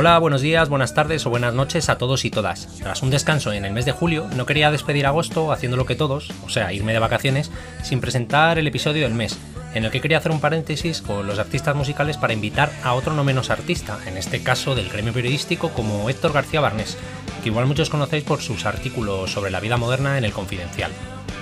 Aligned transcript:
Hola, 0.00 0.18
buenos 0.18 0.40
días, 0.40 0.70
buenas 0.70 0.94
tardes 0.94 1.26
o 1.26 1.28
buenas 1.28 1.52
noches 1.52 1.90
a 1.90 1.98
todos 1.98 2.24
y 2.24 2.30
todas. 2.30 2.68
Tras 2.78 3.02
un 3.02 3.10
descanso 3.10 3.52
en 3.52 3.66
el 3.66 3.74
mes 3.74 3.84
de 3.84 3.92
julio, 3.92 4.28
no 4.34 4.46
quería 4.46 4.70
despedir 4.70 5.04
agosto 5.04 5.52
haciendo 5.52 5.76
lo 5.76 5.84
que 5.84 5.94
todos, 5.94 6.32
o 6.42 6.48
sea, 6.48 6.72
irme 6.72 6.94
de 6.94 6.98
vacaciones, 6.98 7.50
sin 7.82 8.00
presentar 8.00 8.58
el 8.58 8.66
episodio 8.66 9.02
del 9.02 9.12
mes, 9.12 9.38
en 9.74 9.84
el 9.84 9.90
que 9.90 10.00
quería 10.00 10.16
hacer 10.16 10.32
un 10.32 10.40
paréntesis 10.40 11.02
con 11.02 11.26
los 11.26 11.38
artistas 11.38 11.76
musicales 11.76 12.16
para 12.16 12.32
invitar 12.32 12.72
a 12.82 12.94
otro 12.94 13.12
no 13.12 13.24
menos 13.24 13.50
artista, 13.50 13.98
en 14.06 14.16
este 14.16 14.42
caso 14.42 14.74
del 14.74 14.88
gremio 14.88 15.12
periodístico 15.12 15.68
como 15.68 16.08
Héctor 16.08 16.32
García 16.32 16.62
Barnés, 16.62 16.96
que 17.42 17.50
igual 17.50 17.66
muchos 17.66 17.90
conocéis 17.90 18.24
por 18.24 18.40
sus 18.40 18.64
artículos 18.64 19.30
sobre 19.30 19.50
la 19.50 19.60
vida 19.60 19.76
moderna 19.76 20.16
en 20.16 20.24
el 20.24 20.32
Confidencial. 20.32 20.92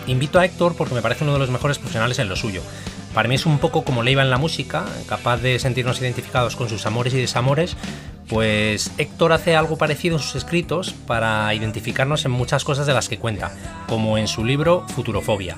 Invito 0.08 0.40
a 0.40 0.44
Héctor 0.44 0.74
porque 0.74 0.96
me 0.96 1.02
parece 1.02 1.22
uno 1.22 1.34
de 1.34 1.38
los 1.38 1.50
mejores 1.50 1.78
profesionales 1.78 2.18
en 2.18 2.28
lo 2.28 2.34
suyo. 2.34 2.62
Para 3.14 3.28
mí 3.28 3.36
es 3.36 3.46
un 3.46 3.58
poco 3.58 3.84
como 3.84 4.02
Leiva 4.02 4.22
en 4.22 4.30
la 4.30 4.38
música, 4.38 4.84
capaz 5.08 5.38
de 5.38 5.58
sentirnos 5.58 6.00
identificados 6.00 6.56
con 6.56 6.68
sus 6.68 6.86
amores 6.86 7.14
y 7.14 7.18
desamores, 7.18 7.76
pues 8.28 8.92
Héctor 8.98 9.32
hace 9.32 9.56
algo 9.56 9.76
parecido 9.76 10.16
en 10.16 10.22
sus 10.22 10.36
escritos 10.36 10.92
para 11.06 11.52
identificarnos 11.54 12.24
en 12.24 12.30
muchas 12.30 12.64
cosas 12.64 12.86
de 12.86 12.94
las 12.94 13.08
que 13.08 13.18
cuenta, 13.18 13.52
como 13.88 14.18
en 14.18 14.28
su 14.28 14.44
libro 14.44 14.84
Futurofobia. 14.88 15.56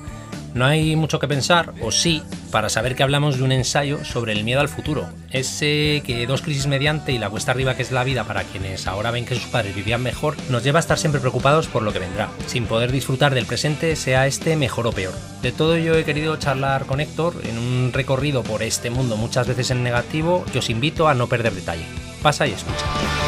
No 0.54 0.64
hay 0.64 0.96
mucho 0.96 1.20
que 1.20 1.28
pensar, 1.28 1.72
o 1.80 1.92
sí, 1.92 2.22
para 2.50 2.68
saber 2.68 2.96
que 2.96 3.04
hablamos 3.04 3.38
de 3.38 3.44
un 3.44 3.52
ensayo 3.52 4.04
sobre 4.04 4.32
el 4.32 4.42
miedo 4.42 4.60
al 4.60 4.68
futuro. 4.68 5.08
Ese 5.30 6.02
que 6.04 6.27
dos 6.27 6.42
crisis 6.42 6.66
mediante 6.66 7.12
y 7.12 7.18
la 7.18 7.30
cuesta 7.30 7.52
arriba 7.52 7.77
que 7.77 7.82
es 7.82 7.92
la 7.92 8.02
vida 8.02 8.24
para 8.24 8.42
quienes 8.42 8.88
ahora 8.88 9.12
ven 9.12 9.27
que 9.27 9.36
sus 9.36 9.44
padres 9.44 9.77
vivían 9.77 10.02
mejor, 10.02 10.36
nos 10.48 10.64
lleva 10.64 10.80
a 10.80 10.80
estar 10.80 10.98
siempre 10.98 11.20
preocupados 11.20 11.68
por 11.68 11.82
lo 11.82 11.92
que 11.92 12.00
vendrá, 12.00 12.30
sin 12.46 12.66
poder 12.66 12.90
disfrutar 12.90 13.32
del 13.32 13.46
presente, 13.46 13.94
sea 13.94 14.27
este 14.27 14.56
mejor 14.56 14.88
o 14.88 14.92
peor. 14.92 15.14
De 15.40 15.52
todo 15.52 15.77
yo 15.77 15.94
he 15.94 16.05
querido 16.05 16.36
charlar 16.36 16.84
con 16.84 17.00
Héctor 17.00 17.40
en 17.44 17.56
un 17.56 17.92
recorrido 17.92 18.42
por 18.42 18.64
este 18.64 18.90
mundo 18.90 19.16
muchas 19.16 19.46
veces 19.46 19.70
en 19.70 19.84
negativo 19.84 20.44
y 20.52 20.58
os 20.58 20.68
invito 20.68 21.06
a 21.06 21.14
no 21.14 21.28
perder 21.28 21.55
detalle. 21.55 21.84
Pasa 22.22 22.46
y 22.46 22.52
escucha. 22.52 23.19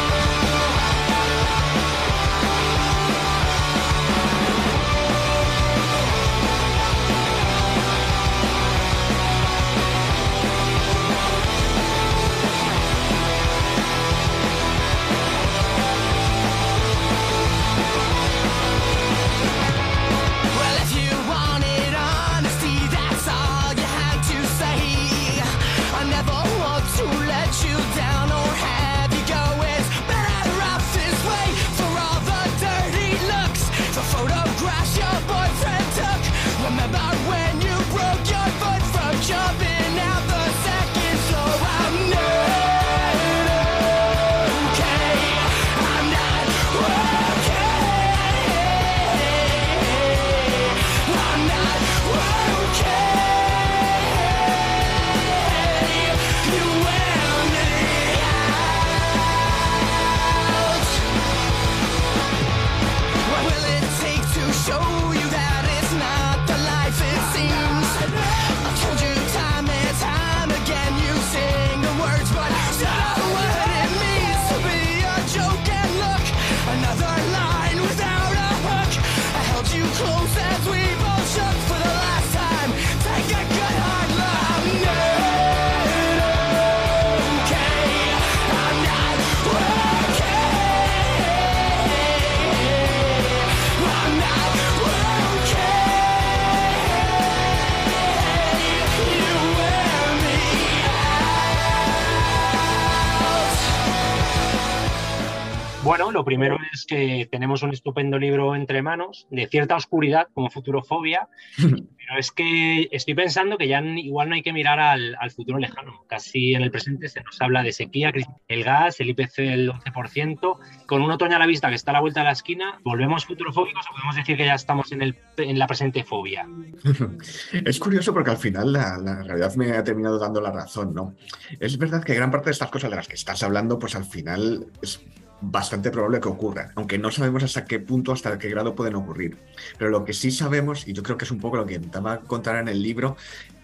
Lo 106.13 106.23
primero 106.23 106.57
es 106.71 106.85
que 106.85 107.27
tenemos 107.29 107.61
un 107.63 107.71
estupendo 107.71 108.17
libro 108.17 108.55
entre 108.55 108.81
manos, 108.81 109.27
de 109.29 109.47
cierta 109.47 109.75
oscuridad, 109.75 110.27
como 110.33 110.49
Futurofobia, 110.49 111.27
pero 111.57 112.19
es 112.19 112.31
que 112.31 112.87
estoy 112.91 113.15
pensando 113.15 113.57
que 113.57 113.67
ya 113.67 113.81
igual 113.81 114.29
no 114.29 114.35
hay 114.35 114.43
que 114.43 114.53
mirar 114.53 114.79
al, 114.79 115.17
futuro 115.35 115.59
lejano. 115.59 116.05
Casi 116.07 116.53
en 116.53 116.61
el 116.61 116.71
presente 116.71 117.09
se 117.09 117.21
nos 117.21 117.41
habla 117.41 117.63
de 117.63 117.73
sequía, 117.73 118.13
el 118.47 118.63
gas, 118.63 118.99
el 118.99 119.09
IPC 119.09 119.35
del 119.37 119.71
11%, 119.71 120.57
con 120.85 121.01
un 121.01 121.11
otoño 121.11 121.35
a 121.35 121.39
la 121.39 121.47
vista 121.47 121.69
que 121.69 121.75
está 121.75 121.91
a 121.91 121.95
la 121.95 122.01
vuelta 122.01 122.21
de 122.21 122.25
la 122.25 122.31
esquina, 122.31 122.79
¿volvemos 122.83 123.25
futurofóbicos 123.25 123.85
o 123.87 123.93
podemos 123.93 124.15
decir 124.15 124.37
que 124.37 124.45
ya 124.45 124.55
estamos 124.55 124.91
en, 124.91 125.01
el, 125.01 125.17
en 125.37 125.59
la 125.59 125.67
presente 125.67 126.03
fobia? 126.03 126.47
Es 127.65 127.79
curioso 127.79 128.13
porque 128.13 128.31
al 128.31 128.37
final 128.37 128.73
la, 128.73 128.97
la 128.97 129.23
realidad 129.23 129.55
me 129.55 129.71
ha 129.71 129.83
terminado 129.83 130.19
dando 130.19 130.41
la 130.41 130.51
razón, 130.51 130.93
¿no? 130.93 131.15
Es 131.59 131.77
verdad 131.77 132.03
que 132.03 132.13
gran 132.13 132.31
parte 132.31 132.45
de 132.45 132.51
estas 132.51 132.69
cosas 132.69 132.89
de 132.89 132.95
las 132.95 133.07
que 133.07 133.15
estás 133.15 133.43
hablando, 133.43 133.79
pues 133.79 133.95
al 133.95 134.05
final 134.05 134.67
es 134.81 135.01
bastante 135.43 135.91
probable 135.91 136.19
que 136.19 136.29
ocurra, 136.29 136.71
aunque 136.75 136.97
no 136.97 137.11
sabemos 137.11 137.43
hasta 137.43 137.65
qué 137.65 137.79
punto, 137.79 138.11
hasta 138.11 138.37
qué 138.39 138.49
grado 138.49 138.75
pueden 138.75 138.95
ocurrir. 138.95 139.37
Pero 139.77 139.91
lo 139.91 140.05
que 140.05 140.13
sí 140.13 140.31
sabemos, 140.31 140.87
y 140.87 140.93
yo 140.93 141.03
creo 141.03 141.17
que 141.17 141.25
es 141.25 141.31
un 141.31 141.39
poco 141.39 141.57
lo 141.57 141.65
que 141.65 141.75
intentaba 141.75 142.19
contar 142.21 142.55
en 142.57 142.69
el 142.69 142.81
libro, 142.81 143.17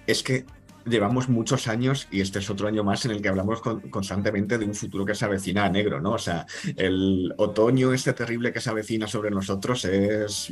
es 0.05 0.23
que 0.23 0.45
llevamos 0.85 1.29
muchos 1.29 1.67
años 1.67 2.07
y 2.11 2.21
este 2.21 2.39
es 2.39 2.49
otro 2.49 2.67
año 2.67 2.83
más 2.83 3.05
en 3.05 3.11
el 3.11 3.21
que 3.21 3.29
hablamos 3.29 3.61
constantemente 3.61 4.57
de 4.57 4.65
un 4.65 4.73
futuro 4.73 5.05
que 5.05 5.15
se 5.15 5.25
avecina 5.25 5.65
a 5.65 5.69
negro, 5.69 6.01
¿no? 6.01 6.13
O 6.13 6.17
sea, 6.17 6.45
el 6.75 7.33
otoño 7.37 7.93
este 7.93 8.13
terrible 8.13 8.51
que 8.51 8.61
se 8.61 8.69
avecina 8.69 9.07
sobre 9.07 9.29
nosotros 9.29 9.85
es 9.85 10.51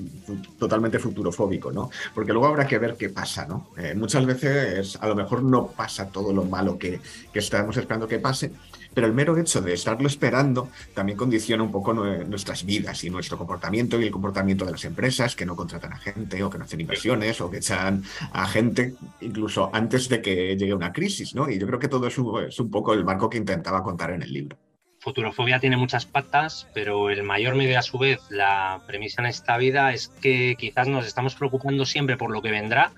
totalmente 0.59 0.99
futurofóbico, 0.99 1.71
¿no? 1.71 1.89
Porque 2.13 2.33
luego 2.33 2.47
habrá 2.47 2.67
que 2.67 2.77
ver 2.77 2.95
qué 2.95 3.09
pasa, 3.09 3.45
¿no? 3.45 3.71
Eh, 3.77 3.95
muchas 3.95 4.25
veces 4.25 4.97
a 5.01 5.07
lo 5.07 5.15
mejor 5.15 5.43
no 5.43 5.67
pasa 5.67 6.07
todo 6.09 6.33
lo 6.33 6.43
malo 6.43 6.77
que, 6.77 6.99
que 7.33 7.39
estamos 7.39 7.75
esperando 7.77 8.07
que 8.07 8.19
pase, 8.19 8.51
pero 8.97 9.05
el 9.05 9.13
mero 9.13 9.37
hecho 9.37 9.61
de 9.61 9.75
estarlo 9.75 10.07
esperando 10.07 10.71
también 10.95 11.19
condiciona 11.19 11.61
un 11.61 11.71
poco 11.71 11.93
nuestras 11.93 12.65
vidas 12.65 13.03
y 13.03 13.11
nuestro 13.11 13.37
comportamiento 13.37 14.01
y 14.01 14.05
el 14.05 14.11
comportamiento 14.11 14.65
de 14.65 14.71
las 14.71 14.85
empresas 14.85 15.35
que 15.35 15.45
no 15.45 15.55
contratan 15.55 15.93
a 15.93 15.97
gente 15.97 16.41
o 16.41 16.49
que 16.49 16.57
no 16.57 16.63
hacen 16.63 16.81
inversiones 16.81 17.39
o 17.39 17.51
que 17.51 17.57
echan 17.57 18.01
a 18.33 18.47
gente 18.47 18.95
incluso 19.21 19.69
antes 19.71 20.09
de 20.09 20.19
que 20.19 20.57
llegue 20.57 20.73
una 20.73 20.91
crisis, 20.91 21.35
¿no? 21.35 21.47
Y 21.47 21.59
yo 21.59 21.67
creo 21.67 21.77
que 21.77 21.89
todo 21.89 22.07
eso 22.07 22.41
es 22.41 22.59
un 22.59 22.71
poco 22.71 22.91
el 22.95 23.05
marco 23.05 23.29
que 23.29 23.37
intentaba 23.37 23.83
contar 23.83 24.09
en 24.09 24.23
el 24.23 24.33
libro. 24.33 24.57
Futurofobia 24.99 25.59
tiene 25.59 25.77
muchas 25.77 26.07
patas, 26.07 26.67
pero 26.73 27.11
el 27.11 27.21
mayor 27.21 27.53
medio 27.53 27.77
a 27.77 27.83
su 27.83 27.99
vez, 27.99 28.19
la 28.31 28.81
premisa 28.87 29.21
en 29.21 29.27
esta 29.27 29.57
vida 29.57 29.93
es 29.93 30.07
que 30.07 30.55
quizás 30.57 30.87
nos 30.87 31.05
estamos 31.05 31.35
preocupando 31.35 31.85
siempre 31.85 32.17
por 32.17 32.31
lo 32.31 32.41
que 32.41 32.49
vendrá, 32.49 32.93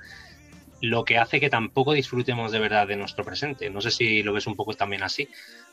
lo 0.81 1.03
que 1.03 1.17
hace 1.17 1.39
que 1.39 1.49
tampoco 1.49 1.93
disfrutemos 1.93 2.51
de 2.51 2.59
verdad 2.59 2.87
de 2.87 2.95
nuestro 2.95 3.23
presente. 3.23 3.69
No 3.69 3.81
sé 3.81 3.91
si 3.91 4.23
lo 4.23 4.33
ves 4.33 4.47
un 4.47 4.55
poco 4.55 4.73
también 4.73 5.03
así 5.03 5.27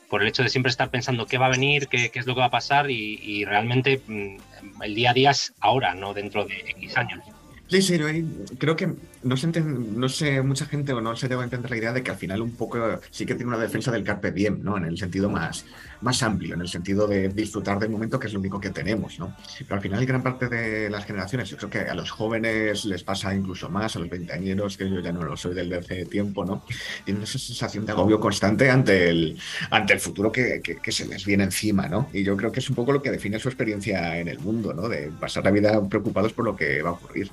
por 0.09 0.21
el 0.21 0.27
hecho 0.27 0.43
de 0.43 0.49
siempre 0.49 0.69
estar 0.69 0.89
pensando 0.89 1.25
qué 1.25 1.37
va 1.37 1.47
a 1.47 1.49
venir, 1.49 1.87
qué, 1.87 2.11
es 2.13 2.25
lo 2.25 2.33
que 2.33 2.39
va 2.39 2.47
a 2.47 2.51
pasar 2.51 2.89
y, 2.89 3.43
realmente 3.45 4.01
mm, 4.07 4.83
el 4.83 4.95
día 4.95 5.11
a 5.11 5.13
día 5.13 5.31
es 5.31 5.53
ahora, 5.59 5.93
no 5.95 6.13
dentro 6.13 6.45
de 6.45 6.59
X 6.77 6.97
años. 6.97 7.19
Sí, 7.67 7.81
sí, 7.81 7.99
creo 8.57 8.77
que 8.77 8.93
no 9.27 9.35
no 9.97 10.09
sé, 10.09 10.41
mucha 10.41 10.65
gente 10.65 10.93
o 10.93 11.01
no 11.01 11.15
se 11.15 11.27
debe 11.27 11.43
entender 11.43 11.71
la 11.71 11.77
idea 11.77 11.93
de 11.93 12.03
que 12.03 12.11
al 12.11 12.17
final 12.17 12.41
un 12.41 12.51
poco 12.51 12.77
sí 13.11 13.25
que 13.25 13.35
tiene 13.35 13.49
una 13.49 13.61
defensa 13.61 13.91
del 13.91 14.03
carpe 14.03 14.31
diem, 14.31 14.63
¿no? 14.63 14.77
En 14.77 14.85
el 14.85 14.97
sentido 14.97 15.29
más, 15.29 15.65
más 16.01 16.21
amplio, 16.23 16.55
en 16.55 16.61
el 16.61 16.67
sentido 16.67 17.07
de 17.07 17.29
disfrutar 17.29 17.79
del 17.79 17.89
momento 17.89 18.19
que 18.19 18.27
es 18.27 18.33
lo 18.33 18.39
único 18.39 18.59
que 18.59 18.69
tenemos, 18.69 19.19
¿no? 19.19 19.35
Pero 19.59 19.75
al 19.75 19.81
final 19.81 20.05
gran 20.05 20.23
parte 20.23 20.47
de 20.47 20.89
las 20.89 21.05
generaciones, 21.05 21.49
yo 21.49 21.57
creo 21.57 21.69
que 21.69 21.79
a 21.79 21.93
los 21.93 22.11
jóvenes 22.11 22.85
les 22.85 23.03
pasa 23.03 23.33
incluso 23.33 23.69
más, 23.69 23.95
a 23.95 23.99
los 23.99 24.09
veinteañeros, 24.09 24.77
que 24.77 24.89
yo 24.89 24.99
ya 24.99 25.11
no 25.11 25.23
lo 25.23 25.35
soy 25.35 25.53
del 25.53 25.69
de 25.69 25.77
hace 25.77 26.05
tiempo, 26.05 26.45
¿no? 26.45 26.63
Tienen 27.05 27.23
esa 27.23 27.39
sensación 27.39 27.85
de 27.85 27.91
agobio 27.91 28.19
constante 28.19 28.69
ante 28.69 29.09
el, 29.09 29.37
ante 29.69 29.93
el 29.93 29.99
futuro 29.99 30.31
que, 30.31 30.61
que, 30.61 30.91
se 30.91 31.05
les 31.05 31.25
viene 31.25 31.43
encima, 31.43 31.87
¿no? 31.87 32.09
Y 32.13 32.23
yo 32.23 32.35
creo 32.37 32.51
que 32.51 32.59
es 32.59 32.69
un 32.69 32.75
poco 32.75 32.91
lo 32.91 33.01
que 33.01 33.11
define 33.11 33.39
su 33.39 33.49
experiencia 33.49 34.17
en 34.17 34.27
el 34.27 34.39
mundo, 34.39 34.73
¿no? 34.73 34.87
De 34.87 35.11
pasar 35.19 35.43
la 35.43 35.51
vida 35.51 35.87
preocupados 35.87 36.33
por 36.33 36.45
lo 36.45 36.55
que 36.55 36.81
va 36.81 36.89
a 36.89 36.93
ocurrir. 36.93 37.29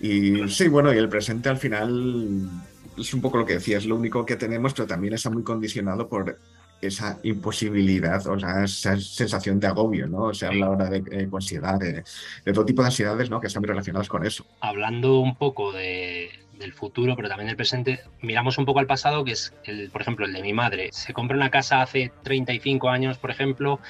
Y 0.00 0.48
sí, 0.48 0.68
bueno, 0.68 0.92
y 0.92 0.98
el 0.98 1.08
presente 1.08 1.48
al 1.48 1.56
final 1.56 2.48
es 2.96 3.14
un 3.14 3.20
poco 3.20 3.38
lo 3.38 3.46
que 3.46 3.54
decía, 3.54 3.78
es 3.78 3.86
lo 3.86 3.96
único 3.96 4.24
que 4.24 4.36
tenemos, 4.36 4.74
pero 4.74 4.86
también 4.86 5.14
está 5.14 5.30
muy 5.30 5.42
condicionado 5.42 6.08
por 6.08 6.38
esa 6.80 7.18
imposibilidad 7.24 8.24
o 8.28 8.38
sea, 8.38 8.64
esa 8.64 8.96
sensación 9.00 9.58
de 9.58 9.66
agobio, 9.66 10.06
¿no? 10.06 10.32
Se 10.32 10.46
habla 10.46 10.66
ahora 10.66 10.88
de, 10.88 11.00
de 11.00 11.28
ansiedad, 11.32 11.78
de, 11.78 12.04
todo 12.52 12.64
tipo 12.64 12.82
de 12.82 12.88
ansiedades, 12.88 13.30
¿no? 13.30 13.40
Que 13.40 13.48
están 13.48 13.62
muy 13.62 13.68
relacionadas 13.68 14.08
con 14.08 14.24
eso. 14.24 14.44
Hablando 14.60 15.18
un 15.18 15.34
poco 15.34 15.72
de, 15.72 16.30
del 16.58 16.72
futuro, 16.72 17.16
pero 17.16 17.28
también 17.28 17.48
del 17.48 17.56
presente, 17.56 18.00
miramos 18.22 18.58
un 18.58 18.64
poco 18.64 18.78
al 18.78 18.86
pasado, 18.86 19.24
que 19.24 19.32
es, 19.32 19.54
el, 19.64 19.90
por 19.90 20.02
ejemplo, 20.02 20.26
el 20.26 20.32
de 20.32 20.42
mi 20.42 20.52
madre. 20.52 20.90
Se 20.92 21.12
compra 21.12 21.36
una 21.36 21.50
casa 21.50 21.82
hace 21.82 22.12
35 22.22 22.88
años, 22.88 23.18
por 23.18 23.30
ejemplo, 23.30 23.80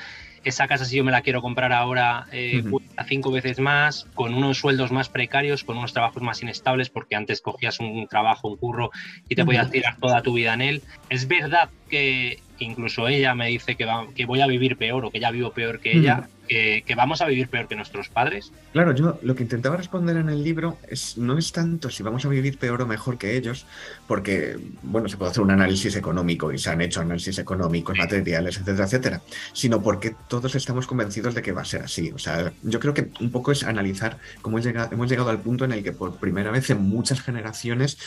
esa 0.48 0.66
casa 0.66 0.84
si 0.84 0.96
yo 0.96 1.04
me 1.04 1.12
la 1.12 1.22
quiero 1.22 1.40
comprar 1.42 1.72
ahora 1.72 2.26
eh, 2.32 2.62
cinco 3.06 3.30
veces 3.30 3.58
más, 3.60 4.06
con 4.14 4.34
unos 4.34 4.58
sueldos 4.58 4.92
más 4.92 5.08
precarios, 5.08 5.64
con 5.64 5.78
unos 5.78 5.92
trabajos 5.92 6.22
más 6.22 6.42
inestables, 6.42 6.90
porque 6.90 7.16
antes 7.16 7.40
cogías 7.40 7.80
un 7.80 8.06
trabajo, 8.08 8.48
un 8.48 8.56
curro 8.56 8.90
y 9.28 9.34
te 9.34 9.44
podías 9.44 9.70
tirar 9.70 9.96
toda 9.98 10.22
tu 10.22 10.34
vida 10.34 10.54
en 10.54 10.62
él. 10.62 10.82
Es 11.08 11.28
verdad 11.28 11.70
que 11.88 12.38
incluso 12.58 13.08
ella 13.08 13.34
me 13.34 13.48
dice 13.48 13.76
que, 13.76 13.84
va, 13.84 14.06
que 14.14 14.26
voy 14.26 14.40
a 14.40 14.46
vivir 14.46 14.76
peor 14.76 15.04
o 15.04 15.10
que 15.10 15.20
ya 15.20 15.30
vivo 15.30 15.52
peor 15.52 15.80
que 15.80 15.96
ella, 15.96 16.28
que, 16.48 16.94
vamos 16.96 17.20
a 17.20 17.26
vivir 17.26 17.48
peor 17.48 17.68
que 17.68 17.76
nuestros 17.76 18.08
padres. 18.08 18.52
Claro, 18.72 18.94
yo 18.94 19.18
lo 19.22 19.34
que 19.34 19.42
intentaba 19.42 19.76
responder 19.76 20.16
en 20.16 20.28
el 20.28 20.42
libro 20.42 20.78
es 20.88 21.16
no 21.18 21.38
es 21.38 21.52
tanto 21.52 21.90
si 21.90 22.02
vamos 22.02 22.24
a 22.24 22.28
vivir 22.28 22.58
peor 22.58 22.82
o 22.82 22.86
mejor 22.86 23.18
que 23.18 23.36
ellos, 23.36 23.66
porque, 24.06 24.58
bueno, 24.82 25.08
se 25.08 25.16
puede 25.16 25.30
hacer 25.30 25.42
un 25.42 25.50
análisis 25.50 25.94
económico 25.96 26.52
y 26.52 26.58
se 26.58 26.70
han 26.70 26.80
hecho 26.80 27.00
análisis 27.00 27.38
económicos, 27.38 27.96
materiales, 27.96 28.56
etcétera, 28.56 28.84
etcétera, 28.84 29.22
sino 29.52 29.82
porque 29.82 30.14
todos 30.28 30.54
estamos 30.54 30.86
convencidos 30.86 31.34
de 31.34 31.42
que 31.42 31.52
va 31.52 31.62
a 31.62 31.66
ser 31.66 31.82
así. 31.82 32.10
O 32.12 32.18
sea, 32.18 32.52
yo 32.62 32.80
creo 32.80 32.94
que 32.94 33.10
un 33.20 33.30
poco 33.30 33.52
es 33.52 33.62
analizar 33.64 34.18
cómo 34.42 34.58
hemos 34.58 34.66
llegado, 34.66 34.88
hemos 34.92 35.08
llegado 35.08 35.30
al 35.30 35.40
punto 35.40 35.64
en 35.64 35.72
el 35.72 35.82
que 35.82 35.92
por 35.92 36.16
primera 36.16 36.50
vez 36.50 36.70
en 36.70 36.82
muchas 36.82 37.20
generaciones 37.20 37.98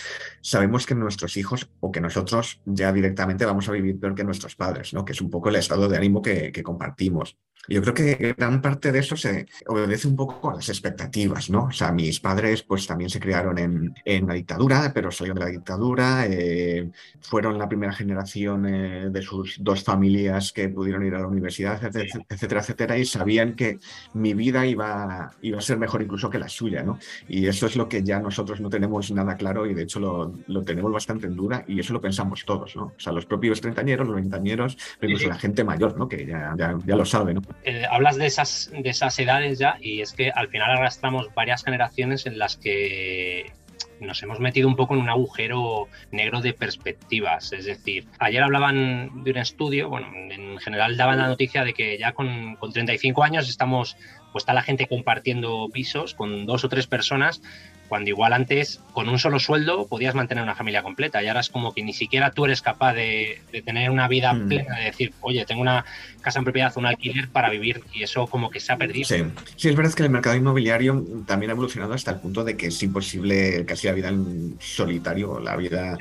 sabemos 0.42 0.86
que 0.86 0.96
nuestros 0.96 1.38
hijos 1.38 1.70
o 1.80 1.92
que 1.92 2.02
nosotros 2.02 2.60
ya 2.66 2.92
directamente 2.92 3.46
vamos 3.46 3.70
a 3.70 3.72
vivir 3.72 4.00
peor 4.00 4.16
que 4.16 4.24
nuestros 4.24 4.56
padres, 4.56 4.94
¿no? 4.94 5.06
Que 5.06 5.14
es 5.14 5.22
un 5.22 5.30
poco 5.30 5.50
el 5.50 5.56
estado 5.56 5.88
de 5.88 5.98
ánimo 5.98 6.22
que, 6.22 6.52
que 6.52 6.64
compartimos. 6.64 7.38
Yo 7.68 7.82
creo 7.82 7.94
que 7.94 8.34
gran 8.38 8.60
parte 8.60 8.92
de 8.92 9.00
eso 9.00 9.16
se 9.16 9.46
obedece 9.68 10.08
un 10.08 10.16
poco 10.16 10.50
a 10.50 10.56
las 10.56 10.68
expectativas, 10.70 11.50
¿no? 11.52 11.66
O 11.66 11.72
sea, 11.72 11.92
mis 11.92 12.20
padres 12.20 12.64
pues 12.64 12.88
también 12.88 13.10
se 13.10 13.20
criaron 13.20 13.58
en, 13.60 13.94
en 14.04 14.28
la 14.28 14.34
dictadura, 14.34 14.92
pero 14.94 15.12
salieron 15.12 15.40
de 15.40 15.46
la 15.46 15.52
dictadura, 15.52 16.26
eh, 16.28 16.90
fueron 17.22 17.60
la 17.60 17.70
primera 17.70 17.94
generación 17.94 18.66
eh, 18.66 19.10
de 19.12 19.22
sus 19.22 19.58
dos 19.64 19.84
familias 19.84 20.52
que 20.52 20.70
pudieron 20.70 21.06
ir 21.06 21.14
a 21.14 21.20
la 21.20 21.28
universidad, 21.28 21.80
etcétera, 21.84 22.62
etcétera, 22.62 22.98
y 22.98 23.06
sabían 23.06 23.56
que 23.56 23.80
mi 24.14 24.34
vida 24.34 24.66
iba, 24.66 25.32
iba 25.42 25.58
a 25.60 25.62
ser 25.62 25.78
mejor 25.78 26.02
incluso 26.02 26.30
que 26.32 26.40
la 26.40 26.50
suya, 26.50 26.84
¿no? 26.84 26.98
Y 27.28 27.46
eso 27.46 27.68
es 27.68 27.76
lo 27.76 27.88
que 27.88 28.04
ya 28.04 28.20
nosotros 28.20 28.60
no 28.60 28.70
tenemos 28.70 29.12
nada 29.12 29.38
claro 29.38 29.66
y 29.68 29.74
de 29.76 29.84
hecho 29.84 30.00
lo, 30.00 30.34
lo 30.48 30.64
tenemos 30.64 30.92
bastante 30.92 31.28
en 31.28 31.36
dura 31.36 31.64
y 31.68 31.80
eso 31.80 31.94
lo 31.94 32.02
pensamos 32.02 32.44
todos, 32.44 32.76
¿no? 32.76 32.86
O 32.86 33.00
sea, 33.00 33.14
los 33.14 33.26
propios 33.28 33.62
treintañeros, 33.62 34.08
los 34.08 34.16
veintañeros, 34.16 34.78
pero 35.00 35.12
incluso 35.12 35.30
la 35.30 35.38
gente 35.38 35.64
mayor, 35.64 35.98
¿no? 35.98 36.08
Que 36.08 36.26
ya, 36.26 36.56
ya, 36.58 36.78
ya 36.86 36.96
lo 36.96 37.06
sabe, 37.06 37.34
¿no? 37.36 37.42
Eh, 37.64 37.86
hablas 37.90 38.18
de 38.18 38.26
esas, 38.26 38.72
de 38.72 38.90
esas 38.90 39.18
edades 39.20 39.60
ya 39.60 39.78
y 39.80 40.02
es 40.02 40.14
que 40.14 40.32
al 40.32 40.50
final 40.50 40.72
arrastramos 40.72 41.34
varias 41.34 41.64
generaciones 41.64 42.26
en 42.26 42.40
las 42.40 42.58
que 42.58 43.52
nos 44.00 44.22
hemos 44.24 44.40
metido 44.40 44.68
un 44.68 44.76
poco 44.76 44.96
en 44.96 45.02
un 45.02 45.10
agujero 45.10 45.88
negro 46.12 46.42
de 46.42 46.54
perspectivas. 46.54 47.54
Es 47.54 47.66
decir, 47.66 48.08
ayer 48.20 48.42
hablaban 48.42 49.24
de 49.24 49.32
un 49.32 49.38
estudio, 49.38 49.90
bueno, 49.90 50.08
en 50.32 50.58
general 50.58 50.98
daban 50.98 51.20
la 51.20 51.28
noticia 51.28 51.64
de 51.64 51.74
que 51.74 51.98
ya 51.98 52.14
con, 52.14 52.56
con 52.56 52.74
35 52.74 53.24
años 53.24 53.48
estamos, 53.48 53.96
pues 54.32 54.42
está 54.42 54.54
la 54.54 54.64
gente 54.64 54.88
compartiendo 54.88 55.70
pisos 55.72 56.16
con 56.16 56.46
dos 56.46 56.64
o 56.64 56.70
tres 56.70 56.88
personas 56.88 57.42
cuando 57.92 58.10
igual 58.10 58.32
antes 58.32 58.80
con 58.94 59.10
un 59.10 59.20
solo 59.20 59.38
sueldo 59.38 59.86
podías 59.86 60.16
mantener 60.16 60.46
una 60.46 60.56
familia 60.56 60.82
completa 60.82 61.22
y 61.22 61.28
ahora 61.28 61.42
es 61.42 61.50
como 61.50 61.74
que 61.74 61.84
ni 61.84 61.92
siquiera 61.92 62.32
tú 62.32 62.46
eres 62.46 62.62
capaz 62.62 62.94
de, 62.94 63.42
tener 63.66 63.90
una 63.90 64.08
vida 64.08 64.34
mm. 64.34 64.48
plena, 64.48 64.78
de 64.78 64.86
decir, 64.86 65.12
oye, 65.20 65.44
tengo 65.46 65.62
una 65.62 65.84
casa 66.22 66.40
en 66.40 66.46
propiedad, 66.46 66.72
un 66.78 66.86
alquiler 66.86 67.28
para 67.28 67.50
vivir 67.50 67.84
y 67.94 68.04
eso 68.04 68.28
como 68.28 68.50
que 68.50 68.62
se 68.62 68.72
ha 68.72 68.78
perdido. 68.78 69.04
Sí, 69.06 69.26
sí 69.58 69.68
es 69.68 69.76
verdad 69.76 69.94
que 69.94 70.04
el 70.04 70.10
mercado 70.10 70.38
inmobiliario 70.38 71.06
también 71.28 71.50
ha 71.50 71.54
evolucionado 71.54 71.94
hasta 71.94 72.12
el 72.12 72.22
punto 72.22 72.46
de 72.46 72.56
que 72.56 72.68
es 72.68 72.82
imposible 72.82 73.66
casi 73.66 73.88
la 73.88 73.94
vida 73.94 74.08
en 74.08 74.56
solitario, 74.62 75.42
la 75.42 75.58
vida, 75.58 75.98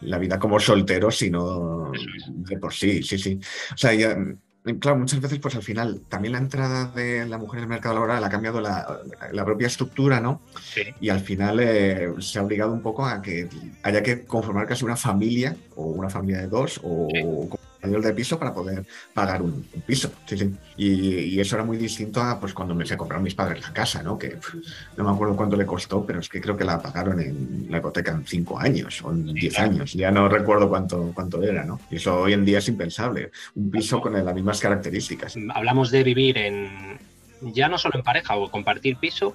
la 0.00 0.16
vida 0.16 0.38
como 0.38 0.58
soltero, 0.58 1.10
sino 1.10 1.92
de 2.26 2.56
por 2.56 2.72
sí, 2.72 3.02
sí, 3.02 3.18
sí. 3.18 3.38
O 3.74 3.76
sea, 3.76 3.92
ya, 3.92 4.16
Claro, 4.80 4.98
muchas 4.98 5.20
veces, 5.20 5.38
pues 5.40 5.54
al 5.56 5.62
final, 5.62 6.00
también 6.08 6.32
la 6.32 6.38
entrada 6.38 6.86
de 6.86 7.26
la 7.26 7.36
mujer 7.36 7.58
en 7.58 7.64
el 7.64 7.68
mercado 7.68 7.96
laboral 7.96 8.24
ha 8.24 8.30
cambiado 8.30 8.62
la, 8.62 9.44
propia 9.44 9.66
estructura, 9.66 10.20
¿no? 10.20 10.40
Sí. 10.62 10.84
Y 11.02 11.10
al 11.10 11.20
final 11.20 11.60
eh, 11.60 12.14
se 12.20 12.38
ha 12.38 12.42
obligado 12.42 12.72
un 12.72 12.80
poco 12.80 13.04
a 13.04 13.20
que 13.20 13.46
haya 13.82 14.02
que 14.02 14.24
conformar 14.24 14.66
casi 14.66 14.86
una 14.86 14.96
familia, 14.96 15.54
o 15.76 15.84
una 15.84 16.08
familia 16.08 16.40
de 16.40 16.46
dos, 16.46 16.80
o 16.82 17.08
de 17.90 18.12
piso 18.12 18.38
para 18.38 18.52
poder 18.52 18.84
pagar 19.12 19.42
un, 19.42 19.62
piso. 19.86 20.10
Sí, 20.26 20.38
sí. 20.38 20.54
Y, 20.76 21.40
eso 21.40 21.56
era 21.56 21.64
muy 21.64 21.76
distinto 21.76 22.22
a 22.22 22.38
pues, 22.40 22.54
cuando 22.54 22.74
me 22.74 22.86
se 22.86 22.96
compraron 22.96 23.22
mis 23.22 23.34
padres 23.34 23.62
la 23.62 23.72
casa, 23.72 24.02
¿no? 24.02 24.18
Que 24.18 24.38
no 24.96 25.04
me 25.04 25.10
acuerdo 25.10 25.36
cuánto 25.36 25.56
le 25.56 25.66
costó, 25.66 26.04
pero 26.04 26.20
es 26.20 26.28
que 26.28 26.40
creo 26.40 26.56
que 26.56 26.64
la 26.64 26.80
pagaron 26.80 27.20
en 27.20 27.66
la 27.68 27.78
hipoteca 27.78 28.12
en 28.12 28.26
cinco 28.26 28.58
años 28.58 29.02
o 29.02 29.10
en 29.10 29.34
diez 29.34 29.58
años. 29.58 29.92
Ya 29.92 30.10
no 30.10 30.28
recuerdo 30.28 30.68
cuánto, 30.68 31.12
cuánto 31.14 31.42
era, 31.42 31.64
¿no? 31.64 31.80
Y 31.90 31.96
eso 31.96 32.20
hoy 32.20 32.32
en 32.32 32.44
día 32.44 32.58
es 32.58 32.68
impensable. 32.68 33.30
Un 33.54 33.70
piso 33.70 34.00
con 34.00 34.12
las 34.12 34.34
mismas 34.34 34.60
características. 34.60 35.36
Hablamos 35.54 35.90
de 35.90 36.02
vivir 36.02 36.38
en 36.38 36.98
ya 37.52 37.68
no 37.68 37.78
solo 37.78 37.96
en 37.96 38.02
pareja 38.02 38.36
o 38.36 38.50
compartir 38.50 38.96
piso, 38.96 39.34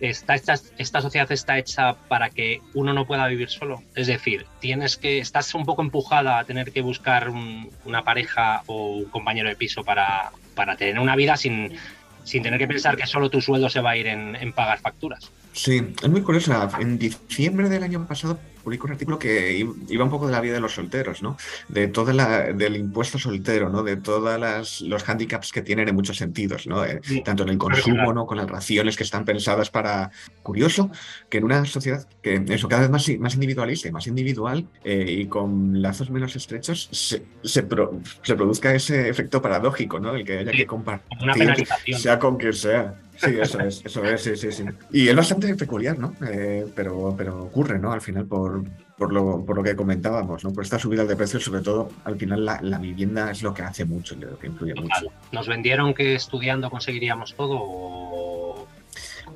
esta, 0.00 0.34
esta, 0.34 1.00
sociedad 1.00 1.30
está 1.30 1.58
hecha 1.58 1.94
para 2.08 2.30
que 2.30 2.60
uno 2.74 2.92
no 2.92 3.06
pueda 3.06 3.26
vivir 3.26 3.48
solo. 3.50 3.82
Es 3.94 4.06
decir, 4.06 4.46
tienes 4.60 4.96
que, 4.96 5.18
estás 5.18 5.54
un 5.54 5.64
poco 5.64 5.82
empujada 5.82 6.38
a 6.38 6.44
tener 6.44 6.72
que 6.72 6.82
buscar 6.82 7.30
una 7.30 8.02
pareja 8.02 8.62
o 8.66 8.96
un 8.96 9.04
compañero 9.06 9.48
de 9.48 9.56
piso 9.56 9.84
para, 9.84 10.32
para 10.54 10.76
tener 10.76 10.98
una 10.98 11.16
vida 11.16 11.36
sin, 11.36 11.76
sin 12.24 12.42
tener 12.42 12.58
que 12.58 12.68
pensar 12.68 12.96
que 12.96 13.06
solo 13.06 13.30
tu 13.30 13.40
sueldo 13.40 13.68
se 13.68 13.80
va 13.80 13.90
a 13.90 13.96
ir 13.96 14.06
en, 14.06 14.36
en 14.36 14.52
pagar 14.52 14.78
facturas. 14.78 15.30
Sí, 15.54 15.94
es 16.02 16.08
muy 16.08 16.20
curioso. 16.22 16.52
En 16.80 16.98
diciembre 16.98 17.68
del 17.68 17.84
año 17.84 18.04
pasado 18.08 18.40
publicó 18.64 18.86
un 18.86 18.92
artículo 18.94 19.20
que 19.20 19.64
iba 19.88 20.04
un 20.04 20.10
poco 20.10 20.26
de 20.26 20.32
la 20.32 20.40
vida 20.40 20.54
de 20.54 20.60
los 20.60 20.74
solteros, 20.74 21.22
¿no? 21.22 21.36
De 21.68 21.86
todo 21.86 22.12
la, 22.12 22.52
del 22.52 22.76
impuesto 22.76 23.20
soltero, 23.20 23.68
¿no? 23.68 23.84
De 23.84 23.96
todos 23.96 24.80
los 24.80 25.08
handicaps 25.08 25.52
que 25.52 25.62
tienen 25.62 25.88
en 25.88 25.94
muchos 25.94 26.16
sentidos, 26.16 26.66
¿no? 26.66 26.84
Eh, 26.84 27.00
tanto 27.24 27.44
en 27.44 27.50
el 27.50 27.58
consumo, 27.58 28.12
¿no? 28.12 28.26
Con 28.26 28.38
las 28.38 28.50
raciones 28.50 28.96
que 28.96 29.04
están 29.04 29.24
pensadas 29.24 29.70
para... 29.70 30.10
Curioso 30.42 30.90
que 31.28 31.38
en 31.38 31.44
una 31.44 31.64
sociedad 31.64 32.06
que 32.20 32.44
eso 32.48 32.68
cada 32.68 32.82
vez 32.82 32.90
más, 32.90 33.08
más 33.18 33.34
individualista 33.34 33.88
y 33.88 33.92
más 33.92 34.06
individual 34.06 34.66
eh, 34.82 35.06
y 35.08 35.26
con 35.26 35.80
lazos 35.80 36.10
menos 36.10 36.36
estrechos 36.36 36.88
se, 36.92 37.24
se, 37.42 37.62
produzca 37.62 38.74
ese 38.74 39.08
efecto 39.08 39.40
paradójico, 39.40 40.00
¿no? 40.00 40.14
El 40.14 40.24
que 40.24 40.38
haya 40.38 40.52
que 40.52 40.66
compartir, 40.66 41.16
sea 41.96 42.18
con 42.18 42.36
quien 42.36 42.52
sea. 42.52 43.03
Sí, 43.16 43.30
eso 43.40 43.60
es, 43.60 43.82
eso 43.84 44.04
es, 44.04 44.22
sí, 44.22 44.36
sí, 44.36 44.52
sí. 44.52 44.64
Y 44.90 45.08
es 45.08 45.16
bastante 45.16 45.54
peculiar, 45.54 45.98
¿no? 45.98 46.14
Eh, 46.28 46.66
pero, 46.74 47.14
pero 47.16 47.44
ocurre, 47.44 47.78
¿no? 47.78 47.92
Al 47.92 48.00
final, 48.00 48.26
por, 48.26 48.64
por, 48.96 49.12
lo, 49.12 49.44
por 49.44 49.56
lo 49.56 49.62
que 49.62 49.76
comentábamos, 49.76 50.44
¿no? 50.44 50.52
Por 50.52 50.64
esta 50.64 50.78
subida 50.78 51.04
de 51.04 51.16
precios, 51.16 51.44
sobre 51.44 51.62
todo, 51.62 51.90
al 52.04 52.16
final 52.16 52.44
la, 52.44 52.60
la 52.60 52.78
vivienda 52.78 53.30
es 53.30 53.42
lo 53.42 53.54
que 53.54 53.62
hace 53.62 53.84
mucho, 53.84 54.16
lo 54.16 54.38
que 54.38 54.48
influye 54.48 54.74
mucho. 54.74 55.06
¿Nos 55.32 55.48
vendieron 55.48 55.94
que 55.94 56.14
estudiando 56.14 56.70
conseguiríamos 56.70 57.34
todo 57.34 57.58
o 57.60 58.34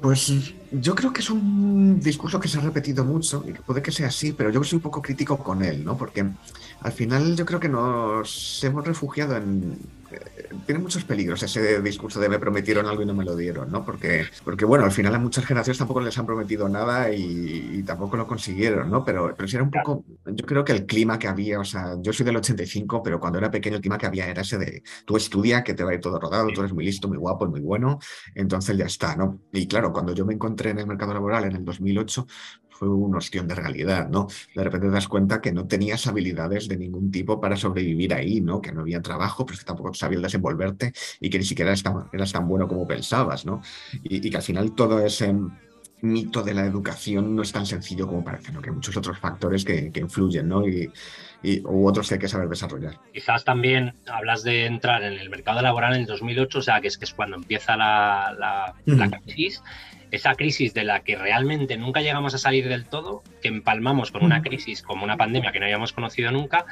pues 0.01 0.55
yo 0.71 0.95
creo 0.95 1.13
que 1.13 1.21
es 1.21 1.31
un 1.31 1.99
discurso 2.01 2.39
que 2.39 2.49
se 2.49 2.59
ha 2.59 2.61
repetido 2.61 3.05
mucho 3.05 3.45
y 3.47 3.53
que 3.53 3.63
puede 3.63 3.83
que 3.83 3.91
sea 3.91 4.09
así, 4.09 4.33
pero 4.33 4.51
yo 4.51 4.63
soy 4.63 4.77
un 4.77 4.83
poco 4.83 5.03
crítico 5.03 5.39
con 5.39 5.65
él, 5.65 5.85
¿no? 5.85 5.97
Porque 5.97 6.25
al 6.81 6.93
final 6.93 7.37
yo 7.37 7.45
creo 7.45 7.59
que 7.59 7.69
nos 7.69 8.63
hemos 8.63 8.87
refugiado 8.87 9.37
en, 9.37 9.77
tiene 10.67 10.81
muchos 10.81 11.05
peligros 11.05 11.43
ese 11.43 11.81
discurso 11.83 12.21
de 12.21 12.29
me 12.29 12.39
prometieron 12.39 12.87
algo 12.87 13.03
y 13.03 13.07
no 13.07 13.15
me 13.15 13.25
lo 13.25 13.37
dieron, 13.37 13.71
¿no? 13.71 13.85
Porque, 13.85 14.27
porque 14.45 14.65
bueno, 14.65 14.85
al 14.85 14.93
final 14.93 15.15
a 15.15 15.19
muchas 15.19 15.45
generaciones 15.45 15.79
tampoco 15.79 16.01
les 16.01 16.17
han 16.19 16.27
prometido 16.27 16.69
nada 16.69 17.13
y, 17.13 17.83
tampoco 17.87 18.17
lo 18.17 18.27
consiguieron, 18.27 18.91
¿no? 18.91 19.05
Pero, 19.05 19.35
pero 19.37 19.49
si 19.49 19.57
era 19.57 19.65
un 19.65 19.71
poco, 19.71 20.05
yo 20.27 20.45
creo 20.45 20.65
que 20.65 20.73
el 20.73 20.85
clima 20.87 21.19
que 21.19 21.29
había, 21.29 21.59
o 21.59 21.65
sea, 21.65 21.95
yo 22.01 22.13
soy 22.13 22.27
del 22.27 22.37
85, 22.37 23.03
pero 23.03 23.19
cuando 23.19 23.39
era 23.39 23.51
pequeño 23.51 23.77
el 23.77 23.81
clima 23.81 23.97
que 23.97 24.07
había 24.07 24.27
era 24.27 24.43
ese 24.43 24.59
de 24.59 24.83
tú 25.05 25.17
estudia, 25.17 25.65
que 25.65 25.75
te 25.75 25.85
va 25.85 25.93
a 25.93 25.95
ir 25.95 26.01
todo 26.01 26.19
rodado, 26.19 26.49
tú 26.53 26.61
eres 26.61 26.73
muy 26.73 26.85
listo, 26.85 27.09
muy 27.09 27.17
guapo, 27.17 27.47
muy 27.47 27.61
bueno, 27.61 27.99
entonces 28.35 28.77
ya 28.77 28.87
está, 28.87 29.17
¿no? 29.17 29.41
Y 29.53 29.67
claro, 29.67 29.93
cuando 29.93 30.13
yo 30.15 30.27
me 30.27 30.35
encontré 30.35 30.71
en 30.71 30.81
el 30.81 30.87
mercado 30.87 31.15
laboral 31.15 31.45
en 31.45 31.57
el 31.57 31.65
2008, 31.65 32.27
fue 32.79 32.89
una 32.89 33.19
opción 33.19 33.49
de 33.49 33.57
realidad, 33.57 34.09
¿no? 34.09 34.29
De 34.55 34.63
repente 34.63 34.87
te 34.87 34.93
das 34.93 35.09
cuenta 35.09 35.41
que 35.41 35.51
no 35.51 35.67
tenías 35.67 36.07
habilidades 36.07 36.69
de 36.69 36.77
ningún 36.77 37.11
tipo 37.11 37.41
para 37.41 37.57
sobrevivir 37.57 38.15
ahí, 38.15 38.41
¿no? 38.41 38.61
Que 38.61 38.71
no 38.71 38.83
había 38.83 39.03
trabajo, 39.03 39.45
pero 39.45 39.59
que 39.59 39.65
tampoco 39.65 39.93
sabías 39.95 40.23
desenvolverte 40.23 40.93
y 41.21 41.29
que 41.29 41.39
ni 41.39 41.45
siquiera 41.45 41.73
eras 41.73 41.83
tan, 41.83 42.05
eras 42.13 42.33
tan 42.33 42.47
bueno 42.47 42.69
como 42.69 42.87
pensabas, 42.87 43.45
¿no? 43.45 43.61
Y, 44.05 44.31
que 44.31 44.37
al 44.37 44.43
final 44.45 44.75
todo 44.77 45.05
ese 45.05 45.35
mito 46.03 46.45
de 46.45 46.55
la 46.55 46.65
educación 46.65 47.35
no 47.35 47.43
es 47.43 47.51
tan 47.51 47.67
sencillo 47.67 48.07
como 48.07 48.23
parece, 48.23 48.53
¿no? 48.53 48.63
Que 48.63 48.71
hay 48.71 48.77
muchos 48.77 48.97
otros 48.97 49.19
factores 49.19 49.65
que, 49.65 49.91
influyen, 49.97 50.47
¿no? 50.47 50.65
Y, 50.69 50.93
y, 51.43 51.61
u 51.63 51.89
otros 51.89 52.07
que 52.07 52.15
hay 52.15 52.21
que 52.21 52.29
saber 52.29 52.49
desarrollar. 52.49 53.01
Quizás 53.13 53.45
también 53.45 53.95
hablas 54.07 54.45
de 54.45 54.67
entrar 54.67 55.03
en 55.03 55.15
el 55.15 55.31
mercado 55.31 55.61
laboral 55.63 55.95
en 55.95 56.03
el 56.03 56.07
2008, 56.07 56.59
o 56.61 56.63
sea, 56.63 56.81
que 56.81 56.87
es 56.87 56.97
que 56.97 57.07
es 57.07 57.15
cuando 57.15 57.35
empieza 57.35 57.77
la, 57.77 58.37
la, 58.39 58.75
la 58.87 59.19
crisis 59.19 59.63
esa 60.11 60.35
crisis 60.35 60.75
de 60.75 60.85
la 60.85 61.01
que 61.01 61.17
realmente 61.17 61.77
nunca 61.77 62.01
llegamos 62.01 62.35
a 62.35 62.39
salir 62.39 62.69
del 62.69 62.87
todo, 62.87 63.23
que 63.43 63.49
empalmamos 63.49 64.11
con 64.11 64.25
una 64.25 64.43
crisis 64.43 64.83
como 64.83 65.05
una 65.05 65.17
pandemia 65.17 65.53
que 65.53 65.61
no 65.61 65.67
habíamos 65.67 65.93
conocido 65.93 66.31
nunca. 66.31 66.65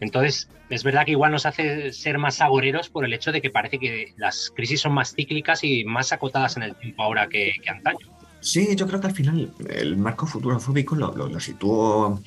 Entonces, 0.00 0.48
es 0.70 0.82
verdad 0.82 1.04
que 1.04 1.12
igual 1.12 1.32
nos 1.32 1.46
hace 1.46 1.92
ser 1.92 2.18
más 2.18 2.40
agoreros 2.40 2.88
por 2.88 3.04
el 3.04 3.12
hecho 3.12 3.32
de 3.32 3.40
que 3.40 3.50
parece 3.50 3.78
que 3.78 4.12
las 4.16 4.52
crisis 4.54 4.80
son 4.80 4.92
más 4.92 5.14
cíclicas 5.14 5.62
y 5.62 5.84
más 5.84 6.12
acotadas 6.12 6.56
en 6.56 6.64
el 6.64 6.74
tiempo 6.74 7.02
ahora 7.02 7.28
que, 7.28 7.54
antaño. 7.68 8.08
Sí, 8.40 8.76
yo 8.76 8.86
creo 8.86 9.00
que 9.00 9.06
al 9.06 9.14
final 9.14 9.52
el 9.70 9.96
marco 9.96 10.26
futurofóbico 10.26 10.96
lo, 10.96 11.14
lo, 11.16 11.28
lo 11.28 11.40
situó 11.40 12.20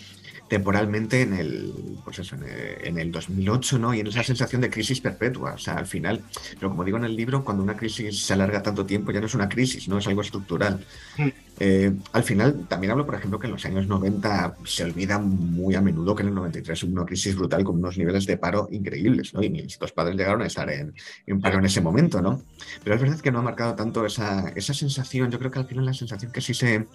temporalmente 0.48 1.22
en 1.22 1.34
el, 1.34 1.74
pues 2.04 2.20
eso, 2.20 2.36
en 2.36 2.98
el, 2.98 3.12
2008, 3.12 3.80
¿no? 3.80 3.94
Y 3.94 4.00
en 4.00 4.08
esa 4.08 4.24
sensación 4.24 4.62
de 4.62 4.70
crisis 4.70 5.02
perpetua. 5.02 5.54
O 5.54 5.58
sea, 5.58 5.76
al 5.76 5.88
final, 5.88 6.22
pero 6.60 6.70
como 6.70 6.84
digo 6.84 6.98
en 6.98 7.06
el 7.06 7.16
libro, 7.16 7.44
cuando 7.44 7.64
una 7.64 7.76
crisis 7.76 8.26
se 8.26 8.34
alarga 8.34 8.64
tanto 8.64 8.86
tiempo 8.86 9.12
ya 9.12 9.20
no 9.20 9.26
es 9.26 9.36
una 9.36 9.50
crisis, 9.50 9.88
¿no? 9.88 9.98
Es 9.98 10.08
algo 10.08 10.22
estructural. 10.22 10.86
Mm. 11.18 11.28
Eh, 11.60 11.92
al 12.14 12.24
final, 12.24 12.66
también 12.68 12.92
hablo, 12.92 13.06
por 13.06 13.16
ejemplo, 13.16 13.40
que 13.40 13.48
en 13.48 13.54
los 13.54 13.66
años 13.66 13.88
90 13.88 14.58
se 14.64 14.84
olvida 14.84 15.18
muy 15.18 15.76
a 15.76 15.82
menudo 15.82 16.16
que 16.16 16.22
en 16.22 16.30
el 16.30 16.36
93 16.36 16.84
hubo 16.84 16.94
una 16.94 17.06
crisis 17.06 17.36
brutal 17.36 17.64
con 17.64 17.78
unos 17.78 17.98
niveles 17.98 18.26
de 18.26 18.38
paro 18.38 18.68
increíbles, 18.72 19.34
¿no? 19.34 19.42
Y 19.42 19.50
mis 19.50 19.78
dos 19.80 19.92
padres 19.92 20.16
llegaron 20.16 20.42
a 20.44 20.48
estar 20.48 20.70
en, 20.70 20.94
en 21.26 21.42
paro 21.42 21.60
en 21.60 21.66
ese 21.66 21.82
momento, 21.82 22.22
¿no? 22.22 22.42
Pero 22.84 22.96
es 22.96 23.02
verdad 23.02 23.20
que 23.20 23.32
no 23.32 23.40
ha 23.40 23.44
marcado 23.44 23.76
tanto 23.76 24.06
esa, 24.06 24.50
esa 24.56 24.74
sensación. 24.74 25.32
Yo 25.32 25.40
creo 25.40 25.52
que 25.52 25.60
al 25.60 25.68
final 25.68 25.86
la 25.86 25.94
sensación 25.94 26.32
que 26.32 26.42
sí 26.42 26.54
se 26.54 26.88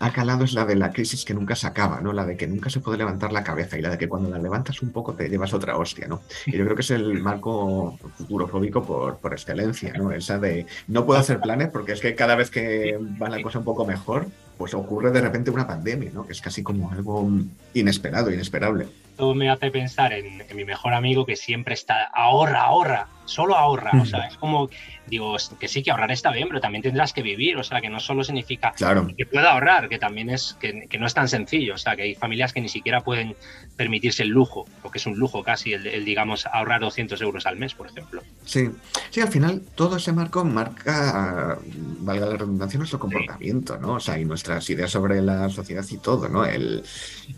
ha 0.00 0.12
calado 0.12 0.44
es 0.44 0.54
la 0.54 0.64
de 0.64 0.76
la 0.76 0.92
crisis 0.92 1.24
que 1.24 1.34
nunca 1.34 1.54
se 1.54 1.66
acaba, 1.66 2.00
¿no? 2.00 2.12
La 2.12 2.24
de 2.24 2.36
que 2.36 2.46
nunca 2.46 2.70
se 2.70 2.80
puede 2.80 2.98
levantar 2.98 3.32
la 3.32 3.44
cabeza 3.44 3.78
y 3.78 3.82
la 3.82 3.90
de 3.90 3.98
que 3.98 4.08
cuando 4.08 4.30
la 4.30 4.38
levantas 4.38 4.82
un 4.82 4.90
poco 4.90 5.14
te 5.14 5.28
llevas 5.28 5.52
otra 5.52 5.76
hostia, 5.76 6.06
¿no? 6.06 6.22
Y 6.46 6.56
yo 6.56 6.64
creo 6.64 6.76
que 6.76 6.82
es 6.82 6.90
el 6.90 7.20
marco 7.22 7.98
futurofóbico 8.16 8.82
por, 8.82 9.18
por 9.18 9.32
excelencia, 9.32 9.92
¿no? 9.92 10.10
Esa 10.12 10.38
de 10.38 10.66
no 10.88 11.04
puedo 11.04 11.20
hacer 11.20 11.40
planes 11.40 11.68
porque 11.68 11.92
es 11.92 12.00
que 12.00 12.14
cada 12.14 12.34
vez 12.34 12.50
que 12.50 12.98
va 13.20 13.28
la 13.28 13.42
cosa 13.42 13.58
un 13.58 13.64
poco 13.64 13.84
mejor, 13.84 14.26
pues 14.56 14.72
ocurre 14.74 15.10
de 15.10 15.20
repente 15.20 15.50
una 15.50 15.66
pandemia, 15.66 16.10
¿no? 16.12 16.26
Que 16.26 16.32
es 16.32 16.40
casi 16.40 16.62
como 16.62 16.90
algo 16.90 17.28
inesperado, 17.74 18.32
inesperable. 18.32 18.86
Todo 19.16 19.34
me 19.34 19.50
hace 19.50 19.70
pensar 19.70 20.12
en, 20.12 20.40
en 20.40 20.56
mi 20.56 20.64
mejor 20.64 20.94
amigo 20.94 21.24
que 21.26 21.36
siempre 21.36 21.74
está 21.74 22.04
ahorra, 22.04 22.62
ahorra, 22.62 23.08
solo 23.24 23.56
ahorra. 23.56 23.92
O 24.00 24.04
sea, 24.04 24.26
es 24.26 24.36
como, 24.36 24.68
digo, 25.06 25.36
que 25.58 25.68
sí 25.68 25.82
que 25.82 25.90
ahorrar 25.90 26.10
está 26.12 26.30
bien, 26.30 26.48
pero 26.48 26.60
también 26.60 26.82
tendrás 26.82 27.12
que 27.12 27.22
vivir. 27.22 27.56
O 27.56 27.64
sea, 27.64 27.80
que 27.80 27.88
no 27.88 28.00
solo 28.00 28.24
significa 28.24 28.72
que 28.72 29.26
pueda 29.26 29.52
ahorrar, 29.52 29.88
que 29.88 29.98
también 29.98 30.30
es 30.30 30.56
que, 30.60 30.98
no 30.98 31.06
es 31.06 31.14
tan 31.14 31.28
sencillo. 31.28 31.74
O 31.74 31.78
sea, 31.78 31.96
que 31.96 32.02
hay 32.02 32.14
familias 32.14 32.52
que 32.52 32.60
ni 32.60 32.68
siquiera 32.68 33.00
pueden 33.00 33.36
permitirse 33.76 34.22
el 34.22 34.30
lujo, 34.30 34.66
porque 34.82 34.98
es 34.98 35.06
un 35.06 35.18
lujo 35.18 35.42
casi 35.42 35.72
el, 35.72 36.04
digamos, 36.04 36.46
ahorrar 36.46 36.80
200 36.80 37.20
euros 37.22 37.46
al 37.46 37.56
mes, 37.56 37.74
por 37.74 37.88
ejemplo. 37.88 38.22
Sí, 38.44 38.70
sí, 39.10 39.20
al 39.20 39.28
final 39.28 39.62
todo 39.74 39.96
ese 39.96 40.12
marco 40.12 40.44
marca, 40.44 41.58
valga 42.00 42.26
la 42.26 42.36
redundancia, 42.36 42.78
nuestro 42.78 42.98
comportamiento, 42.98 43.78
¿no? 43.78 43.94
O 43.94 44.00
sea, 44.00 44.18
y 44.18 44.24
nuestras 44.24 44.68
ideas 44.70 44.90
sobre 44.90 45.20
la 45.22 45.48
sociedad 45.48 45.84
y 45.88 45.98
todo, 45.98 46.28
¿no? 46.28 46.44
El, 46.44 46.84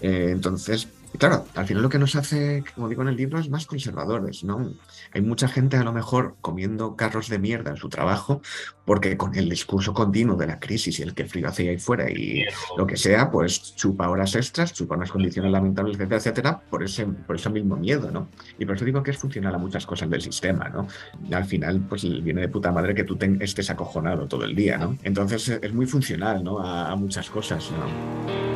eh, 0.00 0.28
entonces, 0.30 0.88
claro, 1.18 1.46
al 1.54 1.66
final 1.66 1.82
lo 1.82 1.88
que 1.88 1.98
nos 1.98 2.16
hace, 2.16 2.64
como 2.74 2.88
digo 2.88 3.02
en 3.02 3.08
el 3.08 3.16
libro, 3.16 3.38
es 3.38 3.50
más 3.50 3.66
conservadores, 3.66 4.44
¿no? 4.44 4.72
Hay 5.12 5.20
mucha 5.20 5.48
gente 5.48 5.76
a 5.76 5.84
lo 5.84 5.92
mejor 5.92 6.36
comiendo 6.40 6.96
carros 6.96 7.28
de 7.28 7.38
mierda 7.38 7.70
en 7.70 7.76
su 7.76 7.88
trabajo 7.88 8.42
porque 8.84 9.16
con 9.16 9.34
el 9.34 9.48
discurso 9.48 9.92
continuo 9.92 10.36
de 10.36 10.46
la 10.46 10.58
crisis 10.58 10.98
y 10.98 11.02
el 11.02 11.14
que 11.14 11.26
frío 11.26 11.48
hace 11.48 11.68
ahí 11.68 11.78
fuera 11.78 12.10
y 12.10 12.44
lo 12.76 12.86
que 12.86 12.96
sea, 12.96 13.30
pues 13.30 13.74
chupa 13.74 14.08
horas 14.08 14.34
extras, 14.36 14.72
chupa 14.72 14.96
unas 14.96 15.10
condiciones 15.10 15.50
lamentables, 15.50 15.96
etcétera, 15.96 16.16
etcétera, 16.18 16.60
por 16.70 16.82
ese, 16.82 17.06
por 17.06 17.36
ese 17.36 17.50
mismo 17.50 17.76
miedo, 17.76 18.10
¿no? 18.10 18.28
Y 18.58 18.64
por 18.64 18.76
eso 18.76 18.84
digo 18.84 19.02
que 19.02 19.10
es 19.10 19.18
funcional 19.18 19.54
a 19.54 19.58
muchas 19.58 19.84
cosas 19.86 20.08
del 20.08 20.22
sistema, 20.22 20.68
¿no? 20.68 20.86
al 21.32 21.44
final, 21.44 21.84
pues 21.88 22.02
viene 22.22 22.40
de 22.40 22.48
puta 22.48 22.72
madre 22.72 22.94
que 22.94 23.04
tú 23.04 23.18
estés 23.40 23.68
acojonado 23.70 24.26
todo 24.26 24.44
el 24.44 24.54
día, 24.54 24.78
¿no? 24.78 24.96
Entonces 25.02 25.48
es 25.48 25.72
muy 25.72 25.86
funcional, 25.86 26.42
¿no? 26.42 26.60
A, 26.60 26.90
a 26.90 26.96
muchas 26.96 27.28
cosas, 27.28 27.70
¿no? 27.72 28.55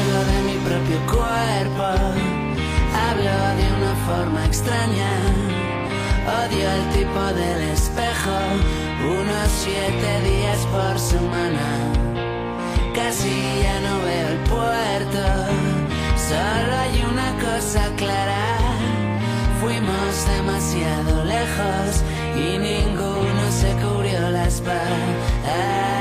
forma 4.11 4.45
extraña. 4.45 5.11
Odio 6.41 6.67
el 6.77 6.85
tipo 6.97 7.23
del 7.39 7.59
espejo, 7.75 8.37
unos 9.19 9.49
siete 9.63 10.11
días 10.29 10.59
por 10.75 10.95
semana. 10.99 11.67
Casi 12.99 13.33
ya 13.65 13.77
no 13.87 13.93
veo 14.07 14.27
el 14.35 14.39
puerto, 14.53 15.23
solo 16.29 16.71
hay 16.83 16.95
una 17.13 17.29
cosa 17.45 17.83
clara. 18.01 18.47
Fuimos 19.61 20.11
demasiado 20.35 21.13
lejos 21.35 21.89
y 22.43 22.47
ninguno 22.69 23.43
se 23.61 23.71
cubrió 23.81 24.29
la 24.29 24.45
espalda. 24.47 26.00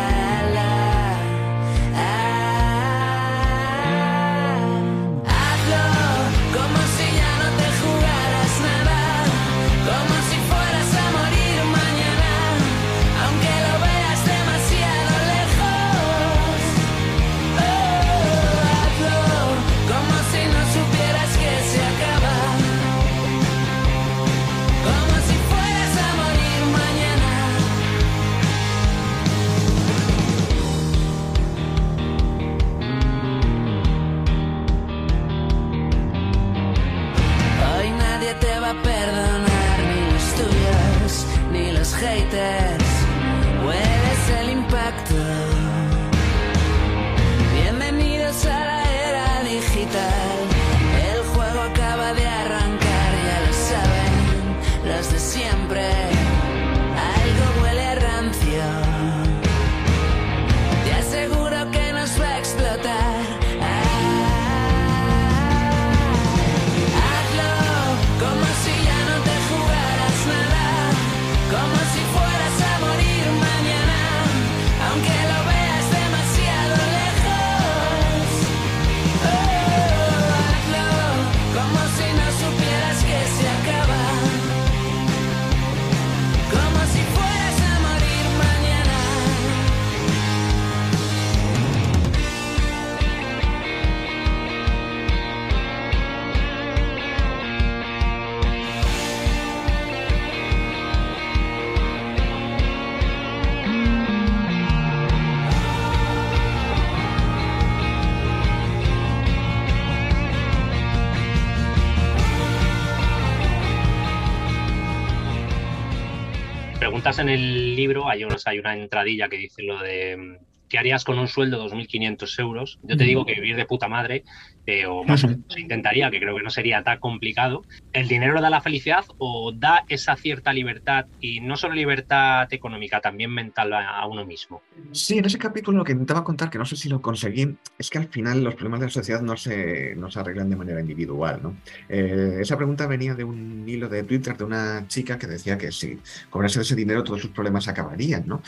En 117.19 117.29
el 117.29 117.75
libro, 117.77 118.09
hay, 118.09 118.25
hay 118.45 118.59
una 118.59 118.75
entradilla 118.75 119.29
que 119.29 119.39
dice 119.39 119.63
lo 119.63 119.79
de 119.79 120.41
¿qué 120.71 120.79
harías 120.79 121.05
con 121.05 121.19
un 121.19 121.29
sueldo 121.29 121.63
de 121.63 121.75
2.500 121.75 122.39
euros? 122.39 122.79
Yo 122.83 122.97
te 122.97 123.05
digo 123.05 123.27
que 123.27 123.35
vivir 123.35 123.57
de 123.57 123.67
puta 123.67 123.89
madre, 123.89 124.25
eh, 124.67 124.87
o 124.87 125.03
más 125.05 125.25
o 125.25 125.29
menos 125.29 125.59
intentaría, 125.59 126.11
que 126.11 126.21
creo 126.21 126.37
que 126.37 126.43
no 126.43 126.51
sería 126.51 126.83
tan 126.83 127.01
complicado. 127.01 127.63
¿El 127.93 128.07
dinero 128.07 128.41
da 128.41 128.49
la 128.49 128.61
felicidad 128.61 129.05
o 129.19 129.53
da 129.53 129.85
esa 129.89 130.17
cierta 130.17 130.53
libertad, 130.53 131.07
y 131.21 131.41
no 131.41 131.57
solo 131.57 131.75
libertad 131.75 132.47
económica, 132.53 133.01
también 133.01 133.33
mental 133.33 133.73
a, 133.73 134.07
uno 134.07 134.25
mismo? 134.25 134.63
Sí, 134.93 135.19
en 135.19 135.25
ese 135.25 135.39
capítulo 135.39 135.79
lo 135.79 135.85
que 135.85 135.93
intentaba 135.93 136.23
contar, 136.23 136.51
que 136.51 136.59
no 136.59 136.65
sé 136.65 136.77
si 136.77 136.89
lo 136.89 137.03
conseguí, 137.03 137.57
es 137.77 137.91
que 137.91 137.99
al 137.99 138.09
final 138.09 138.45
los 138.45 138.55
problemas 138.55 138.81
de 138.81 138.87
la 138.87 138.93
sociedad 138.93 139.21
no 139.21 139.37
se, 139.37 139.97
no 139.97 140.11
se 140.11 140.21
arreglan 140.21 140.49
de 140.49 140.57
manera 140.57 140.81
individual. 140.81 141.41
¿no? 141.43 141.57
Eh, 141.89 142.39
esa 142.41 142.57
pregunta 142.57 142.87
venía 142.87 143.15
de 143.15 143.25
un 143.25 143.69
hilo 143.69 143.89
de 143.89 144.05
Twitter 144.05 144.37
de 144.37 144.45
una 144.45 144.87
chica 144.87 145.19
que 145.19 145.27
decía 145.27 145.59
que 145.59 145.73
si 145.73 145.99
cobrase 146.31 146.61
ese 146.61 146.77
dinero 146.77 147.03
todos 147.03 147.21
sus 147.21 147.31
problemas 147.33 147.67
acabarían, 147.67 148.25
¿no? 148.27 148.41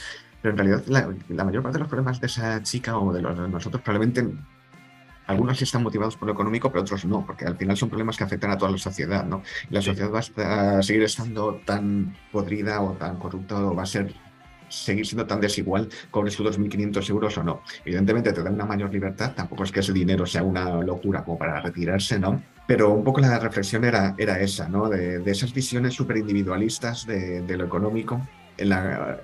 Pero 0.42 0.52
en 0.52 0.58
realidad 0.58 0.82
la, 1.28 1.44
mayor 1.44 1.62
parte 1.62 1.78
de 1.78 1.80
los 1.80 1.88
problemas 1.88 2.20
de 2.20 2.26
esa 2.26 2.62
chica 2.62 2.98
o 2.98 3.12
de, 3.12 3.22
los, 3.22 3.38
de 3.38 3.48
nosotros 3.48 3.82
probablemente 3.82 4.28
algunos 5.26 5.56
sí 5.56 5.64
están 5.64 5.82
motivados 5.82 6.16
por 6.16 6.26
lo 6.26 6.34
económico, 6.34 6.70
pero 6.70 6.82
otros 6.82 7.04
no, 7.04 7.24
porque 7.24 7.44
al 7.46 7.56
final 7.56 7.76
son 7.76 7.88
problemas 7.88 8.16
que 8.16 8.24
afectan 8.24 8.50
a 8.50 8.58
toda 8.58 8.72
la 8.72 8.78
sociedad, 8.78 9.24
¿no? 9.24 9.42
Y 9.70 9.74
la 9.74 9.80
sociedad 9.80 10.10
va 10.10 10.78
a 10.78 10.82
seguir 10.82 11.04
estando 11.04 11.60
tan 11.64 12.16
podrida 12.32 12.82
o 12.82 12.92
tan 12.92 13.18
corrupta 13.18 13.56
o 13.64 13.74
va 13.74 13.84
a 13.84 13.86
ser 13.86 14.14
seguir 14.68 15.06
siendo 15.06 15.26
tan 15.26 15.40
desigual, 15.40 15.88
cobres 16.10 16.36
tus 16.36 16.58
2.500 16.58 17.10
euros 17.10 17.38
o 17.38 17.44
no. 17.44 17.62
Evidentemente 17.84 18.32
te 18.32 18.42
da 18.42 18.50
una 18.50 18.64
mayor 18.64 18.92
libertad, 18.92 19.34
tampoco 19.34 19.64
es 19.64 19.72
que 19.72 19.80
ese 19.80 19.92
dinero 19.92 20.26
sea 20.26 20.42
una 20.42 20.80
locura 20.82 21.24
como 21.24 21.38
para 21.38 21.60
retirarse, 21.60 22.18
¿no? 22.18 22.42
Pero 22.66 22.90
un 22.90 23.04
poco 23.04 23.20
la 23.20 23.38
reflexión 23.38 23.84
era, 23.84 24.14
era 24.16 24.40
esa, 24.40 24.68
¿no? 24.68 24.88
De, 24.88 25.22
esas 25.30 25.52
visiones 25.52 25.94
súper 25.94 26.16
individualistas 26.16 27.06
de, 27.06 27.44
lo 27.56 27.64
económico, 27.64 28.26
en 28.56 28.70
la, 28.70 29.20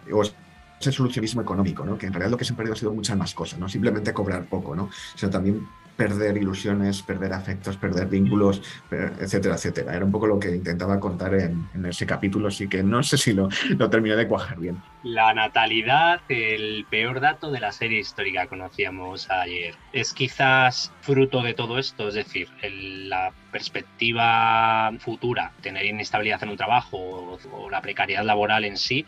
ese 0.81 0.93
solucionismo 0.93 1.43
económico, 1.43 1.85
¿no? 1.85 1.99
que 1.99 2.07
en 2.07 2.13
realidad 2.13 2.31
lo 2.31 2.37
que 2.37 2.45
se 2.45 2.53
han 2.53 2.57
perdido 2.57 2.75
ha 2.75 2.79
sido 2.79 2.93
muchas 2.93 3.17
más 3.17 3.35
cosas, 3.35 3.59
no 3.59 3.69
simplemente 3.69 4.13
cobrar 4.13 4.45
poco, 4.47 4.75
¿no? 4.75 4.91
sino 5.15 5.31
también 5.31 5.67
perder 5.99 6.37
ilusiones, 6.37 7.03
perder 7.03 7.33
afectos, 7.33 7.77
perder 7.77 8.07
vínculos, 8.07 8.63
etcétera, 8.89 9.57
etcétera. 9.57 9.97
Era 9.97 10.05
un 10.05 10.13
poco 10.13 10.29
lo 10.29 10.39
que 10.39 10.55
intentaba 10.55 11.01
contar 11.01 11.35
en, 11.35 11.69
ese 11.85 12.07
capítulo, 12.07 12.47
así 12.49 12.69
que 12.69 12.85
no 12.85 13.03
sé 13.03 13.19
si 13.19 13.33
lo, 13.33 13.49
lo 13.77 13.91
terminé 13.91 14.15
de 14.15 14.29
cuajar 14.29 14.61
bien. 14.61 14.81
La 15.03 15.35
natalidad, 15.35 16.21
el 16.29 16.87
peor 16.89 17.19
dato 17.19 17.51
de 17.51 17.59
la 17.59 17.73
serie 17.73 17.99
histórica 17.99 18.43
que 18.43 18.49
conocíamos 18.49 19.29
ayer. 19.29 19.75
Es 19.93 20.13
quizás 20.13 20.93
fruto 21.01 21.43
de 21.43 21.55
todo 21.55 21.79
esto, 21.79 22.07
es 22.07 22.15
decir, 22.15 22.49
la 22.63 23.33
perspectiva 23.51 24.93
futura, 25.01 25.53
tener 25.63 25.85
inestabilidad 25.85 26.41
en 26.45 26.51
un 26.51 26.57
trabajo 26.57 27.39
o 27.53 27.71
la 27.71 27.83
precariedad 27.83 28.25
laboral 28.25 28.65
en 28.65 28.77
sí, 28.77 29.05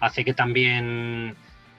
hace 0.00 0.24
que 0.24 0.34
también 0.34 1.36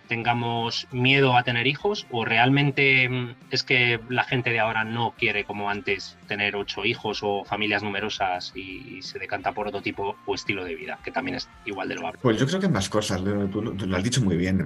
tengamos 0.07 0.87
miedo 0.91 1.37
a 1.37 1.43
tener 1.43 1.67
hijos 1.67 2.07
o 2.11 2.25
realmente 2.25 3.07
mm, 3.07 3.35
es 3.51 3.63
que 3.63 3.99
la 4.09 4.23
gente 4.23 4.51
de 4.51 4.59
ahora 4.59 4.83
no 4.83 5.13
quiere 5.17 5.45
como 5.45 5.69
antes 5.69 6.17
tener 6.29 6.55
ocho 6.55 6.85
hijos 6.85 7.19
o 7.23 7.43
familias 7.43 7.83
numerosas 7.83 8.53
y, 8.55 9.01
se 9.01 9.19
decanta 9.19 9.51
por 9.53 9.67
otro 9.67 9.81
tipo 9.81 10.15
o 10.25 10.35
estilo 10.35 10.63
de 10.63 10.75
vida, 10.75 10.99
que 11.03 11.11
también 11.11 11.35
es 11.37 11.49
igual 11.65 11.89
de 11.89 11.95
loable. 11.95 12.19
Pues 12.21 12.37
yo 12.37 12.45
creo 12.45 12.59
que 12.59 12.69
más 12.69 12.89
cosas, 12.89 13.21
tú 13.51 13.61
lo 13.61 13.97
has 13.97 14.03
dicho 14.03 14.21
muy 14.21 14.37
bien. 14.37 14.59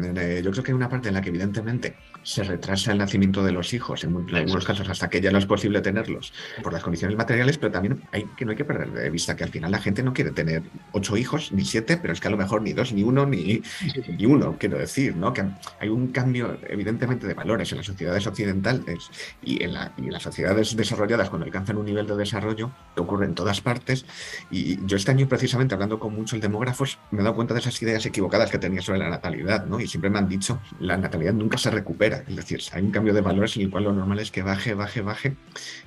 Yo 0.43 0.51
creo 0.51 0.63
que 0.63 0.71
hay 0.71 0.75
una 0.75 0.89
parte 0.89 1.07
en 1.07 1.15
la 1.15 1.21
que 1.21 1.29
evidentemente 1.29 1.95
se 2.23 2.43
retrasa 2.43 2.91
el 2.91 2.97
nacimiento 2.97 3.43
de 3.43 3.51
los 3.51 3.73
hijos, 3.73 4.03
en 4.03 4.15
algunos 4.35 4.65
casos 4.65 4.87
hasta 4.89 5.09
que 5.09 5.21
ya 5.21 5.31
no 5.31 5.37
es 5.37 5.45
posible 5.45 5.81
tenerlos 5.81 6.33
por 6.61 6.73
las 6.73 6.83
condiciones 6.83 7.17
materiales, 7.17 7.57
pero 7.57 7.71
también 7.71 8.01
hay 8.11 8.25
que 8.37 8.45
no 8.45 8.51
hay 8.51 8.57
que 8.57 8.65
perder 8.65 8.91
de 8.91 9.09
vista 9.09 9.35
que 9.35 9.43
al 9.43 9.49
final 9.49 9.71
la 9.71 9.79
gente 9.79 10.03
no 10.03 10.13
quiere 10.13 10.31
tener 10.31 10.63
ocho 10.91 11.15
hijos 11.15 11.51
ni 11.51 11.63
siete, 11.63 11.97
pero 11.97 12.13
es 12.13 12.19
que 12.19 12.27
a 12.27 12.31
lo 12.31 12.37
mejor 12.37 12.61
ni 12.61 12.73
dos, 12.73 12.91
ni 12.93 13.03
uno, 13.03 13.25
ni, 13.25 13.61
ni 14.07 14.25
uno, 14.25 14.57
quiero 14.59 14.77
decir, 14.77 15.15
¿no? 15.15 15.33
que 15.33 15.43
hay 15.79 15.89
un 15.89 16.07
cambio 16.07 16.57
evidentemente 16.67 17.27
de 17.27 17.33
valores 17.33 17.71
en 17.71 17.77
las 17.77 17.87
sociedades 17.87 18.27
occidentales 18.27 19.09
y 19.41 19.63
en, 19.63 19.73
las 19.73 20.23
sociedades 20.23 20.75
desarrolladas 20.75 21.29
cuando 21.29 21.45
alcanzan 21.53 21.77
un 21.77 21.85
nivel 21.85 22.07
de 22.07 22.15
desarrollo 22.15 22.71
que 22.95 23.01
ocurre 23.01 23.25
en 23.25 23.35
todas 23.35 23.61
partes. 23.61 24.05
Y 24.49 24.83
yo 24.85 24.97
este 24.97 25.11
año 25.11 25.27
precisamente 25.27 25.75
hablando 25.75 25.99
con 25.99 26.15
muchos 26.15 26.41
demógrafos 26.41 26.97
me 27.11 27.19
he 27.19 27.23
dado 27.23 27.35
cuenta 27.35 27.53
de 27.53 27.59
esas 27.59 27.79
ideas 27.81 28.05
equivocadas 28.05 28.49
que 28.49 28.57
tenía 28.57 28.81
sobre 28.81 28.99
la 28.99 29.09
natalidad, 29.09 29.65
¿no? 29.65 29.79
Y 29.79 29.87
siempre 29.87 30.09
me 30.09 30.17
han 30.17 30.27
dicho, 30.27 30.59
la 30.79 30.97
natalidad 30.97 31.33
nunca 31.33 31.57
se 31.57 31.69
recupera. 31.69 32.23
Es 32.27 32.35
decir, 32.35 32.61
hay 32.71 32.81
un 32.83 32.91
cambio 32.91 33.13
de 33.13 33.21
valores 33.21 33.55
en 33.55 33.63
el 33.63 33.69
cual 33.69 33.85
lo 33.85 33.93
normal 33.93 34.19
es 34.19 34.31
que 34.31 34.41
baje, 34.41 34.73
baje, 34.73 35.01
baje, 35.01 35.35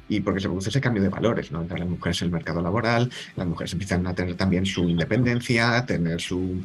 y 0.08 0.20
porque 0.20 0.40
se 0.40 0.48
produce 0.48 0.70
ese 0.70 0.80
cambio 0.80 1.02
de 1.02 1.08
valores, 1.08 1.50
¿no? 1.50 1.62
Entre 1.62 1.78
las 1.78 1.88
mujeres 1.88 2.22
en 2.22 2.26
el 2.26 2.32
mercado 2.32 2.62
laboral, 2.62 3.10
las 3.34 3.46
mujeres 3.46 3.72
empiezan 3.72 4.06
a 4.06 4.14
tener 4.14 4.36
también 4.36 4.66
su 4.66 4.88
independencia, 4.88 5.76
a 5.76 5.86
tener 5.86 6.20
su, 6.20 6.62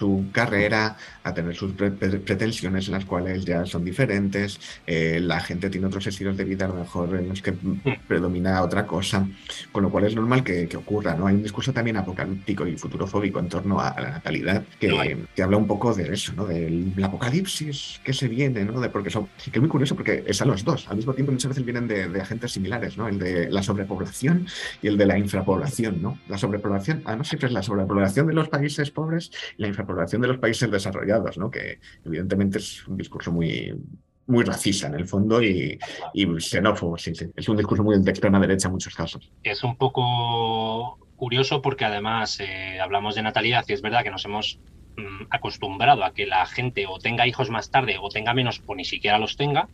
su 0.00 0.28
carrera, 0.32 0.96
a 1.22 1.34
tener 1.34 1.54
sus 1.54 1.72
pretensiones 1.74 2.86
en 2.86 2.92
las 2.92 3.04
cuales 3.04 3.44
ya 3.44 3.66
son 3.66 3.84
diferentes, 3.84 4.58
eh, 4.86 5.20
la 5.20 5.40
gente 5.40 5.68
tiene 5.68 5.88
otros 5.88 6.06
estilos 6.06 6.38
de 6.38 6.44
vida 6.44 6.64
a 6.64 6.68
lo 6.68 6.76
mejor 6.76 7.14
en 7.16 7.28
los 7.28 7.42
que 7.42 7.52
predomina 8.08 8.62
otra 8.62 8.86
cosa, 8.86 9.28
con 9.70 9.82
lo 9.82 9.90
cual 9.90 10.04
es 10.06 10.14
normal 10.16 10.42
que, 10.42 10.70
ocurra, 10.74 11.14
¿no? 11.14 11.26
Hay 11.26 11.34
un 11.34 11.42
discurso 11.42 11.74
también 11.74 11.98
apocalíptico 11.98 12.66
y 12.66 12.78
futurofóbico 12.78 13.40
en 13.40 13.50
torno 13.50 13.78
a, 13.78 13.94
la 14.00 14.10
natalidad 14.12 14.64
que, 14.78 15.18
que, 15.36 15.42
habla 15.42 15.58
un 15.58 15.66
poco 15.66 15.92
de 15.92 16.10
eso, 16.10 16.32
¿no? 16.34 16.46
Del 16.46 16.94
apocalipsis 17.02 18.00
que 18.02 18.14
se 18.14 18.26
viene, 18.26 18.64
¿no? 18.64 18.80
De 18.80 18.88
porque 18.88 19.10
son, 19.10 19.28
que 19.44 19.58
es 19.58 19.60
muy 19.60 19.68
curioso 19.68 19.94
porque 19.94 20.24
están 20.26 20.48
los 20.48 20.64
dos, 20.64 20.88
al 20.88 20.96
mismo 20.96 21.12
tiempo 21.12 21.30
muchas 21.30 21.50
veces 21.50 21.64
vienen 21.66 21.86
de, 21.86 22.08
de 22.08 22.20
agentes 22.22 22.52
similares, 22.52 22.96
¿no? 22.96 23.06
El 23.06 23.18
de 23.18 23.50
la 23.50 23.62
sobrepoblación 23.62 24.46
y 24.80 24.88
el 24.88 24.96
de 24.96 25.04
la 25.04 25.18
infrapoblación, 25.18 26.00
¿no? 26.00 26.18
La 26.26 26.38
sobrepoblación, 26.38 27.02
además 27.04 27.28
siempre 27.28 27.48
es 27.48 27.52
la 27.52 27.62
sobrepoblación 27.62 28.26
de 28.28 28.32
los 28.32 28.48
países 28.48 28.90
pobres 28.90 29.30
y 29.58 29.62
la 29.62 29.68
infrapoblación 29.68 29.89
población 29.90 30.22
de 30.22 30.28
los 30.28 30.38
países 30.38 30.70
desarrollados, 30.70 31.36
¿no? 31.38 31.50
que 31.50 31.80
evidentemente 32.04 32.58
es 32.58 32.86
un 32.86 32.96
discurso 32.96 33.32
muy, 33.32 33.74
muy 34.26 34.44
racista 34.44 34.86
en 34.86 34.94
el 34.94 35.06
fondo 35.06 35.42
y, 35.42 35.78
xenófobo. 36.38 36.96
Es 36.96 37.48
un 37.48 37.56
discurso 37.56 37.82
muy 37.82 38.00
de 38.00 38.10
extrema 38.10 38.40
derecha 38.40 38.68
en 38.68 38.72
muchos 38.72 38.94
casos. 38.94 39.30
Es 39.42 39.64
un 39.64 39.76
poco 39.76 40.98
curioso 41.16 41.60
porque 41.60 41.84
además 41.84 42.40
eh, 42.40 42.80
hablamos 42.80 43.14
de 43.14 43.22
natalidad 43.22 43.64
y 43.68 43.72
es 43.72 43.82
verdad 43.82 44.02
que 44.02 44.10
nos 44.10 44.24
hemos 44.24 44.58
mm, 44.96 45.26
acostumbrado 45.30 46.04
a 46.04 46.14
que 46.14 46.26
la 46.26 46.46
gente 46.46 46.86
o 46.86 46.98
tenga 46.98 47.26
hijos 47.26 47.50
más 47.50 47.70
tarde 47.70 47.96
o 48.00 48.08
tenga 48.08 48.32
menos 48.32 48.62
o 48.66 48.74
ni 48.74 48.84
siquiera 48.84 49.18
los 49.18 49.36
tenga, 49.36 49.68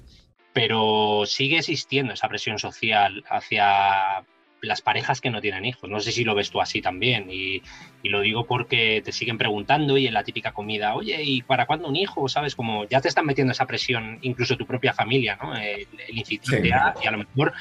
pero 0.53 1.25
sigue 1.27 1.59
existiendo 1.59 2.15
esa 2.15 2.29
presión 2.29 2.59
social 2.59 3.23
hacia 3.29 4.25
las 4.67 4.83
parejas 4.83 5.21
que 5.21 5.31
no 5.31 5.41
tienen 5.41 5.65
hijos. 5.65 5.89
No 5.89 6.01
sé 6.01 6.13
si 6.13 6.25
lo 6.25 6.35
ves 6.35 6.51
tú 6.51 6.61
así 6.61 6.83
también. 6.83 7.29
Y, 7.31 7.63
lo 8.05 8.21
digo 8.21 8.47
porque 8.47 9.03
te 9.05 9.11
siguen 9.11 9.37
preguntando 9.37 9.99
y 9.99 10.07
en 10.07 10.15
la 10.15 10.23
típica 10.23 10.53
comida, 10.53 10.95
oye, 10.95 11.21
¿y 11.25 11.43
para 11.43 11.67
cuándo 11.67 11.89
un 11.89 11.97
hijo? 11.97 12.29
¿Sabes? 12.29 12.55
Como 12.55 12.87
ya 12.89 13.01
te 13.01 13.09
están 13.09 13.27
metiendo 13.27 13.51
esa 13.51 13.67
presión, 13.67 14.21
incluso 14.23 14.57
tu 14.57 14.65
propia 14.65 14.95
familia, 14.95 15.37
¿no? 15.43 15.57
El, 15.57 15.89
el 16.09 16.65
y 16.65 16.71
a 16.71 17.11
lo 17.11 17.19
mejor 17.19 17.53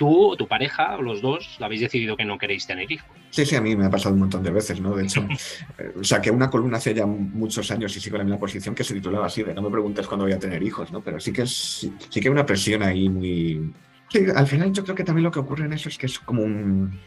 tú 0.00 0.30
o 0.30 0.36
tu 0.36 0.48
pareja 0.48 0.96
o 0.96 1.02
los 1.02 1.20
dos 1.20 1.58
habéis 1.60 1.82
decidido 1.82 2.16
que 2.16 2.24
no 2.24 2.38
queréis 2.38 2.66
tener 2.66 2.90
hijos. 2.90 3.10
Sí, 3.28 3.44
sí, 3.44 3.54
a 3.54 3.60
mí 3.60 3.76
me 3.76 3.84
ha 3.84 3.90
pasado 3.90 4.14
un 4.14 4.20
montón 4.20 4.42
de 4.42 4.50
veces, 4.50 4.80
¿no? 4.80 4.96
De 4.96 5.04
hecho, 5.04 5.28
eh, 5.78 5.92
saqué 6.00 6.30
una 6.30 6.48
columna 6.48 6.78
hace 6.78 6.94
ya 6.94 7.04
muchos 7.04 7.70
años 7.70 7.94
y 7.94 8.00
sigo 8.00 8.16
en 8.16 8.20
la 8.20 8.24
misma 8.24 8.40
posición 8.40 8.74
que 8.74 8.82
se 8.82 8.94
titulaba 8.94 9.26
así, 9.26 9.42
de 9.42 9.52
no 9.52 9.60
me 9.60 9.70
preguntes 9.70 10.06
cuándo 10.06 10.24
voy 10.24 10.32
a 10.32 10.38
tener 10.38 10.62
hijos, 10.62 10.90
¿no? 10.90 11.02
Pero 11.02 11.20
sí 11.20 11.34
que, 11.34 11.42
es, 11.42 11.90
sí 12.08 12.20
que 12.20 12.28
hay 12.28 12.32
una 12.32 12.46
presión 12.46 12.82
ahí 12.82 13.10
muy, 13.10 13.70
Sí, 14.10 14.26
al 14.34 14.46
final 14.46 14.72
yo 14.72 14.82
creo 14.82 14.96
que 14.96 15.04
también 15.04 15.24
lo 15.24 15.30
que 15.30 15.38
ocurre 15.38 15.66
en 15.66 15.72
eso 15.72 15.88
es 15.88 15.96
que 15.96 16.06
es 16.06 16.18
como 16.18 16.42
un, 16.42 16.98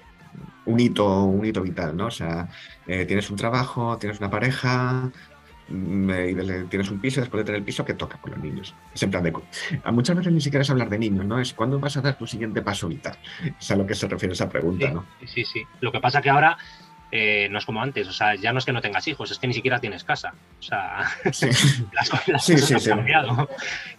hito, 0.65 1.23
un 1.23 1.45
hito 1.45 1.61
vital, 1.61 1.97
¿no? 1.97 2.07
O 2.07 2.11
sea, 2.11 2.47
eh, 2.87 3.05
tienes 3.05 3.29
un 3.29 3.35
trabajo, 3.35 3.97
tienes 3.97 4.19
una 4.19 4.29
pareja, 4.29 5.11
mm, 5.67 6.09
y 6.09 6.65
tienes 6.69 6.89
un 6.89 7.01
piso, 7.01 7.19
después 7.19 7.41
de 7.41 7.45
tener 7.45 7.59
el 7.59 7.65
piso, 7.65 7.83
¿qué 7.83 7.93
toca 7.93 8.17
con 8.21 8.31
los 8.31 8.41
niños? 8.41 8.73
Es 8.93 9.03
en 9.03 9.11
plan 9.11 9.23
de... 9.23 9.33
Muchas 9.91 10.15
veces 10.15 10.31
ni 10.31 10.39
siquiera 10.39 10.61
es 10.61 10.69
hablar 10.69 10.89
de 10.89 10.97
niños, 10.97 11.25
¿no? 11.25 11.39
Es 11.39 11.53
cuándo 11.53 11.77
vas 11.77 11.97
a 11.97 12.01
dar 12.01 12.17
tu 12.17 12.25
siguiente 12.25 12.61
paso 12.61 12.87
vital. 12.87 13.17
Es 13.59 13.69
a 13.69 13.75
lo 13.75 13.85
que 13.85 13.95
se 13.95 14.07
refiere 14.07 14.33
esa 14.33 14.47
pregunta, 14.47 14.89
¿no? 14.89 15.05
Sí, 15.25 15.43
sí. 15.43 15.61
Lo 15.81 15.91
que 15.91 15.99
pasa 15.99 16.21
que 16.21 16.29
ahora 16.29 16.57
eh, 17.15 17.47
no 17.51 17.59
es 17.59 17.65
como 17.65 17.79
antes, 17.79 18.07
o 18.07 18.11
sea, 18.11 18.33
ya 18.33 18.51
no 18.51 18.57
es 18.57 18.65
que 18.65 18.73
no 18.73 18.81
tengas 18.81 19.07
hijos, 19.07 19.29
es 19.29 19.37
que 19.37 19.45
ni 19.45 19.53
siquiera 19.53 19.79
tienes 19.79 20.03
casa. 20.03 20.33
O 20.57 20.63
sea, 20.63 21.01
las, 21.23 22.09
cosas 22.09 22.87
han 22.87 22.97
cambiado. 22.97 23.47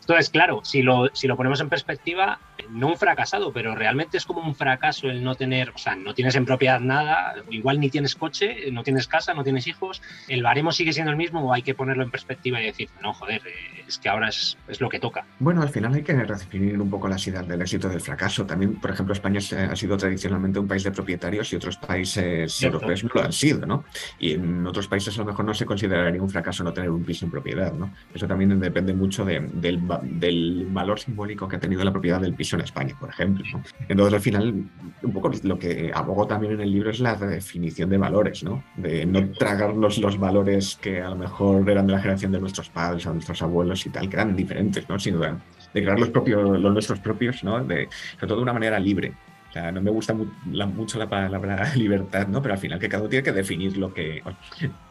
Entonces, 0.04 0.30
claro, 0.30 0.60
si 0.64 0.82
lo, 0.82 1.08
si 1.14 1.26
lo 1.26 1.36
ponemos 1.36 1.60
en 1.60 1.68
perspectiva, 1.68 2.38
no 2.70 2.88
un 2.88 2.96
fracasado, 2.96 3.52
pero 3.52 3.74
realmente 3.74 4.16
es 4.16 4.24
como 4.24 4.40
un 4.40 4.54
fracaso 4.54 5.08
el 5.08 5.24
no 5.24 5.34
tener, 5.34 5.70
o 5.70 5.78
sea, 5.78 5.96
no 5.96 6.14
tienes 6.14 6.34
en 6.36 6.44
propiedad 6.44 6.80
nada, 6.80 7.34
igual 7.50 7.80
ni 7.80 7.90
tienes 7.90 8.14
coche, 8.14 8.70
no 8.70 8.82
tienes 8.82 9.08
casa, 9.08 9.34
no 9.34 9.42
tienes 9.42 9.66
hijos, 9.66 10.02
el 10.28 10.42
baremo 10.42 10.72
sigue 10.72 10.92
siendo 10.92 11.10
el 11.10 11.16
mismo 11.16 11.40
o 11.40 11.52
hay 11.52 11.62
que 11.62 11.74
ponerlo 11.74 12.02
en 12.02 12.10
perspectiva 12.10 12.60
y 12.60 12.66
decir, 12.66 12.90
no, 13.02 13.12
joder, 13.14 13.42
eh, 13.46 13.84
es 13.88 13.98
que 13.98 14.08
ahora 14.08 14.28
es, 14.28 14.56
es 14.68 14.80
lo 14.80 14.88
que 14.88 15.00
toca. 15.00 15.26
Bueno, 15.38 15.62
al 15.62 15.70
final 15.70 15.94
hay 15.94 16.02
que 16.02 16.12
redefinir 16.12 16.80
un 16.80 16.90
poco 16.90 17.08
la 17.08 17.16
ideas 17.26 17.46
del 17.46 17.60
éxito 17.60 17.88
del 17.88 18.00
fracaso. 18.00 18.46
También, 18.46 18.76
por 18.76 18.90
ejemplo, 18.90 19.12
España 19.12 19.38
ha 19.38 19.76
sido 19.76 19.96
tradicionalmente 19.96 20.58
un 20.58 20.68
país 20.68 20.82
de 20.84 20.90
propietarios 20.90 21.52
y 21.52 21.56
otros 21.56 21.76
países 21.76 22.62
europeos 22.62 23.02
lo 23.02 23.22
han 23.22 23.32
sido, 23.32 23.66
¿no? 23.66 23.84
Y 24.18 24.34
en 24.34 24.66
otros 24.66 24.88
países 24.88 25.16
a 25.16 25.20
lo 25.20 25.26
mejor 25.26 25.44
no 25.44 25.54
se 25.54 25.64
consideraría 25.64 26.20
un 26.20 26.30
fracaso 26.30 26.64
no 26.64 26.72
tener 26.72 26.90
un 26.90 27.04
piso 27.04 27.24
en 27.24 27.30
propiedad, 27.30 27.72
¿no? 27.72 27.92
Eso 28.12 28.26
también 28.26 28.58
depende 28.60 28.94
mucho 28.94 29.24
del, 29.24 29.78
del, 30.02 30.66
valor 30.70 30.98
simbólico 30.98 31.46
que 31.48 31.56
ha 31.56 31.60
tenido 31.60 31.84
la 31.84 31.92
propiedad 31.92 32.20
del 32.20 32.34
piso 32.34 32.56
en 32.56 32.62
España, 32.62 32.96
por 32.98 33.10
ejemplo. 33.10 33.44
¿no? 33.52 33.62
Entonces, 33.88 34.14
al 34.14 34.20
final, 34.20 34.64
un 35.02 35.12
poco 35.12 35.30
lo 35.42 35.58
que 35.58 35.90
abogo 35.94 36.26
también 36.26 36.54
en 36.54 36.60
el 36.60 36.72
libro 36.72 36.90
es 36.90 37.00
la 37.00 37.14
definición 37.16 37.90
de 37.90 37.98
valores, 37.98 38.42
¿no? 38.42 38.64
De 38.76 39.06
no 39.06 39.30
tragarnos 39.32 39.98
los 39.98 40.18
valores 40.18 40.76
que 40.80 41.00
a 41.00 41.10
lo 41.10 41.16
mejor 41.16 41.68
eran 41.68 41.86
de 41.86 41.92
la 41.92 42.00
generación 42.00 42.32
de 42.32 42.40
nuestros 42.40 42.68
padres 42.68 43.06
o 43.06 43.12
nuestros 43.12 43.40
abuelos 43.42 43.84
y 43.86 43.90
tal, 43.90 44.08
que 44.08 44.16
eran 44.16 44.36
diferentes, 44.36 44.88
¿no? 44.88 44.98
Sin 44.98 45.14
duda. 45.14 45.38
De 45.72 45.82
crear 45.82 45.98
los 45.98 46.10
propios, 46.10 46.58
los 46.60 46.72
nuestros 46.72 47.00
propios, 47.00 47.42
¿no? 47.44 47.62
De, 47.64 47.88
sobre 48.14 48.28
todo 48.28 48.36
de 48.36 48.42
una 48.42 48.52
manera 48.52 48.78
libre. 48.78 49.12
O 49.54 49.56
sea, 49.56 49.70
no 49.70 49.80
me 49.80 49.92
gusta 49.92 50.12
mucho 50.14 50.98
la 50.98 51.08
palabra 51.08 51.72
libertad, 51.76 52.26
¿no? 52.26 52.42
Pero 52.42 52.54
al 52.54 52.60
final 52.60 52.80
que 52.80 52.88
cada 52.88 53.02
uno 53.02 53.08
tiene 53.08 53.22
que 53.22 53.30
definir 53.30 53.76
lo 53.76 53.94
que... 53.94 54.20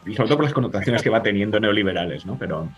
Sobre 0.06 0.16
todo 0.16 0.36
por 0.36 0.44
las 0.44 0.54
connotaciones 0.54 1.02
que 1.02 1.10
va 1.10 1.22
teniendo 1.22 1.60
neoliberales, 1.60 2.24
¿no? 2.24 2.38
Pero, 2.38 2.70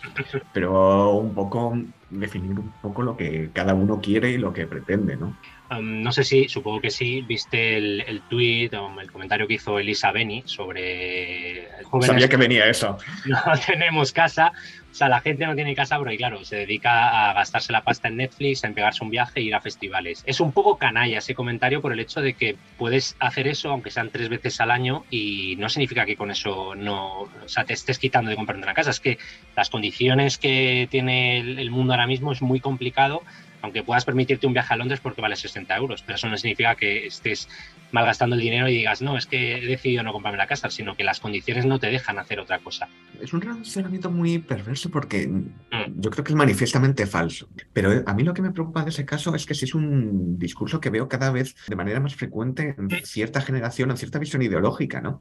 pero 0.52 1.12
un 1.12 1.32
poco 1.32 1.78
definir 2.10 2.58
un 2.58 2.72
poco 2.82 3.02
lo 3.02 3.16
que 3.16 3.50
cada 3.52 3.74
uno 3.74 4.00
quiere 4.00 4.30
y 4.30 4.38
lo 4.38 4.52
que 4.52 4.66
pretende, 4.66 5.16
¿no? 5.16 5.36
no 5.82 6.12
sé 6.12 6.22
si, 6.22 6.48
supongo 6.48 6.80
que 6.80 6.90
sí, 6.90 7.22
viste 7.22 7.76
el, 7.76 8.00
el 8.02 8.22
tweet 8.22 8.70
o 8.74 9.00
el 9.00 9.10
comentario 9.10 9.48
que 9.48 9.54
hizo 9.54 9.78
Elisa 9.80 10.12
Beni 10.12 10.44
sobre 10.46 11.68
Sabía 12.00 12.28
que 12.28 12.36
venía 12.36 12.68
eso. 12.68 12.98
No 13.26 13.40
tenemos 13.66 14.12
casa. 14.12 14.52
O 14.90 14.98
sea, 14.98 15.10
la 15.10 15.20
gente 15.20 15.46
no 15.46 15.54
tiene 15.54 15.74
casa 15.74 15.98
porque, 15.98 16.16
claro, 16.16 16.42
se 16.42 16.56
dedica 16.56 17.28
a 17.28 17.34
gastarse 17.34 17.70
la 17.70 17.82
pasta 17.82 18.08
en 18.08 18.16
Netflix, 18.16 18.64
en 18.64 18.72
pegarse 18.72 19.04
un 19.04 19.10
viaje 19.10 19.40
e 19.40 19.42
ir 19.42 19.54
a 19.54 19.60
festivales. 19.60 20.22
Es 20.26 20.40
un 20.40 20.52
poco 20.52 20.78
canalla 20.78 21.18
ese 21.18 21.34
comentario 21.34 21.82
por 21.82 21.92
el 21.92 22.00
hecho 22.00 22.22
de 22.22 22.32
que 22.32 22.56
puedes 22.78 23.14
hacer 23.20 23.46
eso, 23.46 23.70
aunque 23.70 23.90
sean 23.90 24.08
tres 24.08 24.30
veces 24.30 24.58
al 24.58 24.70
año, 24.70 25.04
y 25.10 25.56
no 25.58 25.68
significa 25.68 26.06
que 26.06 26.16
con 26.16 26.30
eso 26.30 26.74
no 26.74 27.22
o 27.22 27.30
sea, 27.44 27.64
te 27.64 27.74
estés 27.74 27.98
quitando 27.98 28.30
de 28.30 28.36
comprarte 28.36 28.62
una 28.62 28.72
casa. 28.72 28.88
Es 28.88 29.00
que 29.00 29.18
las 29.54 29.68
condiciones 29.68 30.38
que 30.38 30.88
tiene 30.90 31.40
el 31.40 31.70
mundo 31.70 31.92
ahora 31.96 32.06
mismo 32.06 32.32
es 32.32 32.42
muy 32.42 32.60
complicado 32.60 33.22
aunque 33.62 33.82
puedas 33.82 34.04
permitirte 34.04 34.46
un 34.46 34.52
viaje 34.52 34.72
a 34.72 34.76
Londres 34.76 35.00
porque 35.00 35.20
vale 35.20 35.36
60 35.36 35.76
euros, 35.76 36.02
pero 36.02 36.16
eso 36.16 36.28
no 36.28 36.36
significa 36.36 36.74
que 36.76 37.06
estés 37.06 37.48
malgastando 37.92 38.36
el 38.36 38.42
dinero 38.42 38.68
y 38.68 38.78
digas, 38.78 39.02
no, 39.02 39.16
es 39.16 39.26
que 39.26 39.58
he 39.58 39.66
decidido 39.66 40.02
no 40.02 40.12
comprarme 40.12 40.38
la 40.38 40.46
casa, 40.46 40.70
sino 40.70 40.96
que 40.96 41.04
las 41.04 41.20
condiciones 41.20 41.66
no 41.66 41.78
te 41.78 41.88
dejan 41.88 42.18
hacer 42.18 42.40
otra 42.40 42.58
cosa. 42.58 42.88
Es 43.20 43.32
un 43.32 43.40
razonamiento 43.40 44.10
muy 44.10 44.38
perverso 44.38 44.90
porque 44.90 45.26
mm. 45.26 45.50
yo 45.96 46.10
creo 46.10 46.24
que 46.24 46.32
es 46.32 46.36
manifiestamente 46.36 47.06
falso. 47.06 47.48
Pero 47.72 48.02
a 48.06 48.14
mí 48.14 48.22
lo 48.22 48.34
que 48.34 48.42
me 48.42 48.50
preocupa 48.50 48.82
de 48.82 48.90
ese 48.90 49.04
caso 49.04 49.34
es 49.34 49.46
que 49.46 49.54
si 49.54 49.64
es 49.64 49.74
un 49.74 50.38
discurso 50.38 50.80
que 50.80 50.90
veo 50.90 51.08
cada 51.08 51.30
vez 51.30 51.54
de 51.66 51.76
manera 51.76 52.00
más 52.00 52.14
frecuente 52.14 52.74
en 52.78 52.90
cierta 53.04 53.40
generación, 53.40 53.90
en 53.90 53.96
cierta 53.96 54.18
visión 54.18 54.42
ideológica, 54.42 55.00
¿no? 55.00 55.20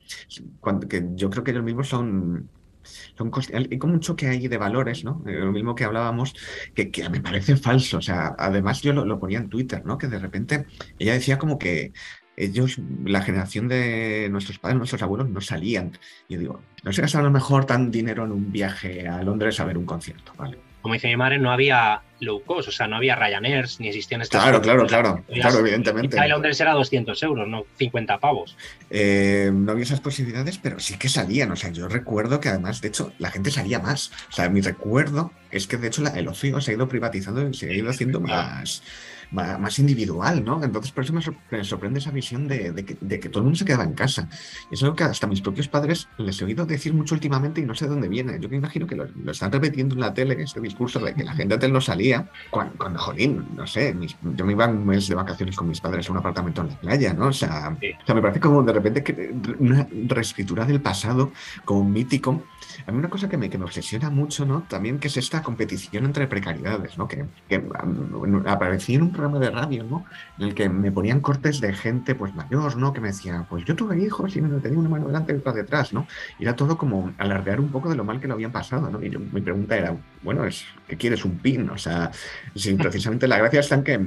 Cuando, 0.60 0.88
que 0.88 1.04
yo 1.14 1.30
creo 1.30 1.44
que 1.44 1.52
ellos 1.52 1.64
mismos 1.64 1.88
son 1.88 2.50
son 3.18 3.32
hay 3.54 3.78
como 3.78 3.94
un 3.94 4.00
choque 4.00 4.28
ahí 4.28 4.48
de 4.48 4.58
valores, 4.58 5.04
¿no? 5.04 5.24
Eh, 5.28 5.34
lo 5.34 5.52
mismo 5.52 5.76
que 5.76 5.84
hablábamos, 5.84 6.36
que, 6.74 6.92
me 7.10 7.22
parece 7.22 7.56
falso. 7.58 7.98
O 7.98 8.02
sea, 8.02 8.36
además 8.38 8.82
yo 8.82 8.94
lo, 8.94 9.20
ponía 9.20 9.40
en 9.40 9.50
Twitter, 9.50 9.86
¿no? 9.86 9.98
Que 9.98 10.08
de 10.08 10.20
repente 10.20 10.66
ella 11.00 11.14
decía 11.14 11.38
como 11.38 11.58
que 11.58 11.94
ellos, 12.38 12.80
la 13.06 13.22
generación 13.22 13.68
de 13.68 14.28
nuestros 14.30 14.60
padres, 14.60 14.78
nuestros 14.78 15.02
abuelos, 15.02 15.30
no 15.30 15.42
salían. 15.42 15.98
Yo 16.30 16.40
digo, 16.40 16.62
no 16.84 16.92
se 16.92 17.02
gastaba 17.02 17.24
a 17.24 17.28
lo 17.28 17.32
mejor 17.32 17.66
tan 17.66 17.92
dinero 17.92 18.26
en 18.26 18.32
un 18.32 18.52
viaje 18.52 19.08
a 19.08 19.24
Londres 19.24 19.60
a 19.60 19.66
ver 19.66 19.78
un 19.78 19.86
concierto, 19.86 20.34
¿vale? 20.38 20.58
Como 20.86 20.94
dice 20.94 21.08
mi 21.08 21.18
madre, 21.18 21.40
no 21.40 21.52
había 21.52 22.04
low 22.20 22.44
cost, 22.44 22.68
o 22.68 22.72
sea, 22.72 22.86
no 22.86 22.98
había 22.98 23.16
Ryanair, 23.16 23.66
ni 23.80 23.88
existían 23.88 24.22
estas 24.22 24.40
Claro, 24.40 24.62
claro, 24.62 24.86
claro, 24.86 25.24
claro, 25.34 25.58
evidentemente. 25.58 26.16
En 26.16 26.30
Londres 26.30 26.62
era 26.62 26.74
200 26.74 27.24
euros, 27.24 27.48
no 27.48 27.66
50 27.76 28.20
pavos. 28.20 28.56
Eh, 28.92 29.50
no 29.52 29.72
había 29.72 29.84
esas 29.84 30.00
posibilidades, 30.00 30.60
pero 30.60 30.80
sí 30.80 30.96
que 31.00 31.10
salían. 31.10 31.52
O 31.52 31.56
sea, 31.56 31.72
yo 31.72 31.88
recuerdo 31.88 32.40
que 32.40 32.50
además, 32.50 32.82
de 32.82 32.90
hecho, 32.90 33.12
la 33.18 33.32
gente 33.32 33.50
salía 33.50 33.80
más. 33.80 34.12
O 34.30 34.34
sea, 34.34 34.48
mi 34.48 34.62
recuerdo 34.62 35.32
es 35.50 35.66
que 35.66 35.78
de 35.78 35.88
hecho 35.88 36.04
el 36.06 36.28
ocio 36.28 36.62
se 36.62 36.70
ha 36.70 36.74
ido 36.76 36.88
privatizando 36.88 37.50
y 37.50 37.56
se 37.56 37.72
ha 37.72 37.74
ido 37.74 37.90
haciendo 37.90 38.20
más 38.20 38.84
más 39.32 39.80
individual, 39.80 40.44
¿no? 40.44 40.64
Entonces, 40.64 40.92
por 40.92 41.04
eso 41.04 41.14
me 41.14 41.64
sorprende 41.64 42.00
esa 42.00 42.12
visión 42.12 42.48
de, 42.48 42.74
que, 42.86 43.30
todo 43.30 43.40
el 43.40 43.46
mundo 43.46 43.58
se 43.58 43.66
quedaba 43.66 43.84
en 43.84 43.94
casa. 43.94 44.30
Y 44.72 44.76
es 44.76 44.84
algo 44.84 44.96
que 44.96 45.04
hasta 45.04 45.28
mis 45.28 45.42
propios 45.42 45.68
padres 45.68 46.08
les 46.18 46.42
he 46.42 46.46
oído 46.46 46.66
decir 46.66 46.94
mucho 46.94 47.16
últimamente 47.16 47.62
y 47.62 47.66
no 47.66 47.76
sé 47.76 47.86
de 47.86 47.92
dónde 47.92 48.08
viene. 48.08 48.40
Yo 48.40 48.50
me 48.50 48.58
imagino 48.58 48.88
que 48.88 48.96
lo, 48.96 49.06
están 49.32 49.52
repitiendo 49.52 49.96
en 49.96 50.02
la 50.02 50.14
tele, 50.14 50.42
este 50.42 50.62
discurso 50.62 51.00
de 51.00 51.14
que 51.14 51.24
la 51.24 51.34
gente 51.34 51.54
antes 51.54 51.70
no 51.70 51.82
salía, 51.82 52.30
cuando, 52.50 52.76
cuando 52.78 53.00
jolín, 53.00 53.46
no 53.56 53.68
sé, 53.68 53.96
yo 54.36 54.46
me 54.46 54.54
iba 54.54 54.68
un 54.68 54.86
mes 54.86 55.08
de 55.08 55.16
vacaciones 55.16 55.56
con 55.56 55.68
mis 55.68 55.82
padres 55.82 56.08
a 56.10 56.12
un 56.12 56.18
apartamento 56.18 56.62
en 56.62 56.70
la 56.70 56.80
playa, 56.80 57.14
¿no? 57.14 57.28
O 57.28 57.34
sea, 57.34 57.76
o 57.76 58.06
sea 58.06 58.16
me 58.16 58.22
parece 58.22 58.40
como 58.40 58.64
de 58.64 58.74
repente 58.74 59.04
que 59.04 59.34
una 59.60 59.88
reescritura 60.08 60.66
del 60.66 60.82
pasado, 60.82 61.32
como 61.64 61.82
un 61.82 61.92
mítico. 61.92 62.44
A 62.88 62.92
mí 62.92 62.98
una 62.98 63.10
cosa 63.10 63.30
que 63.30 63.38
me, 63.38 63.50
que 63.50 63.58
me 63.58 63.66
obsesiona 63.66 64.10
mucho, 64.10 64.46
¿no? 64.46 64.64
También 64.64 65.00
que 65.00 65.08
es 65.08 65.18
esta 65.18 65.42
competición 65.42 66.06
entre 66.06 66.28
precariedades, 66.28 66.98
¿no? 66.98 67.08
Que, 67.08 67.26
que 67.48 67.64
aparecía 68.46 68.98
en 68.98 69.04
un 69.04 69.12
programa 69.16 69.40
de 69.40 69.52
radio, 69.52 69.84
¿no? 69.84 70.06
En 70.38 70.48
el 70.48 70.56
que 70.56 70.70
me 70.70 70.92
ponían 70.92 71.20
cortes 71.22 71.62
de 71.62 71.74
gente 71.74 72.16
pues 72.16 72.36
mayor, 72.36 72.78
¿no? 72.78 72.94
Que 72.94 73.02
me 73.02 73.08
decía, 73.08 73.46
pues 73.50 73.66
yo 73.66 73.76
tuve 73.76 73.98
hijos 74.00 74.36
y 74.36 74.42
me 74.42 74.60
tenía 74.60 74.78
una 74.78 74.90
mano 74.90 75.08
delante 75.08 75.34
y 75.34 75.38
otra 75.38 75.54
detrás, 75.54 75.94
¿no? 75.94 76.08
Y 76.40 76.44
era 76.44 76.56
todo 76.56 76.78
como 76.78 77.14
alardear 77.18 77.60
un 77.60 77.70
poco 77.70 77.90
de 77.90 77.96
lo 77.96 78.04
mal 78.04 78.20
que 78.20 78.28
lo 78.28 78.34
habían 78.34 78.52
pasado, 78.52 78.90
¿no? 78.90 79.02
Y 79.04 79.10
mi 79.10 79.42
pregunta 79.42 79.78
era, 79.78 79.96
bueno, 80.24 80.46
es 80.46 80.66
¿qué 80.88 80.98
quieres 80.98 81.26
un 81.26 81.38
pin? 81.38 81.70
O 81.70 81.78
sea, 81.78 82.12
si 82.56 82.74
precisamente 82.76 83.28
la 83.28 83.38
gracia 83.38 83.60
está 83.60 83.76
en 83.76 83.84
que 83.84 84.00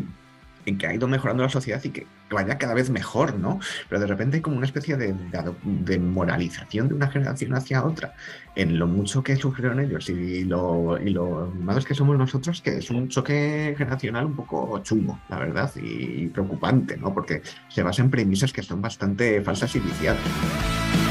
en 0.69 0.79
que 0.79 0.87
ha 0.87 0.95
ido 0.95 1.09
mejorando 1.09 1.43
la 1.43 1.49
sociedad 1.49 1.83
y 1.83 1.91
que 1.91 2.07
vaya 2.31 2.59
cada 2.59 2.75
vez 2.75 2.91
mejor, 2.91 3.35
¿no? 3.35 3.59
Pero 3.89 4.01
de 4.01 4.07
repente 4.07 4.37
hay 4.37 4.43
como 4.43 4.57
una 4.57 4.67
especie 4.67 4.97
de, 4.97 5.15
de, 5.63 5.99
moralización 5.99 6.89
de 6.89 6.95
una 6.95 7.09
generación 7.09 7.55
hacia 7.55 7.85
otra 7.85 8.15
en 8.59 8.77
lo 8.77 8.89
mucho 8.89 9.23
que 9.23 9.37
sufrieron 9.37 9.79
ellos 9.79 10.11
y 10.11 10.45
lo, 10.45 10.99
y 11.01 11.11
lo 11.11 11.53
malos 11.61 11.85
que 11.85 11.95
somos 11.95 12.19
nosotros, 12.19 12.61
que 12.61 12.79
es 12.79 12.91
un 12.91 13.09
choque 13.09 13.73
generacional 13.79 14.27
un 14.27 14.35
poco 14.35 14.81
chungo, 14.83 15.21
la 15.29 15.39
verdad, 15.39 15.71
y 15.77 16.27
preocupante, 16.27 16.97
¿no? 16.97 17.15
Porque 17.15 17.41
se 17.69 17.85
basa 17.85 18.03
en 18.03 18.11
premisas 18.11 18.53
que 18.53 18.65
son 18.65 18.83
bastante 18.83 19.41
falsas 19.43 19.77
y 19.77 19.79
viciadas. 19.79 21.08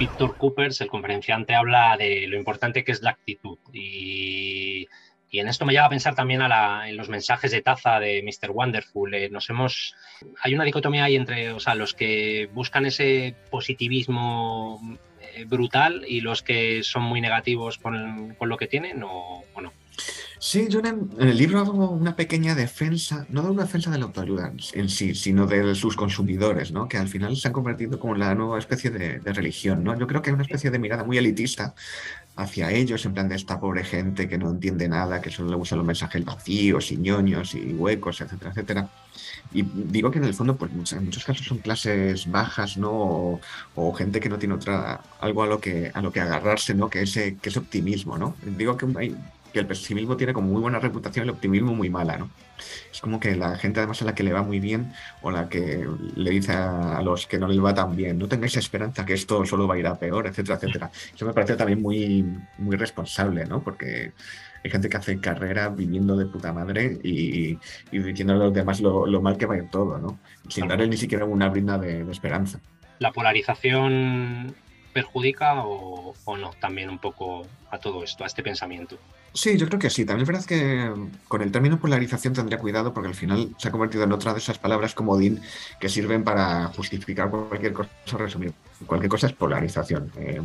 Víctor 0.00 0.38
Coopers, 0.38 0.80
el 0.80 0.88
conferenciante, 0.88 1.54
habla 1.54 1.94
de 1.98 2.26
lo 2.26 2.38
importante 2.38 2.84
que 2.84 2.92
es 2.92 3.02
la 3.02 3.10
actitud. 3.10 3.58
Y, 3.70 4.88
en 5.30 5.46
esto 5.46 5.66
me 5.66 5.74
lleva 5.74 5.84
a 5.84 5.90
pensar 5.90 6.14
también 6.14 6.40
en 6.42 6.96
los 6.96 7.10
mensajes 7.10 7.50
de 7.50 7.60
taza 7.60 8.00
de 8.00 8.22
Mr. 8.22 8.50
Wonderful. 8.50 9.12
Eh, 9.12 9.28
nos 9.28 9.50
hemos, 9.50 9.94
hay 10.42 10.54
una 10.54 10.64
dicotomía 10.64 11.04
ahí 11.04 11.16
entre 11.16 11.52
o 11.52 11.60
sea, 11.60 11.74
los 11.74 11.92
que 11.92 12.48
buscan 12.52 12.86
ese 12.86 13.36
positivismo 13.50 14.80
eh, 15.20 15.44
brutal 15.44 16.02
y 16.08 16.22
los 16.22 16.42
que 16.42 16.82
son 16.82 17.02
muy 17.02 17.20
negativos 17.20 17.76
con, 17.76 18.36
lo 18.40 18.56
que 18.56 18.66
tienen 18.68 19.02
o 19.04 19.44
no. 19.60 19.72
Sí, 20.42 20.68
yo 20.70 20.80
en 20.80 21.10
el, 21.18 21.36
libro 21.36 21.58
hago 21.60 21.90
una 21.90 22.16
pequeña 22.16 22.54
defensa, 22.54 23.26
no 23.28 23.42
de 23.42 23.50
una 23.50 23.64
defensa 23.64 23.90
de 23.90 23.98
la 23.98 24.06
autoayuda 24.06 24.50
en 24.72 24.88
sí, 24.88 25.14
sino 25.14 25.46
de 25.46 25.74
sus 25.74 25.96
consumidores, 25.96 26.72
¿no? 26.72 26.88
que 26.88 26.96
al 26.96 27.08
final 27.08 27.36
se 27.36 27.48
han 27.48 27.52
convertido 27.52 28.00
como 28.00 28.14
la 28.14 28.34
nueva 28.34 28.58
especie 28.58 28.88
de, 28.88 29.18
religión. 29.34 29.84
¿no? 29.84 29.98
Yo 29.98 30.06
creo 30.06 30.22
que 30.22 30.30
hay 30.30 30.34
una 30.34 30.44
especie 30.44 30.70
de 30.70 30.78
mirada 30.78 31.04
muy 31.04 31.18
elitista 31.18 31.74
hacia 32.36 32.70
ellos, 32.70 33.04
en 33.04 33.12
plan 33.12 33.28
de 33.28 33.36
esta 33.36 33.60
pobre 33.60 33.84
gente 33.84 34.30
que 34.30 34.38
no 34.38 34.50
entiende 34.50 34.88
nada, 34.88 35.20
que 35.20 35.30
solo 35.30 35.50
le 35.50 35.56
usa 35.56 35.76
los 35.76 35.84
mensajes 35.84 36.24
vacíos 36.24 36.90
y 36.90 36.96
ñoños 36.96 37.54
y 37.54 37.74
huecos, 37.74 38.22
etcétera, 38.22 38.50
etcétera. 38.52 38.88
Y 39.52 39.62
digo 39.62 40.10
que 40.10 40.20
en 40.20 40.24
el 40.24 40.32
fondo, 40.32 40.56
pues 40.56 40.70
en 40.94 41.04
muchos 41.04 41.24
casos 41.24 41.46
son 41.46 41.58
clases 41.58 42.30
bajas, 42.30 42.78
¿no? 42.78 43.40
O, 43.74 43.92
gente 43.92 44.20
que 44.20 44.30
no 44.30 44.38
tiene 44.38 44.54
otra, 44.54 45.02
algo 45.20 45.42
a 45.42 45.46
lo 45.46 45.60
que, 45.60 45.90
a 45.92 46.00
lo 46.00 46.12
que 46.12 46.20
agarrarse, 46.20 46.72
¿no? 46.72 46.88
Que 46.88 47.02
ese, 47.02 47.36
que 47.36 47.50
ese 47.50 47.58
optimismo, 47.58 48.16
¿no? 48.16 48.36
Digo 48.56 48.78
que 48.78 48.86
hay 48.96 49.14
que 49.50 49.60
el 49.60 49.66
pesimismo 49.66 50.16
tiene 50.16 50.32
como 50.32 50.48
muy 50.48 50.60
buena 50.60 50.78
reputación 50.78 51.24
y 51.24 51.28
el 51.28 51.34
optimismo 51.34 51.74
muy 51.74 51.90
mala, 51.90 52.16
¿no? 52.16 52.30
Es 52.92 53.00
como 53.00 53.20
que 53.20 53.36
la 53.36 53.56
gente 53.56 53.80
además 53.80 54.02
a 54.02 54.04
la 54.04 54.14
que 54.14 54.22
le 54.22 54.32
va 54.32 54.42
muy 54.42 54.60
bien 54.60 54.92
o 55.22 55.30
la 55.30 55.48
que 55.48 55.86
le 56.16 56.30
dice 56.30 56.52
a, 56.52 57.00
los 57.02 57.26
que 57.26 57.38
no 57.38 57.48
les 57.48 57.62
va 57.62 57.74
tan 57.74 57.96
bien, 57.96 58.18
no 58.18 58.28
tengáis 58.28 58.56
esperanza 58.56 59.04
que 59.04 59.14
esto 59.14 59.44
solo 59.46 59.66
va 59.66 59.74
a 59.74 59.78
ir 59.78 59.86
a 59.86 59.98
peor, 59.98 60.26
etcétera, 60.26 60.56
etcétera. 60.56 60.90
Eso 61.14 61.26
me 61.26 61.32
parece 61.32 61.56
también 61.56 61.80
muy, 61.80 62.24
muy 62.58 62.76
responsable, 62.76 63.46
¿no? 63.46 63.62
Porque 63.62 64.12
hay 64.62 64.70
gente 64.70 64.88
que 64.88 64.96
hace 64.96 65.20
carrera 65.20 65.68
viviendo 65.68 66.16
de 66.16 66.26
puta 66.26 66.52
madre 66.52 66.98
y, 67.02 67.58
y 67.90 67.98
diciendo 67.98 68.34
a 68.34 68.36
los 68.36 68.52
demás 68.52 68.80
lo, 68.80 69.22
mal 69.22 69.38
que 69.38 69.46
va 69.46 69.54
a 69.54 69.58
ir 69.58 69.70
todo, 69.70 69.98
¿no? 69.98 70.18
Sin 70.48 70.68
darle 70.68 70.86
ni 70.86 70.96
siquiera 70.96 71.24
una 71.24 71.48
brinda 71.48 71.78
de, 71.78 72.04
de 72.04 72.12
esperanza. 72.12 72.60
La 72.98 73.12
polarización 73.12 74.54
perjudica 74.92 75.62
o, 75.64 76.14
no 76.36 76.50
también 76.60 76.90
un 76.90 76.98
poco 76.98 77.46
a 77.70 77.78
todo 77.78 78.02
esto, 78.04 78.24
a 78.24 78.26
este 78.26 78.42
pensamiento? 78.42 78.98
Sí, 79.32 79.56
yo 79.56 79.66
creo 79.68 79.78
que 79.78 79.90
sí. 79.90 80.04
También 80.04 80.22
es 80.22 80.28
verdad 80.28 80.44
que 80.44 80.92
con 81.28 81.42
el 81.42 81.52
término 81.52 81.78
polarización 81.78 82.34
tendría 82.34 82.58
cuidado 82.58 82.92
porque 82.92 83.08
al 83.08 83.14
final 83.14 83.54
se 83.58 83.68
ha 83.68 83.70
convertido 83.70 84.02
en 84.02 84.12
otra 84.12 84.32
de 84.32 84.40
esas 84.40 84.58
palabras 84.58 84.94
como 84.94 85.16
DIN 85.16 85.40
que 85.78 85.88
sirven 85.88 86.24
para 86.24 86.66
justificar 86.68 87.30
cualquier 87.30 87.72
cosa, 87.72 87.90
resumir. 88.18 88.52
Cualquier 88.86 89.10
cosa 89.10 89.28
es 89.28 89.32
polarización. 89.34 90.10
Eh, 90.16 90.40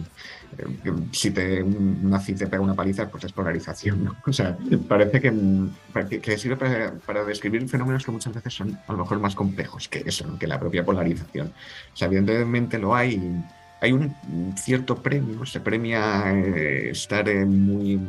eh, 0.58 0.94
si 1.12 1.32
te, 1.32 1.64
un 1.64 2.10
nazi 2.10 2.36
te 2.36 2.46
pega 2.46 2.62
una 2.62 2.76
paliza, 2.76 3.10
pues 3.10 3.24
es 3.24 3.32
polarización. 3.32 4.16
O 4.24 4.34
sea, 4.34 4.56
parece 4.88 5.20
que, 5.20 6.20
que, 6.22 6.38
sirve 6.38 6.58
para, 6.58 7.24
describir 7.24 7.68
fenómenos 7.68 8.06
que 8.06 8.12
muchas 8.12 8.36
veces 8.36 8.54
son 8.54 8.78
a 8.88 8.92
lo 8.92 9.00
mejor 9.00 9.20
más 9.20 9.34
complejos 9.34 9.88
que 9.88 10.04
eso, 10.06 10.38
que 10.38 10.46
la 10.46 10.60
propia 10.60 10.86
polarización. 10.86 11.48
O 11.48 11.98
sea, 11.98 12.08
evidentemente 12.08 12.78
lo 12.78 12.94
hay 12.94 13.44
hay 13.82 13.92
un 13.92 14.56
cierto 14.58 15.02
premio, 15.02 15.46
se 15.46 15.60
premia 15.60 16.32
eh, 16.32 16.90
estar 16.92 17.28
en 17.30 17.66
muy. 17.66 18.00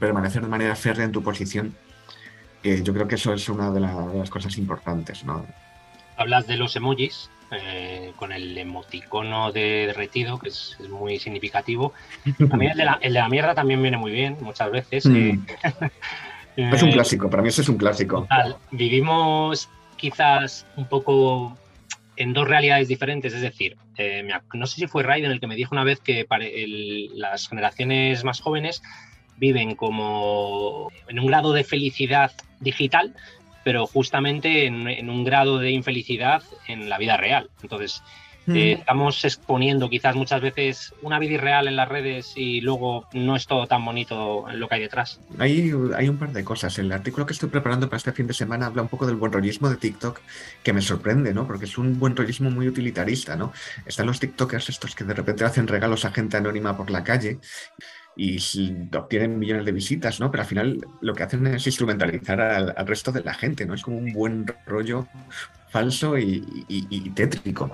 permanecer 0.00 0.42
de 0.42 0.48
manera 0.48 0.74
férrea 0.74 1.04
en 1.04 1.12
tu 1.12 1.22
posición. 1.22 1.74
yo 2.62 2.92
creo 2.92 3.08
que 3.08 3.16
eso 3.16 3.32
es 3.32 3.48
una 3.48 3.70
de, 3.70 3.80
las 3.80 4.30
cosas 4.30 4.56
importantes, 4.58 5.24
¿no? 5.24 5.46
Hablas 6.16 6.46
de 6.46 6.56
los 6.56 6.74
emojis, 6.74 7.30
eh, 7.52 8.12
con 8.16 8.32
el 8.32 8.58
emoticono 8.58 9.52
de 9.52 9.86
derretido, 9.86 10.38
que 10.38 10.48
es, 10.48 10.76
muy 10.88 11.18
significativo. 11.18 11.92
También 12.50 12.72
el 12.72 12.78
de, 12.78 13.10
la, 13.10 13.28
mierda 13.28 13.54
también 13.54 13.80
viene 13.80 13.96
muy 13.96 14.10
bien, 14.10 14.36
muchas 14.40 14.70
veces. 14.70 15.06
Mm. 15.06 15.44
es 16.56 16.82
un 16.82 16.90
clásico, 16.90 17.30
para 17.30 17.42
mí 17.42 17.50
eso 17.50 17.62
es 17.62 17.68
un 17.68 17.78
clásico. 17.78 18.26
vivimos 18.72 19.68
quizás 19.96 20.66
un 20.76 20.86
poco 20.86 21.56
en 22.18 22.32
dos 22.32 22.48
realidades 22.48 22.88
diferentes. 22.88 23.32
Es 23.32 23.40
decir, 23.40 23.76
eh, 23.96 24.28
no 24.52 24.66
sé 24.66 24.76
si 24.76 24.86
fue 24.86 25.02
Raiden 25.02 25.30
el 25.30 25.40
que 25.40 25.46
me 25.46 25.56
dijo 25.56 25.74
una 25.74 25.84
vez 25.84 26.00
que 26.00 26.26
las 27.14 27.48
generaciones 27.48 28.24
más 28.24 28.40
jóvenes 28.40 28.82
viven 29.36 29.76
como 29.76 30.90
en 31.06 31.20
un 31.20 31.26
grado 31.26 31.52
de 31.52 31.64
felicidad 31.64 32.32
digital, 32.60 33.14
pero 33.64 33.86
justamente 33.86 34.66
en 34.66 35.10
un 35.10 35.24
grado 35.24 35.58
de 35.58 35.70
infelicidad 35.70 36.42
en 36.66 36.88
la 36.88 36.98
vida 36.98 37.16
real. 37.16 37.50
Entonces, 37.62 38.02
eh, 38.54 38.72
estamos 38.72 39.24
exponiendo 39.24 39.88
quizás 39.88 40.14
muchas 40.14 40.40
veces 40.40 40.94
una 41.02 41.18
vida 41.18 41.34
irreal 41.34 41.68
en 41.68 41.76
las 41.76 41.88
redes 41.88 42.32
y 42.36 42.60
luego 42.60 43.06
no 43.12 43.36
es 43.36 43.46
todo 43.46 43.66
tan 43.66 43.84
bonito 43.84 44.46
lo 44.52 44.68
que 44.68 44.74
hay 44.74 44.82
detrás. 44.82 45.20
Hay, 45.38 45.72
hay 45.96 46.08
un 46.08 46.18
par 46.18 46.32
de 46.32 46.44
cosas. 46.44 46.78
El 46.78 46.92
artículo 46.92 47.26
que 47.26 47.32
estoy 47.32 47.48
preparando 47.48 47.88
para 47.88 47.98
este 47.98 48.12
fin 48.12 48.26
de 48.26 48.34
semana 48.34 48.66
habla 48.66 48.82
un 48.82 48.88
poco 48.88 49.06
del 49.06 49.16
buen 49.16 49.32
rollismo 49.32 49.68
de 49.68 49.76
TikTok, 49.76 50.20
que 50.62 50.72
me 50.72 50.82
sorprende, 50.82 51.34
¿no? 51.34 51.46
Porque 51.46 51.66
es 51.66 51.78
un 51.78 51.98
buen 51.98 52.16
rollismo 52.16 52.50
muy 52.50 52.68
utilitarista, 52.68 53.36
¿no? 53.36 53.52
Están 53.86 54.06
los 54.06 54.20
TikTokers 54.20 54.68
estos 54.68 54.94
que 54.94 55.04
de 55.04 55.14
repente 55.14 55.44
hacen 55.44 55.66
regalos 55.66 56.04
a 56.04 56.12
gente 56.12 56.36
anónima 56.36 56.76
por 56.76 56.90
la 56.90 57.04
calle 57.04 57.38
y 58.16 58.38
obtienen 58.96 59.38
millones 59.38 59.64
de 59.64 59.72
visitas, 59.72 60.18
¿no? 60.18 60.30
Pero 60.30 60.42
al 60.42 60.48
final 60.48 60.86
lo 61.00 61.14
que 61.14 61.22
hacen 61.22 61.46
es 61.46 61.66
instrumentalizar 61.66 62.40
al, 62.40 62.86
resto 62.86 63.12
de 63.12 63.22
la 63.22 63.32
gente, 63.32 63.64
¿no? 63.64 63.74
Es 63.74 63.82
como 63.82 63.98
un 63.98 64.12
buen 64.12 64.46
rollo 64.66 65.06
falso 65.70 66.18
y, 66.18 66.44
y 66.68 67.10
tétrico. 67.10 67.70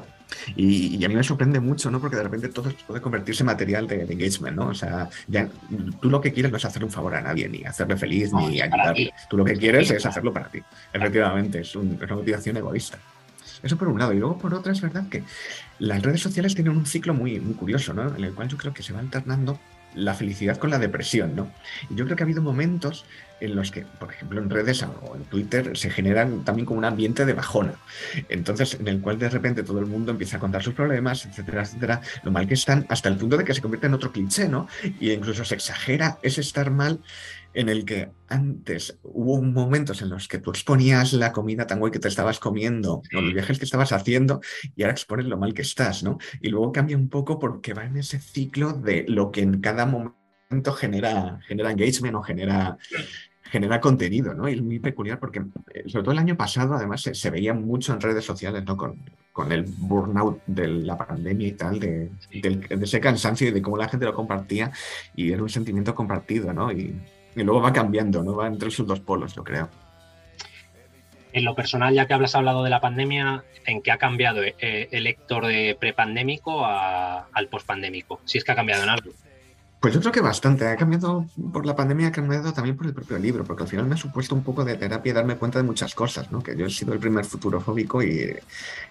Y, 0.57 1.05
a 1.05 1.09
mí 1.09 1.15
me 1.15 1.23
sorprende 1.23 1.61
mucho, 1.61 1.91
¿no? 1.91 2.01
Porque 2.01 2.17
de 2.17 2.23
repente 2.23 2.49
todo 2.49 2.73
puede 2.87 3.01
convertirse 3.01 3.43
en 3.43 3.47
material 3.47 3.87
de, 3.87 4.03
engagement, 4.03 4.57
¿no? 4.57 4.69
O 4.69 4.75
sea, 4.75 5.09
ya, 5.29 5.49
tú 6.01 6.11
lo 6.11 6.21
que 6.21 6.33
quieres 6.33 6.51
no 6.51 6.59
es 6.59 6.65
hacerle 6.65 6.87
un 6.87 6.93
favor 6.93 7.15
a 7.15 7.21
nadie, 7.21 7.49
ni 7.49 7.65
hacerle 7.65 7.97
feliz, 7.97 8.33
ni 8.33 8.61
ayudarle. 8.61 9.13
Tú 9.29 9.37
lo 9.37 9.45
que 9.45 9.57
quieres 9.57 9.91
es 9.91 10.05
hacerlo 10.07 10.33
para 10.33 10.49
ti. 10.49 10.61
Efectivamente, 10.93 11.61
es, 11.61 11.75
una 11.77 12.15
motivación 12.15 12.57
egoísta. 12.57 12.99
Eso 13.63 13.79
por 13.79 13.89
un 13.89 13.99
lado. 13.99 14.13
Y 14.13 14.19
luego 14.19 14.37
por 14.39 14.53
otro 14.55 14.73
es 14.73 14.81
verdad 14.81 15.09
que 15.09 15.23
las 15.79 16.03
redes 16.03 16.21
sociales 16.21 16.55
tienen 16.55 16.77
un 16.77 16.87
ciclo 16.87 17.15
muy, 17.15 17.41
muy 17.41 17.55
curioso, 17.55 17.95
¿no? 17.95 18.15
En 18.15 18.23
el 18.23 18.35
cual 18.35 18.49
yo 18.49 18.57
creo 18.57 18.75
que 18.75 18.83
se 18.83 18.93
va 18.93 19.01
alternando 19.01 19.59
la 19.95 20.15
felicidad 20.15 20.57
con 20.57 20.71
la 20.71 20.79
depresión, 20.79 21.37
¿no? 21.37 21.51
Y 21.91 21.95
yo 21.95 22.05
creo 22.05 22.17
que 22.17 22.23
ha 22.23 22.27
habido 22.27 22.43
momentos 22.43 23.05
en 23.41 23.57
los 23.57 23.71
que, 23.71 23.83
por 23.83 24.11
ejemplo, 24.11 24.41
en 24.41 24.51
redes 24.51 24.83
o 24.83 25.17
en 25.17 25.25
Twitter 25.25 25.77
se 25.77 25.91
generan 25.91 26.45
también 26.45 26.67
como 26.67 26.79
un 26.79 26.85
ambiente 26.85 27.25
de 27.25 27.33
bajona. 27.33 27.75
Entonces, 28.29 28.75
en 28.75 28.89
el 28.89 29.01
cual 29.01 29.19
de 29.19 29.29
repente 29.29 29.63
todo 29.63 29.81
el 29.81 29.87
mundo 29.87 30.13
empieza 30.13 30.37
a 30.37 30.41
contar 30.41 30.63
sus 30.63 30.75
problemas, 30.75 31.27
etcétera, 31.27 31.63
etcétera, 31.63 32.01
lo 32.23 32.31
mal 32.31 32.47
que 32.47 32.55
están, 32.55 32.87
hasta 32.89 33.09
el 33.09 33.17
punto 33.17 33.37
de 33.37 33.45
que 33.45 33.55
se 33.55 33.61
convierte 33.61 33.87
en 33.87 33.95
otro 33.95 34.13
cliché, 34.13 34.49
¿no? 34.49 34.69
Y 35.01 35.11
incluso 35.11 35.45
se 35.45 35.55
exagera 35.55 36.19
ese 36.23 36.41
estar 36.41 36.71
mal 36.71 37.01
en 37.55 37.69
el 37.69 37.85
que 37.85 38.11
antes 38.29 38.99
hubo 39.03 39.41
momentos 39.41 40.03
en 40.03 40.11
los 40.11 40.29
que 40.29 40.39
tú 40.39 40.51
exponías 40.51 41.13
la 41.13 41.33
comida 41.33 41.67
tan 41.67 41.79
guay 41.79 41.93
que 41.93 42.01
te 42.01 42.09
estabas 42.09 42.41
comiendo 42.41 43.03
o 43.17 43.21
los 43.21 43.33
viajes 43.33 43.59
que 43.59 43.65
estabas 43.65 43.93
haciendo 43.93 44.41
y 44.77 44.83
ahora 44.83 44.93
expones 44.93 45.27
lo 45.27 45.39
mal 45.39 45.55
que 45.55 45.63
estás, 45.63 46.03
¿no? 46.03 46.19
Y 46.41 46.49
luego 46.49 46.73
cambia 46.73 46.97
un 46.97 47.09
poco 47.09 47.39
porque 47.39 47.73
va 47.73 47.85
en 47.85 47.97
ese 47.97 48.19
ciclo 48.19 48.73
de 48.73 49.05
lo 49.09 49.31
que 49.31 49.43
en 49.43 49.61
cada 49.61 49.87
momento 49.87 50.73
genera, 50.73 51.41
genera 51.47 51.71
engagement 51.71 52.17
o 52.17 52.23
genera, 52.23 52.77
genera 53.45 53.81
contenido, 53.81 54.35
¿no? 54.35 54.49
Y 54.49 54.55
es 54.55 54.63
muy 54.63 54.81
peculiar 54.81 55.21
porque, 55.21 55.43
eh, 55.73 55.85
sobre 55.87 56.03
todo 56.03 56.13
el 56.13 56.19
año 56.19 56.37
pasado, 56.37 56.75
además, 56.75 57.03
se, 57.03 57.31
veía 57.31 57.55
mucho 57.55 57.93
en 57.93 58.01
redes 58.01 58.25
sociales, 58.25 58.65
¿no? 58.67 58.77
Con, 58.77 59.01
con 59.33 59.53
el 59.53 59.63
burnout 59.63 60.41
de 60.47 60.69
la 60.69 60.99
pandemia 60.99 61.49
y 61.49 61.53
tal, 61.53 61.79
de, 61.79 62.11
de, 62.33 62.67
ese 62.83 63.01
cansancio 63.01 63.49
y 63.49 63.53
de 63.53 63.63
cómo 63.63 63.77
la 63.77 63.89
gente 63.89 64.07
lo 64.07 64.15
compartía 64.15 64.73
y 65.15 65.33
era 65.33 65.43
un 65.43 65.49
sentimiento 65.49 65.95
compartido, 65.95 66.53
¿no? 66.53 66.73
Y, 66.73 66.95
y 67.35 67.43
luego 67.43 67.61
va 67.61 67.73
cambiando, 67.73 68.23
¿no? 68.23 68.37
Va 68.37 68.47
entre 68.47 68.69
esos 68.69 68.87
dos 68.87 69.01
polos, 69.01 69.35
yo 69.35 69.45
creo. 69.45 69.69
En 71.33 71.45
lo 71.45 71.55
personal, 71.55 71.93
ya 71.93 72.07
que 72.07 72.15
hablas 72.15 72.37
hablado 72.37 72.63
de 72.63 72.71
la 72.71 72.81
pandemia, 72.81 73.43
¿en 73.67 73.83
qué 73.83 73.91
ha 73.91 73.99
cambiado 73.99 74.43
eh, 74.43 74.89
el 74.93 75.05
lector 75.05 75.47
de 75.47 75.77
prepandémico 75.79 76.65
al 76.65 77.49
pospandémico? 77.51 78.21
Si 78.25 78.39
es 78.39 78.45
que 78.45 78.53
ha 78.53 78.55
cambiado 78.55 78.85
en 78.85 78.89
algo. 78.89 79.11
Pues 79.85 79.93
yo 79.93 80.01
creo 80.01 80.13
que 80.13 80.23
bastante. 80.23 80.67
Ha 80.67 80.77
cambiado 80.77 81.27
por 81.53 81.67
la 81.67 81.77
pandemia, 81.77 82.09
ha 82.09 82.11
cambiado 82.11 82.55
también 82.55 82.75
por 82.75 82.87
el 82.87 82.95
propio 82.95 83.19
libro, 83.19 83.45
porque 83.45 83.65
al 83.65 83.69
final 83.69 83.85
me 83.85 83.93
ha 83.93 83.99
supuesto 83.99 84.35
un 84.35 84.43
poco 84.43 84.65
de 84.65 84.77
terapia 84.77 85.13
darme 85.13 85.37
cuenta 85.37 85.59
de 85.59 85.63
muchas 85.63 85.95
cosas, 85.95 86.33
¿no? 86.33 86.43
Que 86.43 86.57
yo 86.57 86.65
he 86.65 86.71
sido 86.71 86.95
el 86.95 86.99
primer 86.99 87.27
futurofóbico 87.27 88.03
y, 88.03 88.35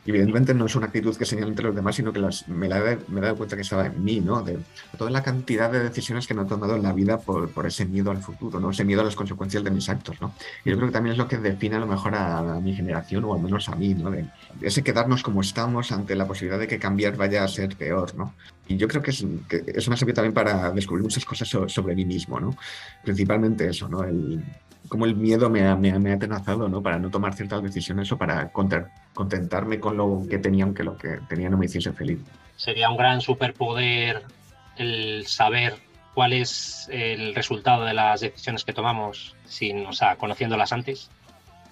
evidentemente 0.05 0.53
no 0.53 0.67
es 0.67 0.75
una 0.75 0.85
actitud 0.85 1.17
que 1.17 1.25
señale 1.25 1.47
entre 1.47 1.65
los 1.65 1.75
demás, 1.75 1.95
sino 1.95 2.13
que 2.13 2.19
me, 2.45 2.67
la 2.69 2.91
he, 2.91 2.99
dado 3.09 3.35
cuenta 3.35 3.55
que 3.55 3.63
estaba 3.63 3.87
en 3.87 4.03
mí, 4.03 4.21
¿no? 4.21 4.43
De 4.43 4.59
toda 4.95 5.09
la 5.09 5.23
cantidad 5.23 5.71
de 5.71 5.79
decisiones 5.79 6.27
que 6.27 6.35
no 6.35 6.43
he 6.43 6.45
tomado 6.45 6.75
en 6.75 6.83
la 6.83 6.93
vida 6.93 7.17
por, 7.17 7.49
ese 7.65 7.87
miedo 7.87 8.11
al 8.11 8.21
futuro, 8.21 8.59
¿no? 8.59 8.69
Ese 8.69 8.85
miedo 8.85 9.01
a 9.01 9.05
las 9.05 9.15
consecuencias 9.15 9.63
de 9.63 9.71
mis 9.71 9.89
actos, 9.89 10.21
¿no? 10.21 10.35
Y 10.63 10.69
yo 10.69 10.75
creo 10.75 10.89
que 10.89 10.93
también 10.93 11.13
es 11.13 11.17
lo 11.17 11.27
que 11.27 11.39
define 11.39 11.77
a 11.77 11.79
lo 11.79 11.87
mejor 11.87 12.13
a, 12.13 12.59
mi 12.61 12.75
generación, 12.75 13.23
o 13.23 13.33
al 13.33 13.41
menos 13.41 13.67
a 13.67 13.75
mí, 13.75 13.95
¿no? 13.95 14.13
Ese 14.61 14.83
quedarnos 14.83 15.23
como 15.23 15.41
estamos 15.41 15.91
ante 15.91 16.15
la 16.15 16.27
posibilidad 16.27 16.59
de 16.59 16.67
que 16.67 16.77
cambiar 16.77 17.17
vaya 17.17 17.43
a 17.43 17.47
ser 17.47 17.75
peor, 17.75 18.13
¿no? 18.13 18.35
Y 18.67 18.77
yo 18.77 18.87
creo 18.87 19.01
que 19.01 19.11
es, 19.11 19.25
que 19.49 19.63
es 19.67 19.87
una 19.87 19.97
también 19.97 20.33
para 20.33 20.71
descubrir 20.71 21.03
muchas 21.03 21.25
cosas 21.25 21.49
sobre 21.49 21.95
mí 21.95 22.05
mismo, 22.05 22.39
¿no? 22.39 22.55
Principalmente 23.03 23.67
eso, 23.67 23.89
¿no? 23.89 24.03
El, 24.03 24.43
como 24.87 25.05
el 25.05 25.15
miedo 25.15 25.49
me 25.49 25.67
ha, 25.67 25.75
me, 25.75 25.91
ha 25.91 26.15
atenazado, 26.15 26.69
¿no? 26.69 26.81
Para 26.81 26.99
no 26.99 27.09
tomar 27.09 27.33
ciertas 27.33 27.61
decisiones 27.61 28.11
o 28.11 28.17
para 28.17 28.51
contentarme 28.51 29.79
con 29.79 29.97
lo 29.97 30.23
que 30.29 30.37
tenía, 30.37 30.63
aunque 30.63 30.83
lo 30.83 30.97
que 30.97 31.19
tenía 31.27 31.49
no 31.49 31.57
me 31.57 31.65
hiciese 31.65 31.91
feliz. 31.93 32.19
sería 32.55 32.89
un 32.89 32.97
gran 32.97 33.21
superpoder 33.21 34.23
el 34.77 35.25
saber 35.27 35.75
cuál 36.13 36.33
es 36.33 36.87
el 36.91 37.33
resultado 37.35 37.85
de 37.85 37.93
las 37.93 38.21
decisiones 38.21 38.63
que 38.63 38.73
tomamos 38.73 39.35
sin, 39.45 39.85
o 39.85 39.93
sea, 39.93 40.15
conociéndolas 40.15 40.71
antes. 40.71 41.09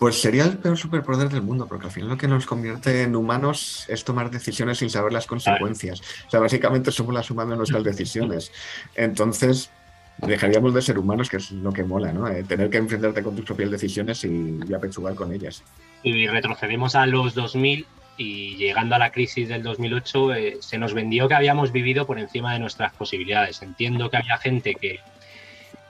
Pues 0.02 0.20
sería 0.20 0.46
el 0.46 0.58
peor 0.58 0.80
superpoder 0.80 1.30
del 1.30 1.44
mundo, 1.44 1.68
porque 1.68 1.86
al 1.86 1.92
final 1.92 2.10
lo 2.10 2.18
que 2.18 2.28
nos 2.28 2.48
convierte 2.48 3.04
en 3.04 3.16
humanos 3.16 3.86
es 3.88 4.04
tomar 4.04 4.32
decisiones 4.32 4.80
sin 4.80 4.90
saber 4.90 5.14
las 5.14 5.28
consecuencias. 5.28 6.02
O 6.26 6.32
sea, 6.32 6.40
básicamente 6.40 6.92
somos 6.92 7.14
la 7.14 7.22
suma 7.22 7.46
de 7.46 7.56
nuestras 7.56 7.84
decisiones. 7.84 8.52
Entonces, 8.96 9.70
dejaríamos 10.18 10.74
de 10.74 10.82
ser 10.82 10.98
humanos, 10.98 11.30
que 11.30 11.38
es 11.38 11.52
lo 11.52 11.72
que 11.72 11.84
mola, 11.84 12.12
¿no? 12.12 12.28
Eh, 12.28 12.44
tener 12.44 12.72
que 12.72 12.78
enfrentarte 12.78 13.22
con 13.22 13.36
tus 13.36 13.46
propias 13.46 13.70
decisiones 13.70 14.24
y, 14.24 14.60
y 14.68 14.74
apechugar 14.74 15.14
con 15.14 15.32
ellas. 15.34 15.64
Y 16.02 16.26
retrocedemos 16.26 16.96
a 16.96 17.06
los 17.06 17.36
2000 17.36 17.86
y 18.18 18.56
llegando 18.56 18.96
a 18.96 18.98
la 18.98 19.12
crisis 19.12 19.50
del 19.50 19.62
2008 19.62 20.34
eh, 20.34 20.58
se 20.62 20.80
nos 20.80 20.96
vendió 20.96 21.28
que 21.28 21.36
habíamos 21.36 21.72
vivido 21.72 22.08
por 22.08 22.18
encima 22.18 22.54
de 22.54 22.60
nuestras 22.60 22.92
posibilidades. 22.94 23.62
Entiendo 23.62 24.10
que 24.10 24.18
había 24.18 24.40
gente 24.40 24.74
que, 24.74 25.00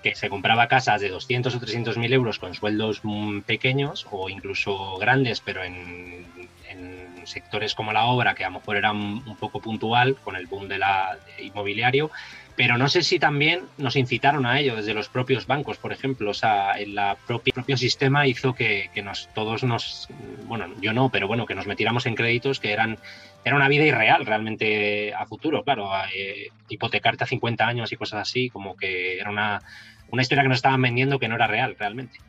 que 0.01 0.15
se 0.15 0.29
compraba 0.29 0.67
casas 0.67 1.01
de 1.01 1.09
200 1.09 1.55
o 1.55 1.59
300 1.59 1.97
mil 1.97 2.13
euros 2.13 2.39
con 2.39 2.53
sueldos 2.53 3.01
pequeños 3.45 4.07
o 4.11 4.29
incluso 4.29 4.97
grandes, 4.97 5.41
pero 5.41 5.63
en, 5.63 6.25
en, 6.69 7.11
sectores 7.25 7.75
como 7.75 7.93
la 7.93 8.05
obra, 8.05 8.33
que 8.33 8.43
a 8.43 8.49
lo 8.49 8.59
mejor 8.59 8.77
era 8.77 8.91
un 8.91 9.37
poco 9.39 9.61
puntual 9.61 10.15
con 10.23 10.35
el 10.35 10.47
boom 10.47 10.67
de 10.67 10.79
la 10.79 11.19
inmobiliario, 11.39 12.09
pero 12.55 12.77
no 12.77 12.89
sé 12.89 13.01
si 13.01 13.17
también 13.17 13.61
nos 13.77 13.95
incitaron 13.95 14.45
a 14.45 14.59
ello 14.59 14.75
desde 14.75 14.93
los 14.93 15.09
propios 15.09 15.47
bancos, 15.47 15.77
por 15.77 15.93
ejemplo. 15.93 16.31
O 16.31 16.33
sea, 16.33 16.73
el 16.73 16.99
propio 17.25 17.77
sistema 17.77 18.27
hizo 18.27 18.53
que, 18.53 18.89
todos 19.33 19.63
nos, 19.63 20.09
bueno, 20.45 20.67
yo 20.81 20.93
no, 20.93 21.09
pero 21.09 21.27
bueno, 21.27 21.45
que 21.45 21.55
nos 21.55 21.67
metiéramos 21.67 22.05
en 22.05 22.15
créditos 22.15 22.59
que 22.59 22.71
eran, 22.71 22.97
era 23.43 23.55
una 23.55 23.67
vida 23.67 23.85
irreal 23.85 24.25
realmente 24.25 25.13
a 25.13 25.25
futuro, 25.25 25.63
claro. 25.63 25.89
Eh, 26.15 26.49
hipotecarte 26.69 27.23
a 27.23 27.27
50 27.27 27.67
años 27.67 27.91
y 27.91 27.97
cosas 27.97 28.21
así, 28.21 28.49
como 28.49 28.75
que 28.75 29.19
era 29.19 29.29
una, 29.29 29.61
una 30.09 30.21
historia 30.21 30.43
que 30.43 30.49
nos 30.49 30.57
estaban 30.57 30.81
vendiendo 30.81 31.19
que 31.19 31.27
no 31.27 31.35
era 31.35 31.47
real 31.47 31.75
realmente. 31.77 32.19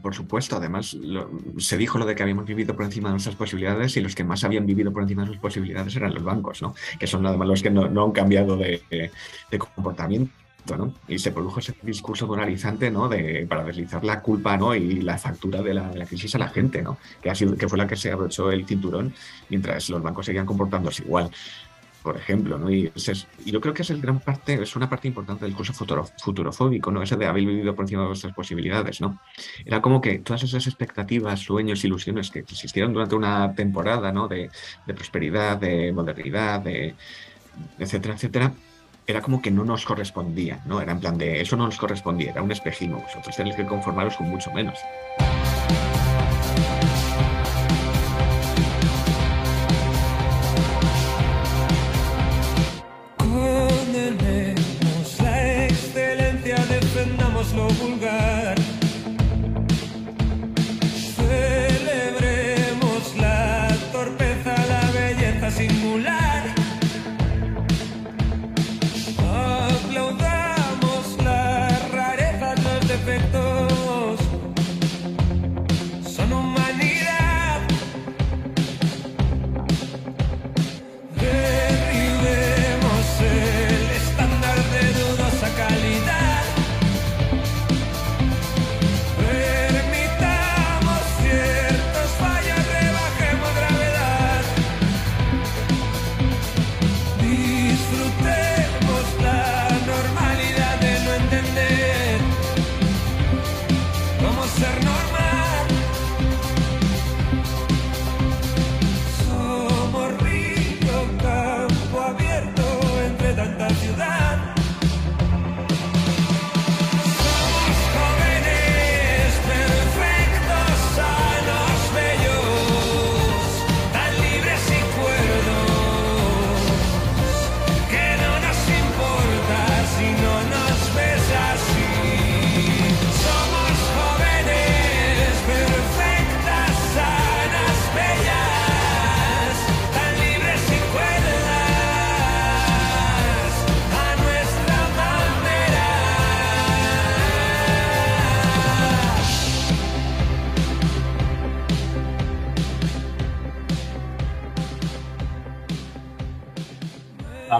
Por 0.00 0.14
supuesto, 0.14 0.56
además 0.56 0.96
se 1.58 1.76
dijo 1.76 1.98
lo 1.98 2.06
de 2.06 2.14
que 2.14 2.22
habíamos 2.22 2.46
vivido 2.46 2.74
por 2.74 2.86
encima 2.86 3.10
de 3.10 3.14
nuestras 3.14 3.36
posibilidades 3.36 3.94
y 3.94 4.00
los 4.00 4.14
que 4.14 4.24
más 4.24 4.42
habían 4.42 4.64
vivido 4.64 4.90
por 4.90 5.02
encima 5.02 5.22
de 5.22 5.28
sus 5.28 5.36
posibilidades 5.36 5.94
eran 5.96 6.14
los 6.14 6.22
bancos, 6.22 6.62
¿no? 6.62 6.74
que 6.98 7.06
son 7.06 7.22
nada 7.22 7.36
más 7.36 7.46
los 7.46 7.62
que 7.62 7.68
no, 7.68 7.82
han 8.02 8.12
cambiado 8.12 8.56
de, 8.56 8.80
comportamiento. 9.58 10.32
¿No? 10.76 10.94
Y 11.08 11.18
se 11.18 11.32
produjo 11.32 11.60
ese 11.60 11.74
discurso 11.82 12.26
moralizante 12.26 12.90
¿no? 12.90 13.08
de, 13.08 13.46
para 13.48 13.64
deslizar 13.64 14.04
la 14.04 14.20
culpa 14.20 14.56
¿no? 14.56 14.74
y 14.74 15.00
la 15.00 15.18
factura 15.18 15.62
de 15.62 15.74
la, 15.74 15.90
crisis 16.06 16.34
a 16.34 16.38
la 16.38 16.48
gente, 16.48 16.82
¿no? 16.82 16.98
que, 17.22 17.30
ha 17.30 17.34
sido, 17.34 17.56
que 17.56 17.68
fue 17.68 17.78
la 17.78 17.86
que 17.86 17.96
se 17.96 18.10
abrochó 18.10 18.50
el 18.50 18.66
cinturón 18.66 19.12
mientras 19.48 19.88
los 19.90 20.02
bancos 20.02 20.26
seguían 20.26 20.46
comportándose 20.46 21.02
igual 21.02 21.30
por 22.02 22.16
ejemplo, 22.16 22.58
¿no? 22.58 22.70
Y, 22.70 22.90
yo 23.44 23.60
creo 23.60 23.74
que 23.74 23.82
es 23.82 23.90
el 23.90 24.00
gran 24.00 24.20
parte, 24.20 24.54
es 24.62 24.74
una 24.74 24.88
parte 24.88 25.08
importante 25.08 25.44
del 25.44 25.54
curso 25.54 25.72
futurofóbico, 25.72 26.90
¿no? 26.90 27.02
Ese 27.02 27.16
de 27.16 27.26
haber 27.26 27.44
vivido 27.44 27.74
por 27.74 27.84
encima 27.84 28.02
de 28.02 28.08
vuestras 28.08 28.34
posibilidades, 28.34 29.00
¿no? 29.00 29.20
Era 29.64 29.82
como 29.82 30.00
que 30.00 30.18
todas 30.20 30.42
esas 30.42 30.66
expectativas, 30.66 31.40
sueños, 31.40 31.84
ilusiones 31.84 32.30
que 32.30 32.40
existieron 32.40 32.92
durante 32.92 33.14
una 33.14 33.54
temporada, 33.54 34.12
¿no? 34.12 34.28
De, 34.28 34.50
prosperidad, 34.86 35.58
de 35.58 35.92
modernidad, 35.92 36.60
de 36.60 36.94
etcétera, 37.78 38.14
etcétera, 38.14 38.52
era 39.10 39.20
como 39.20 39.42
que 39.42 39.50
no 39.50 39.64
nos 39.64 39.84
correspondía, 39.84 40.60
¿no? 40.64 40.80
Era 40.80 40.92
en 40.92 41.00
plan 41.00 41.18
de 41.18 41.40
eso 41.40 41.56
no 41.56 41.66
nos 41.66 41.78
correspondía, 41.78 42.30
era 42.30 42.42
un 42.42 42.52
espejismo, 42.52 43.00
vosotros 43.00 43.36
tenéis 43.36 43.56
que 43.56 43.66
conformaros 43.66 44.16
con 44.16 44.28
mucho 44.28 44.50
menos. 44.52 44.78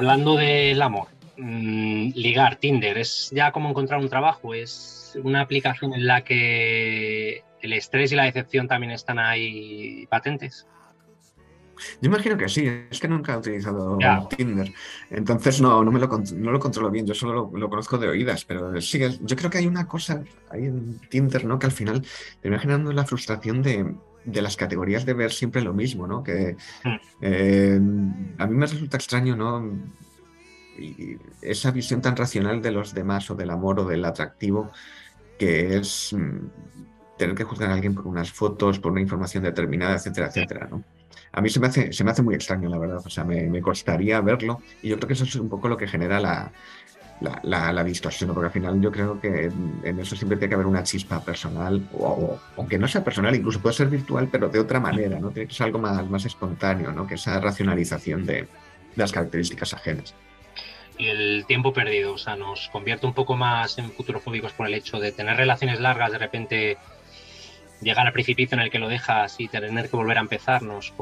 Hablando 0.00 0.34
del 0.34 0.80
amor, 0.80 1.08
mm, 1.36 2.12
ligar, 2.14 2.56
Tinder, 2.56 2.96
¿es 2.96 3.30
ya 3.34 3.52
como 3.52 3.68
encontrar 3.68 4.00
un 4.00 4.08
trabajo? 4.08 4.54
¿Es 4.54 5.18
una 5.22 5.42
aplicación 5.42 5.92
en 5.92 6.06
la 6.06 6.24
que 6.24 7.44
el 7.60 7.72
estrés 7.74 8.10
y 8.10 8.16
la 8.16 8.24
decepción 8.24 8.66
también 8.66 8.92
están 8.92 9.18
ahí 9.18 10.06
patentes? 10.08 10.66
Yo 12.00 12.08
imagino 12.08 12.38
que 12.38 12.48
sí, 12.48 12.66
es 12.90 12.98
que 12.98 13.08
nunca 13.08 13.34
he 13.34 13.36
utilizado 13.36 13.98
Tinder, 14.34 14.72
entonces 15.10 15.60
no, 15.60 15.84
no, 15.84 15.90
me 15.90 16.00
lo, 16.00 16.08
no 16.08 16.50
lo 16.50 16.58
controlo 16.58 16.90
bien, 16.90 17.06
yo 17.06 17.14
solo 17.14 17.50
lo, 17.52 17.68
conozco 17.68 17.98
de 17.98 18.08
oídas, 18.08 18.44
pero 18.46 18.80
sí, 18.80 19.00
yo 19.20 19.36
creo 19.36 19.50
que 19.50 19.58
hay 19.58 19.66
una 19.66 19.86
cosa 19.86 20.22
ahí 20.50 20.64
en 20.64 20.98
Tinder, 21.10 21.44
¿no? 21.44 21.58
Que 21.58 21.66
al 21.66 21.72
final 21.72 22.02
te 22.40 22.48
va 22.48 22.58
generando 22.58 22.92
la 22.92 23.04
frustración 23.04 23.62
de, 23.62 23.94
de 24.24 24.42
las 24.42 24.56
categorías 24.56 25.06
de 25.06 25.14
ver 25.14 25.32
siempre 25.32 25.62
lo 25.62 25.72
mismo, 25.72 26.06
¿no? 26.06 26.22
Que 26.22 26.56
hmm. 26.84 26.96
eh, 27.22 27.80
a 28.38 28.46
mí 28.46 28.54
me 28.54 28.66
resulta 28.66 28.96
extraño, 28.96 29.36
¿no? 29.36 30.00
esa 31.42 31.70
visión 31.72 32.00
tan 32.00 32.16
racional 32.16 32.62
de 32.62 32.70
los 32.70 32.94
demás 32.94 33.30
o 33.30 33.34
del 33.34 33.50
amor 33.50 33.80
o 33.80 33.84
del 33.84 34.02
atractivo 34.02 34.70
que 35.38 35.76
es 35.76 36.14
mm, 36.14 36.46
tener 37.18 37.34
que 37.34 37.44
juzgar 37.44 37.70
a 37.70 37.74
alguien 37.74 37.94
por 37.94 38.06
unas 38.06 38.30
fotos, 38.32 38.78
por 38.78 38.92
una 38.92 39.00
información 39.00 39.44
determinada, 39.44 39.96
etcétera, 39.96 40.28
etcétera, 40.28 40.68
¿no? 40.70 40.82
A 41.32 41.40
mí 41.40 41.48
se 41.48 41.60
me 41.60 41.66
hace, 41.66 41.92
se 41.92 42.02
me 42.02 42.10
hace 42.10 42.22
muy 42.22 42.34
extraño, 42.34 42.68
la 42.68 42.78
verdad. 42.78 43.02
O 43.04 43.10
sea, 43.10 43.24
me, 43.24 43.48
me 43.48 43.60
costaría 43.62 44.20
verlo 44.20 44.60
y 44.82 44.88
yo 44.88 44.96
creo 44.96 45.08
que 45.08 45.14
eso 45.14 45.24
es 45.24 45.34
un 45.36 45.48
poco 45.48 45.68
lo 45.68 45.76
que 45.76 45.86
genera 45.86 46.18
la, 46.18 46.52
la, 47.20 47.72
la, 47.72 47.84
distorsión, 47.84 48.32
porque 48.32 48.46
al 48.46 48.52
final 48.52 48.80
yo 48.80 48.90
creo 48.90 49.20
que 49.20 49.50
en 49.82 50.00
eso 50.00 50.16
siempre 50.16 50.38
tiene 50.38 50.48
que 50.48 50.54
haber 50.54 50.66
una 50.66 50.82
chispa 50.82 51.22
personal, 51.22 51.86
o, 51.92 52.38
aunque 52.56 52.78
no 52.78 52.88
sea 52.88 53.04
personal, 53.04 53.34
incluso 53.34 53.60
puede 53.60 53.74
ser 53.74 53.88
virtual, 53.88 54.28
pero 54.30 54.48
de 54.48 54.58
otra 54.58 54.80
manera, 54.80 55.18
¿no? 55.20 55.30
Tiene 55.30 55.48
que 55.48 55.54
ser 55.54 55.66
algo 55.66 55.78
más, 55.78 56.08
más 56.08 56.24
espontáneo, 56.24 56.92
¿no? 56.92 57.06
Que 57.06 57.14
esa 57.14 57.38
racionalización 57.40 58.24
de, 58.24 58.48
las 58.96 59.12
características 59.12 59.74
ajenas. 59.74 60.14
Y 60.98 61.08
el 61.08 61.44
tiempo 61.46 61.72
perdido, 61.72 62.14
o 62.14 62.18
sea, 62.18 62.36
nos 62.36 62.68
convierte 62.68 63.06
un 63.06 63.14
poco 63.14 63.36
más 63.36 63.78
en 63.78 63.90
futurofóbicos 63.90 64.52
por 64.52 64.66
el 64.66 64.74
hecho 64.74 64.98
de 64.98 65.12
tener 65.12 65.36
relaciones 65.36 65.80
largas, 65.80 66.12
de 66.12 66.18
repente 66.18 66.78
llegar 67.80 68.06
al 68.06 68.12
precipicio 68.12 68.56
en 68.56 68.62
el 68.62 68.70
que 68.70 68.78
lo 68.78 68.88
dejas 68.88 69.36
y 69.38 69.48
tener 69.48 69.88
que 69.88 69.96
volver 69.96 70.18
a 70.18 70.20
empezar 70.20 70.62
nos, 70.62 70.92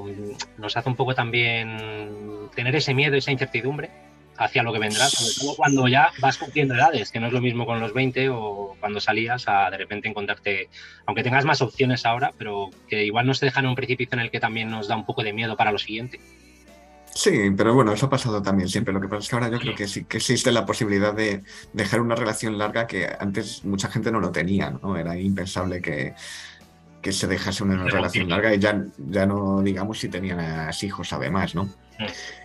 nos 0.59 0.77
hace 0.77 0.89
un 0.89 0.95
poco 0.95 1.13
también 1.13 2.49
tener 2.55 2.77
ese 2.77 2.95
miedo, 2.95 3.17
esa 3.17 3.33
incertidumbre 3.33 3.91
hacia 4.39 4.63
lo 4.63 4.73
que 4.73 4.79
vendrá, 4.79 5.09
sobre 5.09 5.35
todo 5.35 5.57
cuando 5.57 5.89
ya 5.89 6.11
vas 6.21 6.39
cumpliendo 6.39 6.75
edades, 6.75 7.11
que 7.11 7.21
no 7.21 7.27
es 7.27 7.33
lo 7.33 7.41
mismo 7.41 7.67
con 7.67 7.81
los 7.81 7.93
20 7.93 8.29
o 8.31 8.77
cuando 8.81 9.01
salías 9.01 9.49
a 9.49 9.71
de 9.71 9.79
repente 9.79 10.09
encontrarte, 10.09 10.69
aunque 11.07 11.23
tengas 11.23 11.45
más 11.45 11.61
opciones 11.61 12.07
ahora, 12.07 12.33
pero 12.39 12.71
que 12.89 13.05
igual 13.05 13.27
nos 13.27 13.41
dejan 13.41 13.67
un 13.67 13.75
precipicio 13.75 14.15
en 14.15 14.21
el 14.21 14.31
que 14.31 14.41
también 14.41 14.71
nos 14.71 14.89
da 14.89 14.97
un 14.97 15.05
poco 15.05 15.23
de 15.23 15.33
miedo 15.33 15.57
para 15.57 15.73
lo 15.73 15.79
siguiente. 15.79 16.21
Sí, 17.15 17.51
pero 17.57 17.75
bueno, 17.75 17.93
eso 17.93 18.07
ha 18.07 18.11
pasado 18.11 18.41
también 18.41 18.69
siempre. 18.69 18.95
Lo 18.95 19.01
que 19.01 19.09
pasa 19.09 19.23
es 19.23 19.29
que 19.29 19.35
ahora 19.35 19.49
yo 19.49 19.59
creo 19.59 19.75
que 19.75 19.89
sí 19.89 20.05
que 20.05 20.19
existe 20.19 20.53
la 20.53 20.65
posibilidad 20.65 21.13
de 21.13 21.43
dejar 21.73 22.01
una 22.01 22.15
relación 22.15 22.59
larga 22.59 22.87
que 22.87 23.09
antes 23.19 23.65
mucha 23.65 23.89
gente 23.89 24.13
no 24.13 24.21
lo 24.21 24.31
tenía, 24.31 24.71
¿no? 24.71 24.97
Era 24.97 25.19
impensable 25.19 25.83
que, 25.83 26.15
que 27.03 27.13
se 27.13 27.27
dejase 27.27 27.63
una 27.63 27.85
relación 27.85 28.29
larga 28.29 28.55
y 28.55 28.59
ya, 28.59 28.85
ya 28.99 29.27
no 29.27 29.63
digamos 29.63 30.01
si 30.01 30.09
tenías 30.09 30.83
hijos 30.83 31.13
además, 31.13 31.55
¿no? 31.55 31.69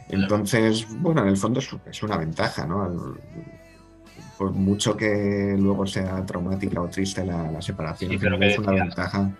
Entonces, 0.10 0.88
bueno, 0.90 1.22
en 1.22 1.30
el 1.30 1.38
fondo 1.38 1.60
es, 1.60 2.04
una 2.04 2.18
ventaja, 2.18 2.66
¿no? 2.66 3.16
Por 4.38 4.52
mucho 4.52 4.98
que 4.98 5.56
luego 5.58 5.86
sea 5.86 6.26
traumática 6.26 6.82
o 6.82 6.88
triste 6.88 7.26
la, 7.26 7.62
separación, 7.62 8.12
es 8.12 8.60
una 8.60 8.72
ventaja. 8.72 9.32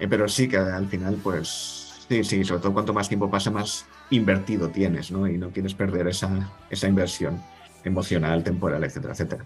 Eh, 0.00 0.06
pero 0.08 0.28
sí 0.28 0.48
que 0.48 0.56
al 0.56 0.86
final, 0.86 1.18
pues, 1.22 2.06
sí, 2.08 2.24
sí, 2.24 2.44
sobre 2.44 2.62
todo 2.62 2.72
cuanto 2.72 2.92
más 2.92 3.08
tiempo 3.08 3.30
pasa, 3.30 3.50
más 3.50 3.86
invertido 4.10 4.68
tienes, 4.68 5.10
¿no? 5.10 5.26
Y 5.26 5.38
no 5.38 5.50
quieres 5.50 5.74
perder 5.74 6.08
esa, 6.08 6.50
esa 6.70 6.88
inversión 6.88 7.42
emocional, 7.84 8.42
temporal, 8.42 8.84
etcétera, 8.84 9.12
etcétera. 9.12 9.44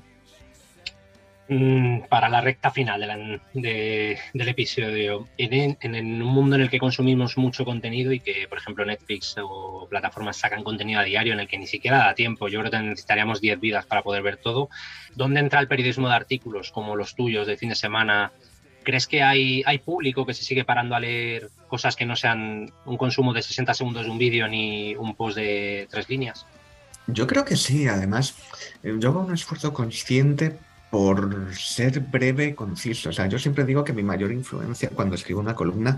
Mm, 1.54 2.04
para 2.08 2.30
la 2.30 2.40
recta 2.40 2.70
final 2.70 3.02
del 3.52 4.48
episodio, 4.48 5.28
en, 5.36 6.22
un 6.22 6.28
mundo 6.28 6.56
en 6.56 6.62
el 6.62 6.70
que 6.70 6.78
consumimos 6.78 7.36
mucho 7.36 7.66
contenido 7.66 8.10
y 8.12 8.20
que, 8.20 8.46
por 8.48 8.56
ejemplo, 8.56 8.86
Netflix 8.86 9.36
o 9.38 9.86
plataformas 9.90 10.38
sacan 10.38 10.64
contenido 10.64 11.00
a 11.00 11.04
diario 11.04 11.34
en 11.34 11.40
el 11.40 11.48
que 11.48 11.58
ni 11.58 11.66
siquiera 11.66 11.98
da 11.98 12.14
tiempo, 12.14 12.48
yo 12.48 12.60
creo 12.60 12.70
que 12.70 12.78
necesitaríamos 12.78 13.42
10 13.42 13.60
vidas 13.60 13.84
para 13.84 14.02
poder 14.02 14.22
ver 14.22 14.38
todo, 14.38 14.70
¿dónde 15.14 15.40
entra 15.40 15.60
el 15.60 15.68
periodismo 15.68 16.08
de 16.08 16.14
artículos 16.14 16.72
como 16.72 16.96
los 16.96 17.14
tuyos 17.14 17.46
de 17.46 17.58
fin 17.58 17.68
de 17.68 17.74
semana? 17.74 18.32
¿Crees 18.82 19.06
que 19.06 19.22
hay, 19.22 19.62
hay 19.66 19.78
público 19.78 20.24
que 20.24 20.32
se 20.32 20.44
sigue 20.44 20.64
parando 20.64 20.94
a 20.94 21.00
leer 21.00 21.50
cosas 21.68 21.96
que 21.96 22.06
no 22.06 22.16
sean 22.16 22.72
un 22.86 22.96
consumo 22.96 23.34
de 23.34 23.42
60 23.42 23.74
segundos 23.74 24.06
de 24.06 24.10
un 24.10 24.18
vídeo 24.18 24.48
ni 24.48 24.94
un 24.94 25.14
post 25.14 25.36
de 25.36 25.86
tres 25.90 26.08
líneas? 26.08 26.46
Yo 27.08 27.26
creo 27.26 27.44
que 27.44 27.56
sí, 27.56 27.88
además, 27.88 28.36
eh, 28.82 28.94
yo 28.98 29.10
hago 29.10 29.20
un 29.20 29.34
esfuerzo 29.34 29.74
consciente 29.74 30.56
por 30.92 31.54
ser 31.54 32.00
breve 32.00 32.48
y 32.48 32.52
conciso. 32.52 33.08
O 33.08 33.12
sea, 33.14 33.26
yo 33.26 33.38
siempre 33.38 33.64
digo 33.64 33.82
que 33.82 33.94
mi 33.94 34.02
mayor 34.02 34.30
influencia 34.30 34.90
cuando 34.90 35.14
escribo 35.14 35.40
una 35.40 35.54
columna, 35.54 35.96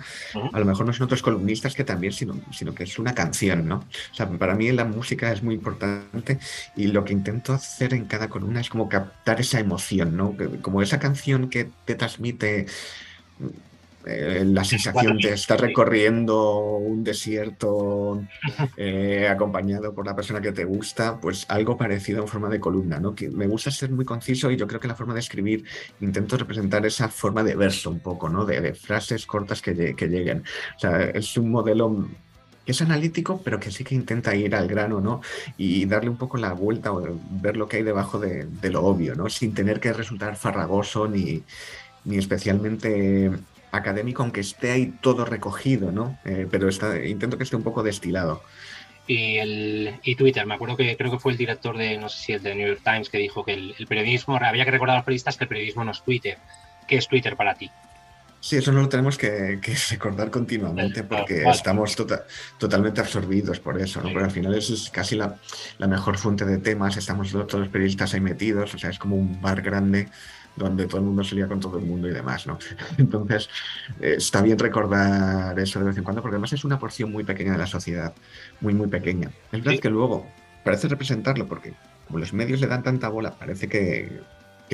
a 0.53 0.59
lo 0.61 0.65
mejor 0.65 0.87
no 0.87 0.93
son 0.93 1.07
otros 1.07 1.21
columnistas 1.21 1.75
que 1.75 1.83
también, 1.83 2.13
sino, 2.13 2.41
sino 2.53 2.73
que 2.73 2.85
es 2.85 2.97
una 3.01 3.13
canción, 3.13 3.67
¿no? 3.67 3.79
O 3.79 4.15
sea, 4.15 4.29
para 4.29 4.55
mí 4.55 4.71
la 4.71 4.85
música 4.85 5.33
es 5.33 5.43
muy 5.43 5.57
importante 5.57 6.39
y 6.77 6.87
lo 6.87 7.05
que 7.05 7.13
intento 7.13 7.53
hacer 7.53 7.93
en 7.93 8.05
cada 8.05 8.29
columna 8.29 8.61
es 8.61 8.71
como 8.71 8.89
captar 8.89 9.41
esa 9.41 9.59
emoción, 9.59 10.17
¿no? 10.17 10.37
Como 10.63 10.81
esa 10.81 11.01
canción 11.01 11.51
que 11.51 11.69
te 11.85 11.97
transmite 11.97 12.67
eh, 14.07 14.45
la 14.45 14.65
sensación 14.65 15.17
de 15.19 15.33
estar 15.33 15.61
recorriendo 15.61 16.77
un 16.77 17.03
desierto 17.03 18.23
eh, 18.77 19.29
acompañado 19.31 19.95
por 19.95 20.07
la 20.07 20.15
persona 20.15 20.41
que 20.41 20.53
te 20.53 20.65
gusta, 20.65 21.19
pues 21.21 21.47
algo 21.49 21.77
parecido 21.77 22.23
en 22.23 22.29
forma 22.29 22.49
de 22.49 22.61
columna, 22.61 23.01
¿no? 23.01 23.15
Que 23.15 23.31
me 23.31 23.47
gusta 23.47 23.71
ser 23.71 23.91
muy 23.91 24.05
conciso 24.05 24.51
y 24.51 24.57
yo 24.57 24.67
creo 24.67 24.81
que 24.81 24.89
la 24.89 24.95
forma 24.95 25.15
de 25.15 25.21
escribir 25.21 25.65
intento 26.01 26.37
representar 26.37 26.85
esa 26.85 27.09
forma 27.09 27.43
de 27.43 27.55
verso 27.55 27.91
un 27.91 28.01
poco, 28.01 28.29
¿no? 28.29 28.45
De, 28.45 28.75
frases 28.75 29.27
cortas 29.27 29.63
que, 29.63 29.75
lleguen. 29.75 30.45
O 30.77 30.81
sea, 30.81 31.03
es 31.03 31.37
un 31.37 31.51
modelo 31.51 32.09
que 32.65 32.73
es 32.73 32.83
analítico, 32.83 33.41
pero 33.43 33.61
que 33.61 33.71
sí 33.71 33.85
que 33.85 33.95
intenta 33.95 34.35
ir 34.35 34.55
al 34.55 34.69
grano, 34.69 35.01
¿no? 35.01 35.21
Y 35.57 35.85
darle 35.87 36.11
un 36.11 36.17
poco 36.17 36.37
la 36.37 36.53
vuelta 36.53 36.93
o 36.93 37.03
ver 37.31 37.57
lo 37.57 37.69
que 37.69 37.79
hay 37.79 37.83
debajo 37.83 38.19
de, 38.19 38.49
lo 38.71 38.85
obvio, 38.85 39.15
¿no? 39.15 39.29
Sin 39.29 39.55
tener 39.55 39.81
que 39.81 39.93
resultar 39.93 40.37
farragoso 40.37 41.09
ni, 41.09 41.43
ni 42.05 42.19
especialmente 42.19 43.31
académico, 43.77 44.23
aunque 44.23 44.41
esté 44.41 44.71
ahí 44.71 44.95
todo 45.01 45.25
recogido, 45.25 45.93
¿no? 45.93 46.19
Eh, 46.25 46.47
pero 46.51 46.69
está, 46.69 47.05
intento 47.05 47.37
que 47.37 47.45
esté 47.45 47.57
un 47.57 47.63
poco 47.63 47.83
destilado. 47.83 48.43
Y, 49.07 49.37
el, 49.37 49.95
y 50.03 50.15
Twitter, 50.15 50.47
me 50.47 50.55
acuerdo 50.55 50.77
que 50.77 50.97
creo 50.97 51.11
que 51.11 51.19
fue 51.19 51.33
el 51.33 51.39
director 51.39 51.77
de, 51.77 51.99
no 51.99 52.09
sé 52.09 52.25
si 52.25 52.33
el 52.33 52.43
de 52.43 52.55
New 52.55 52.67
York 52.69 52.81
Times, 52.83 53.11
que 53.11 53.19
dijo 53.19 53.45
que 53.45 53.53
el, 53.53 53.87
periodismo, 53.87 54.37
había 54.37 54.65
que 54.65 54.71
recordar 54.71 54.97
a 54.97 54.99
los 54.99 55.05
periodistas 55.05 55.37
que 55.37 55.45
el 55.45 55.49
periodismo 55.49 55.85
no 55.85 55.93
es 55.93 56.03
Twitter. 56.03 56.39
¿Qué 56.89 56.97
es 56.97 57.09
Twitter 57.09 57.37
para 57.37 57.55
ti? 57.55 57.71
Sí, 58.41 58.57
eso 58.57 58.73
no 58.73 58.83
lo 58.83 58.89
tenemos 58.89 59.17
que, 59.19 59.59
recordar 59.91 60.31
continuamente 60.31 61.03
porque 61.03 61.45
estamos 61.45 61.97
tota, 61.97 62.27
totalmente 62.59 63.01
absorbidos 63.01 63.59
por 63.59 63.81
eso, 63.81 64.01
¿no? 64.01 64.11
Porque 64.11 64.25
al 64.25 64.31
final 64.31 64.55
es, 64.55 64.91
casi 64.91 65.17
la, 65.17 65.37
la, 65.79 65.87
mejor 65.87 66.19
fuente 66.19 66.45
de 66.45 66.59
temas, 66.59 66.97
estamos 66.97 67.31
todos 67.31 67.55
los 67.55 67.69
periodistas 67.69 68.15
ahí 68.15 68.21
metidos, 68.21 68.75
o 68.75 68.79
sea, 68.79 68.91
es 68.91 68.99
como 68.99 69.17
un 69.17 69.41
bar 69.41 69.63
grande 69.63 70.09
donde 70.57 70.87
todo 70.87 70.99
el 70.99 71.05
mundo 71.05 71.25
se 71.25 71.35
lía 71.35 71.49
con 71.49 71.61
todo 71.61 71.79
el 71.79 71.85
mundo 71.85 72.09
y 72.09 72.13
demás, 72.13 72.47
¿no? 72.47 72.59
Entonces, 72.99 73.49
eh, 74.01 74.15
está 74.19 74.43
bien 74.43 74.59
recordar 74.59 75.59
eso 75.59 75.81
de 75.81 75.87
vez 75.87 75.97
en 75.97 76.05
cuando, 76.05 76.23
porque 76.23 76.35
además 76.35 76.53
es 76.53 76.65
una 76.65 76.79
porción 76.79 77.11
muy 77.11 77.25
pequeña 77.25 77.53
de 77.53 77.59
la 77.59 77.67
sociedad, 77.67 78.15
muy, 78.61 78.75
muy 78.75 78.89
pequeña. 78.89 79.31
Es 79.53 79.63
verdad 79.65 79.81
que 79.81 79.91
luego 79.91 80.27
parece 80.65 80.89
representarlo, 80.89 81.47
porque 81.47 81.75
como 82.07 82.19
los 82.19 82.33
medios 82.33 82.61
le 82.61 82.67
dan 82.67 82.83
tanta 82.83 83.09
bola, 83.09 83.33
parece 83.33 83.69
que, 83.69 84.21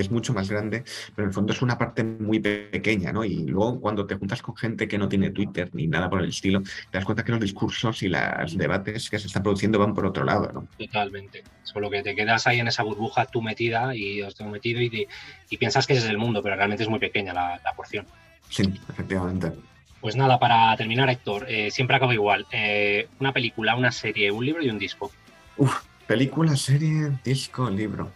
que 0.00 0.04
es 0.06 0.10
mucho 0.10 0.32
más 0.32 0.50
grande, 0.50 0.82
pero 1.14 1.26
en 1.26 1.28
el 1.28 1.34
fondo 1.34 1.52
es 1.52 1.60
una 1.60 1.76
parte 1.76 2.02
muy 2.02 2.40
pequeña, 2.40 3.12
¿no? 3.12 3.22
Y 3.22 3.44
luego 3.44 3.78
cuando 3.80 4.06
te 4.06 4.14
juntas 4.14 4.40
con 4.40 4.56
gente 4.56 4.88
que 4.88 4.96
no 4.96 5.10
tiene 5.10 5.30
Twitter 5.30 5.68
ni 5.74 5.86
nada 5.86 6.08
por 6.08 6.22
el 6.22 6.30
estilo, 6.30 6.62
te 6.62 6.96
das 6.96 7.04
cuenta 7.04 7.22
que 7.22 7.32
los 7.32 7.40
discursos 7.40 8.02
y 8.02 8.08
los 8.08 8.56
debates 8.56 9.10
que 9.10 9.18
se 9.18 9.26
están 9.26 9.42
produciendo 9.42 9.78
van 9.78 9.92
por 9.92 10.06
otro 10.06 10.24
lado, 10.24 10.50
¿no? 10.54 10.66
Totalmente. 10.78 11.44
Solo 11.64 11.90
que 11.90 12.02
te 12.02 12.14
quedas 12.14 12.46
ahí 12.46 12.60
en 12.60 12.68
esa 12.68 12.82
burbuja 12.82 13.26
tú 13.26 13.42
metida 13.42 13.94
y 13.94 14.22
os 14.22 14.34
tengo 14.34 14.50
metido 14.50 14.80
y, 14.80 15.06
y 15.50 15.56
piensas 15.58 15.86
que 15.86 15.92
ese 15.92 16.04
es 16.04 16.10
el 16.10 16.16
mundo, 16.16 16.42
pero 16.42 16.56
realmente 16.56 16.82
es 16.82 16.88
muy 16.88 16.98
pequeña 16.98 17.34
la, 17.34 17.60
porción. 17.76 18.06
Sí, 18.48 18.72
efectivamente. 18.88 19.52
Pues 20.00 20.16
nada, 20.16 20.38
para 20.38 20.74
terminar, 20.78 21.10
Héctor, 21.10 21.44
eh, 21.46 21.70
siempre 21.70 21.96
acabo 21.96 22.14
igual. 22.14 22.46
Eh, 22.52 23.06
una 23.18 23.34
película, 23.34 23.76
una 23.76 23.92
serie, 23.92 24.30
un 24.30 24.46
libro 24.46 24.62
y 24.62 24.70
un 24.70 24.78
disco. 24.78 25.12
Uf, 25.58 25.82
película, 26.06 26.56
serie, 26.56 27.12
disco, 27.22 27.68
libro. 27.68 28.10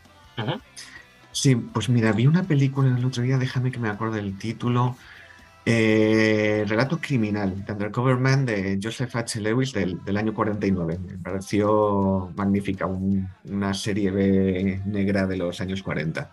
Sí, 1.35 1.57
pues 1.57 1.89
mira, 1.89 2.13
vi 2.13 2.29
una 2.29 2.45
película 2.45 2.97
el 2.97 3.05
otro 3.05 3.25
día, 3.25 3.39
déjame 3.39 3.73
que 3.73 3.81
me 3.81 3.89
acuerde 3.89 4.21
el 4.21 4.39
título. 4.39 4.97
Eh, 5.67 6.65
Relato 6.69 7.01
Criminal, 7.01 7.65
The 7.67 7.73
Undercover 7.73 8.19
Man 8.19 8.47
de 8.47 8.79
Joseph 8.81 9.17
H. 9.17 9.41
Lewis 9.41 9.73
del, 9.73 10.17
año 10.17 10.33
49. 10.33 10.99
Me 10.99 11.19
pareció 11.19 12.31
magnífica, 12.37 12.87
una 12.87 13.75
serie 13.75 14.13
B 14.13 14.81
negra 14.87 15.27
de 15.27 15.37
los 15.37 15.61
años 15.61 15.83
40. 15.83 16.31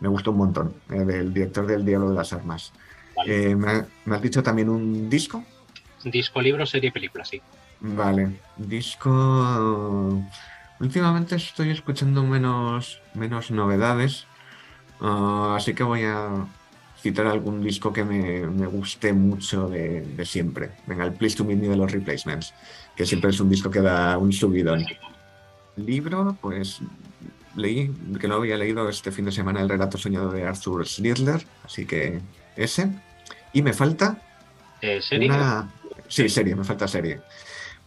Me 0.00 0.08
gustó 0.08 0.32
un 0.32 0.38
montón, 0.38 0.74
eh, 0.90 1.04
del 1.04 1.32
director 1.32 1.64
del 1.64 1.84
Diablo 1.84 2.10
de 2.10 2.16
las 2.16 2.32
Armas. 2.32 2.72
Eh, 3.26 3.54
¿me, 3.54 3.84
¿me, 4.04 4.16
has 4.16 4.22
dicho 4.22 4.42
también 4.42 4.68
un 4.68 5.08
disco? 5.08 5.44
Disco, 6.02 6.42
libro, 6.42 6.66
serie, 6.66 6.90
película, 6.90 7.24
sí. 7.24 7.40
Vale, 7.80 8.40
disco... 8.56 10.24
Últimamente 10.84 11.36
estoy 11.36 11.70
escuchando 11.70 12.22
menos, 12.24 13.00
menos 13.14 13.50
novedades, 13.50 14.26
ah, 15.00 15.54
así 15.56 15.72
que 15.72 15.82
voy 15.82 16.02
a 16.02 16.46
citar 17.00 17.26
algún 17.26 17.62
disco 17.62 17.90
que 17.90 18.04
me, 18.04 18.66
guste 18.66 19.14
mucho 19.14 19.66
de, 19.70 20.04
siempre. 20.26 20.72
Venga, 20.86 21.06
el 21.06 21.14
Please 21.14 21.38
to 21.38 21.44
Meet 21.46 21.58
Me 21.58 21.68
de 21.68 21.76
los 21.76 21.90
Replacements, 21.90 22.52
que 22.94 23.06
siempre 23.06 23.30
es 23.30 23.40
un 23.40 23.48
disco 23.48 23.70
que 23.70 23.80
da 23.80 24.18
un 24.18 24.30
subidón. 24.30 24.84
Libro, 25.76 26.36
pues 26.42 26.80
leí, 27.56 27.90
que 28.20 28.28
no 28.28 28.34
había 28.34 28.58
leído 28.58 28.86
este 28.90 29.10
fin 29.10 29.24
de 29.24 29.32
semana 29.32 29.62
el 29.62 29.70
relato 29.70 29.96
soñado 29.96 30.30
de 30.32 30.46
Arthur 30.46 30.86
Schnitzler, 30.86 31.46
así 31.64 31.86
que 31.86 32.20
ese. 32.56 32.90
Y 33.54 33.62
me 33.62 33.72
falta... 33.72 34.20
Eh, 34.82 35.00
¿Serie? 35.00 35.32
Sí, 36.08 36.28
serie, 36.28 36.54
me 36.54 36.64
falta 36.64 36.86
serie. 36.86 37.22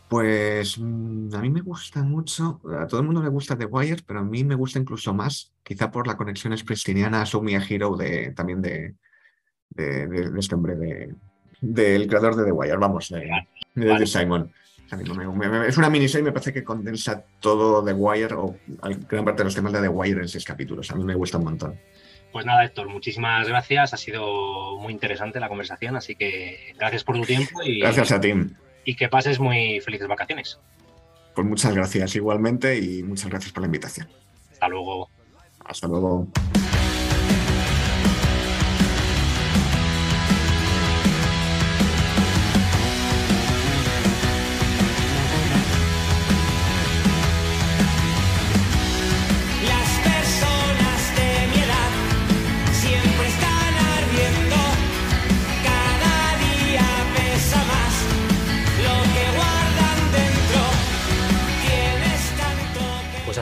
Pues 0.09 0.77
mm, 0.79 1.35
a 1.35 1.41
mí 1.41 1.49
me 1.49 1.61
gusta 1.61 2.01
mucho, 2.03 2.61
a 2.79 2.87
todo 2.87 3.01
el 3.01 3.05
mundo 3.05 3.21
le 3.21 3.29
gusta 3.29 3.57
The 3.57 3.65
Wire, 3.65 4.03
pero 4.05 4.19
a 4.19 4.23
mí 4.23 4.43
me 4.43 4.55
gusta 4.55 4.79
incluso 4.79 5.13
más, 5.13 5.53
quizá 5.63 5.91
por 5.91 6.07
la 6.07 6.15
conexión 6.15 6.53
expressiniana 6.53 7.21
a 7.21 7.25
So 7.25 7.41
Me 7.41 7.57
a 7.57 7.63
Hero 7.67 7.95
de, 7.97 8.31
también 8.31 8.61
de, 8.61 8.95
de, 9.69 10.31
este 10.37 10.55
hombre, 10.55 10.75
de, 10.75 11.13
del 11.59 12.07
creador 12.07 12.35
de 12.37 12.45
The 12.45 12.51
Wire, 12.51 12.77
vamos, 12.77 13.09
de, 13.75 14.07
Simon. 14.07 14.49
es 15.67 15.77
una 15.77 15.89
miniserie 15.89 16.21
y 16.21 16.25
me 16.25 16.31
parece 16.31 16.53
que 16.53 16.63
condensa 16.63 17.25
todo 17.41 17.83
The 17.83 17.93
Wire 17.93 18.33
o 18.35 18.55
gran 19.09 19.25
parte 19.25 19.39
de 19.39 19.45
los 19.45 19.55
temas 19.55 19.73
de 19.73 19.81
The 19.81 19.89
Wire 19.89 20.21
en 20.21 20.29
seis 20.29 20.45
capítulos. 20.45 20.89
A 20.89 20.95
mí 20.95 21.03
me 21.03 21.15
gusta 21.15 21.37
un 21.37 21.43
montón. 21.43 21.77
Pues 22.31 22.45
nada, 22.45 22.63
Héctor, 22.63 22.87
muchísimas 22.87 23.47
gracias. 23.47 23.93
Ha 23.93 23.97
sido 23.97 24.77
muy 24.79 24.93
interesante 24.93 25.39
la 25.41 25.49
conversación, 25.49 25.97
así 25.97 26.15
que 26.15 26.73
gracias 26.77 27.03
por 27.03 27.15
tu 27.17 27.23
tiempo. 27.23 27.61
Y... 27.63 27.79
Gracias 27.79 28.11
a 28.11 28.21
ti 28.21 28.33
y 28.87 28.95
que 28.95 29.09
pases 29.09 29.37
muy 29.37 29.81
felices 29.81 30.07
vacaciones. 30.07 30.57
Pues 31.35 31.45
muchas 31.45 31.75
gracias 31.75 32.15
igualmente 32.15 32.79
y 32.79 33.03
muchas 33.03 33.29
gracias 33.29 33.51
por 33.51 33.61
la 33.61 33.65
invitación. 33.65 34.07
Hasta 34.49 34.69
luego. 34.69 35.09
Hasta 35.65 35.87
luego. 35.87 36.27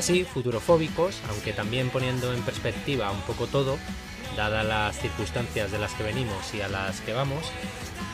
Así, 0.05 0.23
futurofóbicos, 0.23 1.19
aunque 1.29 1.51
también 1.51 1.89
poniendo 1.89 2.31
en 2.31 2.43
perspectiva 2.43 3.09
un 3.09 3.21
poco 3.21 3.47
todo, 3.47 3.79
dadas 4.37 4.63
las 4.63 4.99
circunstancias 4.99 5.71
de 5.71 5.79
las 5.79 5.93
que 5.93 6.03
venimos 6.03 6.53
y 6.53 6.61
a 6.61 6.67
las 6.67 7.01
que 7.01 7.11
vamos, 7.11 7.43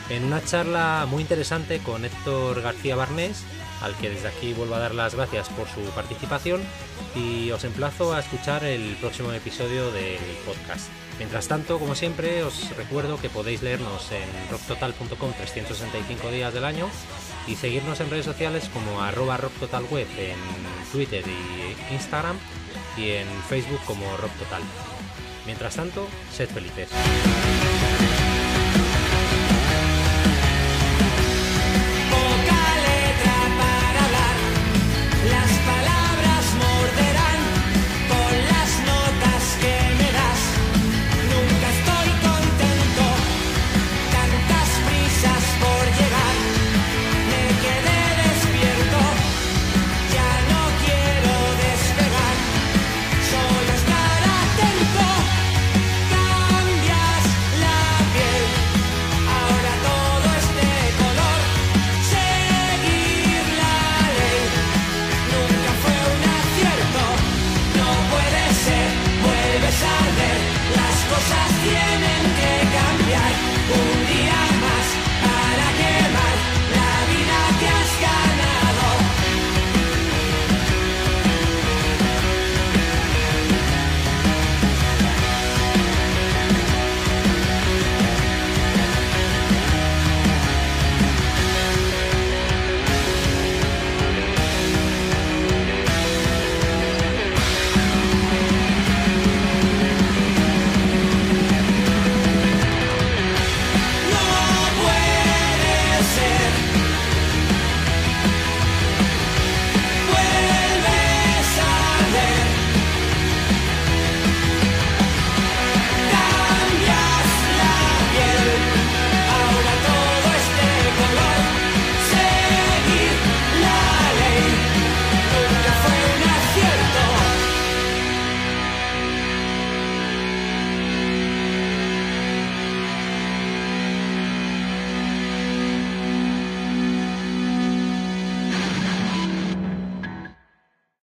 en 0.08 0.24
una 0.24 0.42
charla 0.42 1.06
muy 1.06 1.20
interesante 1.20 1.80
con 1.80 2.06
Héctor 2.06 2.62
García 2.62 2.96
Barnés, 2.96 3.44
al 3.82 3.94
que 3.96 4.08
desde 4.08 4.28
aquí 4.28 4.54
vuelvo 4.54 4.76
a 4.76 4.78
dar 4.78 4.94
las 4.94 5.14
gracias 5.14 5.50
por 5.50 5.68
su 5.68 5.82
participación 5.90 6.62
y 7.14 7.50
os 7.50 7.62
emplazo 7.64 8.14
a 8.14 8.20
escuchar 8.20 8.64
el 8.64 8.96
próximo 8.96 9.30
episodio 9.32 9.92
del 9.92 10.16
podcast. 10.46 10.88
Mientras 11.18 11.46
tanto, 11.46 11.78
como 11.78 11.94
siempre, 11.94 12.42
os 12.42 12.74
recuerdo 12.74 13.20
que 13.20 13.28
podéis 13.28 13.60
leernos 13.60 14.10
en 14.12 14.50
rocktotal.com 14.50 15.32
365 15.36 16.30
días 16.30 16.54
del 16.54 16.64
año 16.64 16.88
y 17.46 17.56
seguirnos 17.56 18.00
en 18.00 18.10
redes 18.10 18.24
sociales 18.24 18.70
como 18.72 19.02
arroba 19.02 19.36
rocktotalweb 19.36 20.06
en 20.18 20.36
Twitter 20.92 21.24
y 21.26 21.92
Instagram 21.94 22.36
y 22.96 23.10
en 23.10 23.28
Facebook 23.48 23.80
como 23.86 24.04
rocktotal. 24.16 24.62
Mientras 25.46 25.76
tanto, 25.76 26.06
sed 26.32 26.48
felices. 26.48 26.88